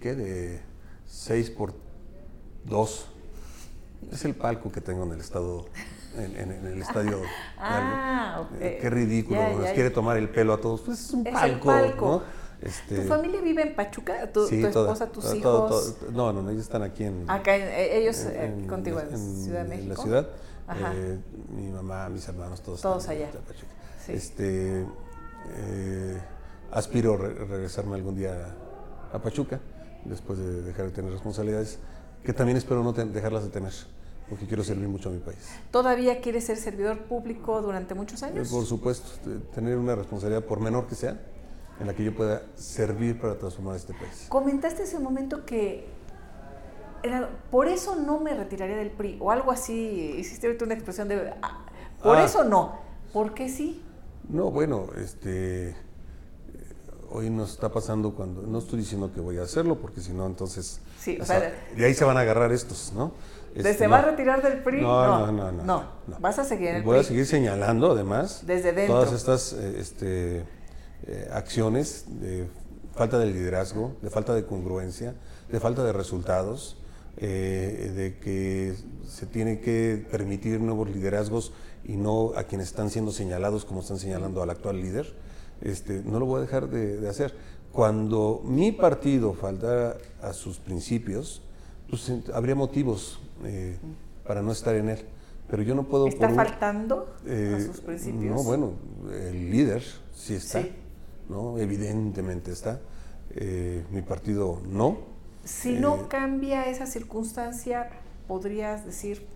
¿qué? 0.00 0.14
De 0.16 0.60
6 1.06 1.50
por 1.50 1.74
2. 2.64 3.06
Es 4.10 4.24
el 4.24 4.34
palco 4.34 4.72
que 4.72 4.80
tengo 4.80 5.04
en 5.04 5.12
el 5.12 5.20
estado, 5.20 5.66
en, 6.16 6.66
el 6.66 6.82
estadio. 6.82 7.20
ah, 7.58 8.44
eh, 8.60 8.78
Qué 8.80 8.90
ridículo, 8.90 9.58
nos 9.58 9.70
quiere 9.70 9.90
tomar 9.90 10.16
el 10.16 10.28
pelo 10.28 10.54
a 10.54 10.60
todos. 10.60 10.82
Pues 10.82 11.00
es 11.00 11.10
un 11.12 11.24
palco, 11.24 11.72
¿no? 11.72 12.44
Este, 12.62 12.96
¿Tu 12.96 13.08
familia 13.08 13.42
vive 13.42 13.62
en 13.62 13.74
Pachuca? 13.74 14.32
¿Tu, 14.32 14.46
esposa, 14.46 15.06
tus 15.10 15.34
hijos? 15.34 15.96
no, 16.12 16.32
no, 16.32 16.48
ellos 16.48 16.62
están 16.62 16.82
aquí 16.82 17.04
en... 17.04 17.24
Acá, 17.28 17.56
eh, 17.56 17.98
ellos 17.98 18.24
eh, 18.26 18.64
contigo 18.66 19.00
en, 19.00 19.18
Ciudad 19.18 19.64
de 19.64 19.68
México. 19.68 19.82
En 19.82 19.88
la 19.90 19.96
ciudad. 19.96 20.28
Eh, 20.94 21.18
mi 21.54 21.70
mamá, 21.70 22.08
mis 22.08 22.26
hermanos, 22.26 22.62
todos. 22.62 22.80
Todos 22.80 23.08
allá. 23.08 23.28
Este, 24.08 24.86
eh, 25.56 26.20
aspiro 26.72 27.14
a 27.14 27.18
regresarme 27.18 27.96
algún 27.96 28.16
día 28.16 28.54
a 29.12 29.18
Pachuca, 29.18 29.60
después 30.04 30.38
de 30.38 30.62
dejar 30.62 30.86
de 30.86 30.92
tener 30.92 31.12
responsabilidades, 31.12 31.78
que 32.22 32.32
también 32.32 32.56
espero 32.56 32.82
no 32.82 32.92
dejarlas 32.92 33.44
de 33.44 33.50
tener, 33.50 33.72
porque 34.28 34.46
quiero 34.46 34.64
servir 34.64 34.88
mucho 34.88 35.10
a 35.10 35.12
mi 35.12 35.18
país. 35.18 35.38
¿Todavía 35.70 36.20
quieres 36.20 36.44
ser 36.44 36.56
servidor 36.56 37.00
público 37.00 37.60
durante 37.60 37.94
muchos 37.94 38.22
años? 38.22 38.48
por 38.48 38.64
supuesto, 38.64 39.08
tener 39.54 39.76
una 39.76 39.94
responsabilidad, 39.94 40.44
por 40.44 40.60
menor 40.60 40.86
que 40.86 40.94
sea, 40.94 41.20
en 41.80 41.86
la 41.86 41.94
que 41.94 42.04
yo 42.04 42.14
pueda 42.14 42.42
servir 42.54 43.20
para 43.20 43.36
transformar 43.36 43.76
este 43.76 43.92
país. 43.92 44.26
Comentaste 44.28 44.84
ese 44.84 44.98
momento 44.98 45.44
que 45.44 45.86
era, 47.02 47.28
por 47.50 47.68
eso 47.68 47.96
no 47.96 48.20
me 48.20 48.34
retiraría 48.34 48.76
del 48.76 48.90
PRI, 48.90 49.18
o 49.20 49.30
algo 49.30 49.50
así, 49.50 50.14
hiciste 50.18 50.46
ahorita 50.46 50.64
una 50.64 50.74
expresión 50.74 51.08
de, 51.08 51.34
ah, 51.42 51.66
por 52.02 52.16
ah. 52.16 52.24
eso 52.24 52.44
no, 52.44 52.78
¿por 53.12 53.34
qué 53.34 53.48
sí? 53.48 53.82
No, 54.28 54.50
bueno, 54.50 54.86
este, 54.96 55.76
hoy 57.10 57.28
nos 57.28 57.52
está 57.52 57.70
pasando 57.70 58.14
cuando, 58.14 58.42
no 58.42 58.58
estoy 58.58 58.78
diciendo 58.78 59.12
que 59.12 59.20
voy 59.20 59.36
a 59.36 59.42
hacerlo, 59.42 59.78
porque 59.78 60.00
si 60.00 60.12
no, 60.12 60.26
entonces, 60.26 60.80
sí, 60.98 61.18
o 61.20 61.24
sea, 61.26 61.52
de 61.76 61.84
ahí 61.84 61.92
se 61.92 62.04
van 62.06 62.16
a 62.16 62.20
agarrar 62.20 62.52
estos, 62.52 62.92
¿no? 62.94 63.12
Este, 63.54 63.74
¿Se 63.74 63.86
va 63.86 63.98
a 63.98 64.02
retirar 64.02 64.42
del 64.42 64.62
PRI? 64.62 64.80
No, 64.80 65.30
no, 65.30 65.52
no. 65.52 65.62
No, 65.62 65.84
vas 66.18 66.38
a 66.38 66.44
seguir 66.44 66.68
en 66.68 66.76
el 66.76 66.82
Voy 66.82 66.98
a 66.98 67.04
seguir 67.04 67.24
señalando, 67.24 67.92
además, 67.92 68.42
Desde 68.44 68.72
dentro. 68.72 68.96
todas 68.96 69.12
estas 69.12 69.52
eh, 69.52 69.76
este, 69.78 70.44
eh, 71.06 71.28
acciones 71.32 72.06
de 72.08 72.48
falta 72.94 73.18
de 73.18 73.26
liderazgo, 73.26 73.96
de 74.02 74.10
falta 74.10 74.34
de 74.34 74.44
congruencia, 74.44 75.14
de 75.50 75.60
falta 75.60 75.84
de 75.84 75.92
resultados, 75.92 76.76
eh, 77.16 77.92
de 77.94 78.18
que 78.18 78.74
se 79.06 79.26
tiene 79.26 79.60
que 79.60 80.04
permitir 80.10 80.60
nuevos 80.60 80.90
liderazgos 80.90 81.52
y 81.84 81.96
no 81.96 82.32
a 82.36 82.44
quienes 82.44 82.68
están 82.68 82.90
siendo 82.90 83.12
señalados 83.12 83.64
como 83.64 83.80
están 83.80 83.98
señalando 83.98 84.42
al 84.42 84.50
actual 84.50 84.80
líder, 84.80 85.14
este, 85.60 86.02
no 86.04 86.18
lo 86.18 86.26
voy 86.26 86.38
a 86.38 86.40
dejar 86.42 86.68
de, 86.68 87.08
hacer. 87.08 87.34
Cuando 87.72 88.42
mi 88.44 88.72
partido 88.72 89.32
faltara 89.32 89.96
a 90.22 90.32
sus 90.32 90.58
principios, 90.58 91.42
pues 91.88 92.12
habría 92.32 92.54
motivos 92.54 93.20
eh, 93.44 93.76
para 94.26 94.42
no 94.42 94.52
estar 94.52 94.74
en 94.74 94.90
él. 94.90 95.04
Pero 95.48 95.62
yo 95.62 95.74
no 95.74 95.84
puedo... 95.84 96.06
¿Está 96.06 96.30
faltando 96.30 97.14
a 97.24 97.28
eh, 97.30 97.62
sus 97.66 97.80
principios? 97.80 98.34
No, 98.34 98.42
bueno, 98.42 98.72
el 99.12 99.50
líder 99.50 99.82
sí 100.14 100.34
está, 100.34 100.64
¿no? 101.28 101.58
Evidentemente 101.58 102.50
está. 102.50 102.80
mi 103.90 104.02
partido 104.02 104.62
no, 104.66 105.14
si 105.44 105.74
no 105.74 105.96
eh, 105.96 106.06
cambia 106.08 106.66
esa 106.68 106.86
circunstancia, 106.86 107.90
podrías 108.26 108.84
decir... 108.84 109.26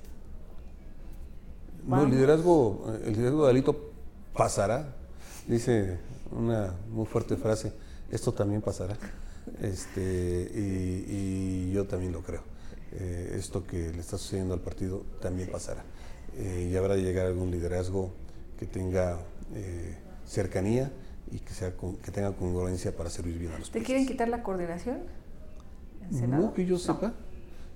No, 1.86 2.02
el 2.02 2.10
liderazgo, 2.10 2.92
el 3.04 3.12
liderazgo 3.12 3.44
de 3.44 3.50
Alito 3.50 3.90
pasará. 4.34 4.94
Dice 5.46 5.98
una 6.30 6.74
muy 6.90 7.06
fuerte 7.06 7.36
frase, 7.36 7.72
esto 8.10 8.32
también 8.32 8.60
pasará. 8.60 8.96
Este, 9.60 10.50
y, 10.54 11.70
yo 11.72 11.86
también 11.86 12.12
lo 12.12 12.22
creo. 12.22 12.42
Eh, 12.92 13.34
esto 13.38 13.66
que 13.66 13.92
le 13.92 14.00
está 14.00 14.16
sucediendo 14.18 14.54
al 14.54 14.60
partido 14.60 15.04
también 15.20 15.50
pasará. 15.50 15.84
Eh, 16.36 16.68
y 16.72 16.76
habrá 16.76 16.94
de 16.94 17.02
llegar 17.02 17.26
algún 17.26 17.50
liderazgo 17.50 18.12
que 18.58 18.66
tenga 18.66 19.18
cercanía 20.26 20.92
y 21.30 21.38
que, 21.38 21.52
sea, 21.52 21.72
que 21.72 22.10
tenga 22.10 22.32
congruencia 22.32 22.94
para 22.94 23.10
servir 23.10 23.38
bien 23.38 23.52
a 23.52 23.58
los 23.58 23.70
¿Te 23.70 23.82
quieren 23.82 24.06
quitar 24.06 24.28
la 24.28 24.42
coordinación? 24.42 24.98
No 26.10 26.54
que 26.54 26.64
yo 26.64 26.78
sepa. 26.78 27.12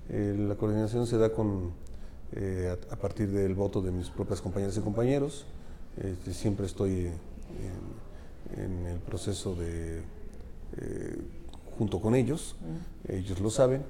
Eh, 0.09 0.35
la 0.39 0.55
coordinación 0.55 1.07
se 1.07 1.19
da 1.19 1.33
con, 1.33 1.73
eh, 2.33 2.75
a, 2.91 2.97
partir 2.97 3.31
del 3.31 3.55
voto 3.55 3.83
de 3.83 3.91
mis 3.91 4.09
propias 4.09 4.41
compañeras 4.41 4.77
y 4.77 4.81
compañeros. 4.81 5.47
Este, 5.97 6.33
siempre 6.33 6.67
estoy 6.67 7.11
en, 8.57 8.87
el 8.87 8.99
proceso 9.01 9.55
de 9.55 9.99
eh, 10.79 11.19
junto 11.79 12.01
con 12.01 12.15
ellos. 12.15 12.57
Ellos 13.09 13.41
lo 13.41 13.51
saben. 13.51 13.85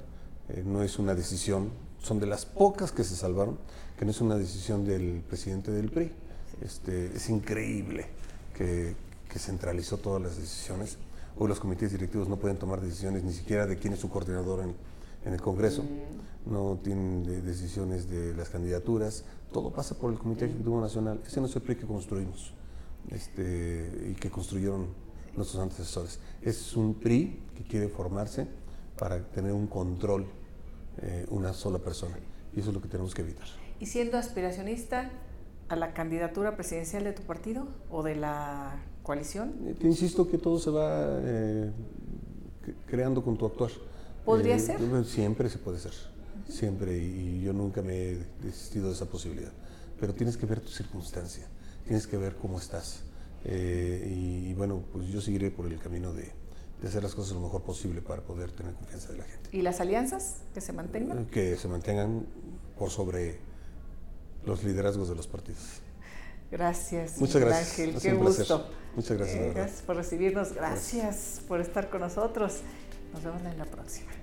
no 0.65 0.83
es 0.83 0.99
una 0.99 1.15
decisión, 1.15 1.71
son 2.03 2.19
de 2.19 2.27
las 2.27 2.45
pocas 2.47 2.93
que 2.93 3.05
se 3.05 3.17
salvaron, 3.17 3.59
que 3.99 4.05
no 4.05 4.11
es 4.11 4.21
una 4.21 4.37
decisión 4.37 4.85
del 4.85 5.23
presidente 5.29 5.71
del 5.71 5.91
PRI. 5.91 6.13
Este, 6.61 7.07
es 7.15 7.29
increíble 7.29 8.07
que, 8.55 8.95
que 9.29 9.39
centralizó 9.39 9.99
todas 9.99 10.23
las 10.23 10.37
decisiones 10.37 10.99
Hoy 11.39 11.49
los 11.49 11.61
comités 11.61 11.91
directivos 11.91 12.29
no 12.29 12.37
pueden 12.37 12.59
tomar 12.59 12.81
decisiones 12.81 13.25
ni 13.25 13.33
siquiera 13.33 13.67
de 13.67 13.79
quién 13.79 13.95
es 13.95 14.01
su 14.01 14.11
coordinador 14.11 14.63
en, 14.63 15.33
el 15.33 15.41
Congreso, 15.41 15.85
no 16.47 16.79
tienen 16.83 17.25
decisiones 17.45 18.11
de 18.11 18.35
las 18.35 18.49
candidaturas, 18.49 19.25
todo 19.53 19.73
pasa 19.73 19.97
por 19.97 20.13
el 20.13 20.19
Comité 20.19 20.47
Ejecutivo 20.47 20.81
Nacional. 20.81 21.21
Ese 21.25 21.41
no 21.41 21.47
es 21.47 21.57
el 21.57 21.63
PRI 21.63 21.77
que 21.77 21.87
construimos 21.87 22.53
este, 23.09 24.11
y 24.11 24.15
que 24.15 24.31
construyeron 24.31 24.89
nuestros 25.37 25.63
antecesores. 25.63 26.19
Es 26.41 26.77
un 26.77 26.95
PRI 26.95 27.41
que 27.57 27.65
quiere 27.65 27.89
formarse 27.89 28.47
para 28.99 29.23
tener 29.31 29.53
un 29.53 29.67
control, 29.67 30.27
eh, 31.03 31.27
una 31.31 31.53
sola 31.53 31.79
persona. 31.79 32.19
Y 32.55 32.61
eso 32.61 32.71
es 32.71 32.75
lo 32.75 32.83
que 32.83 32.89
tenemos 32.89 33.15
que 33.15 33.23
evitar. 33.23 33.47
¿Y 33.81 33.87
siendo 33.87 34.19
aspiracionista 34.19 35.11
a 35.69 35.77
la 35.77 35.95
candidatura 35.95 36.55
presidencial 36.55 37.05
de 37.05 37.13
tu 37.13 37.23
partido 37.23 37.67
o 37.91 38.03
de 38.03 38.15
la 38.15 38.83
coalición? 39.03 39.55
Eh, 39.67 39.75
te 39.79 39.87
insisto 39.87 40.29
que 40.29 40.39
todo 40.39 40.59
se 40.59 40.71
va 40.71 41.19
eh, 41.23 41.73
creando 42.87 43.25
con 43.25 43.37
tu 43.37 43.47
actuar. 43.47 43.71
¿Podría 44.25 44.57
eh, 44.57 44.61
ser? 44.61 45.05
Siempre 45.05 45.49
se 45.49 45.59
puede 45.59 45.79
ser, 45.79 45.93
siempre, 46.49 46.97
y, 46.97 47.43
yo 47.43 47.53
nunca 47.53 47.83
me 47.83 47.95
he 47.95 48.27
desistido 48.43 48.89
de 48.89 48.95
esa 48.95 49.07
posibilidad. 49.07 49.53
Pero 49.99 50.15
tienes 50.15 50.37
que 50.37 50.47
ver 50.47 50.61
tu 50.61 50.69
circunstancia, 50.69 51.47
tienes 51.85 52.07
que 52.07 52.17
ver 52.17 52.37
cómo 52.37 52.59
estás. 52.59 53.03
Y, 53.45 54.53
bueno, 54.55 54.85
pues 54.93 55.09
yo 55.09 55.21
seguiré 55.21 55.51
por 55.51 55.67
el 55.67 55.79
camino 55.79 56.13
de, 56.13 56.31
de, 56.81 56.89
hacer 56.89 57.03
las 57.03 57.15
cosas 57.15 57.35
lo 57.35 57.41
mejor 57.41 57.63
posible 57.63 58.01
para 58.03 58.23
poder 58.23 58.53
tener 58.53 58.75
confianza 58.75 59.13
de 59.13 59.19
la 59.19 59.25
gente. 59.25 59.51
¿Y 59.53 59.63
las 59.63 59.81
alianzas 59.81 60.43
que 60.55 60.61
se 60.61 60.73
mantengan? 60.73 61.27
Que 61.27 61.57
se 61.57 61.69
mantengan 61.69 62.27
por 62.79 62.91
sobre 62.91 63.39
los 64.45 64.63
liderazgos 64.65 65.09
de 65.09 65.15
los 65.17 65.27
partidos. 65.27 65.81
Gracias. 66.51 67.19
Muchas 67.19 67.41
gracias. 67.41 67.71
Ángel, 67.71 68.01
qué 68.01 68.13
gusto. 68.13 68.67
Muchas 68.95 69.17
gracias. 69.17 69.55
gracias 69.55 69.83
por 69.83 69.97
recibirnos. 69.97 70.53
gracias 70.53 71.41
por 71.49 71.61
estar 71.61 71.89
con 71.89 72.03
nosotros. 72.03 72.61
Nos 73.13 73.25
vemos 73.25 73.43
en 73.43 73.59
la 73.59 73.65
próxima. 73.65 74.22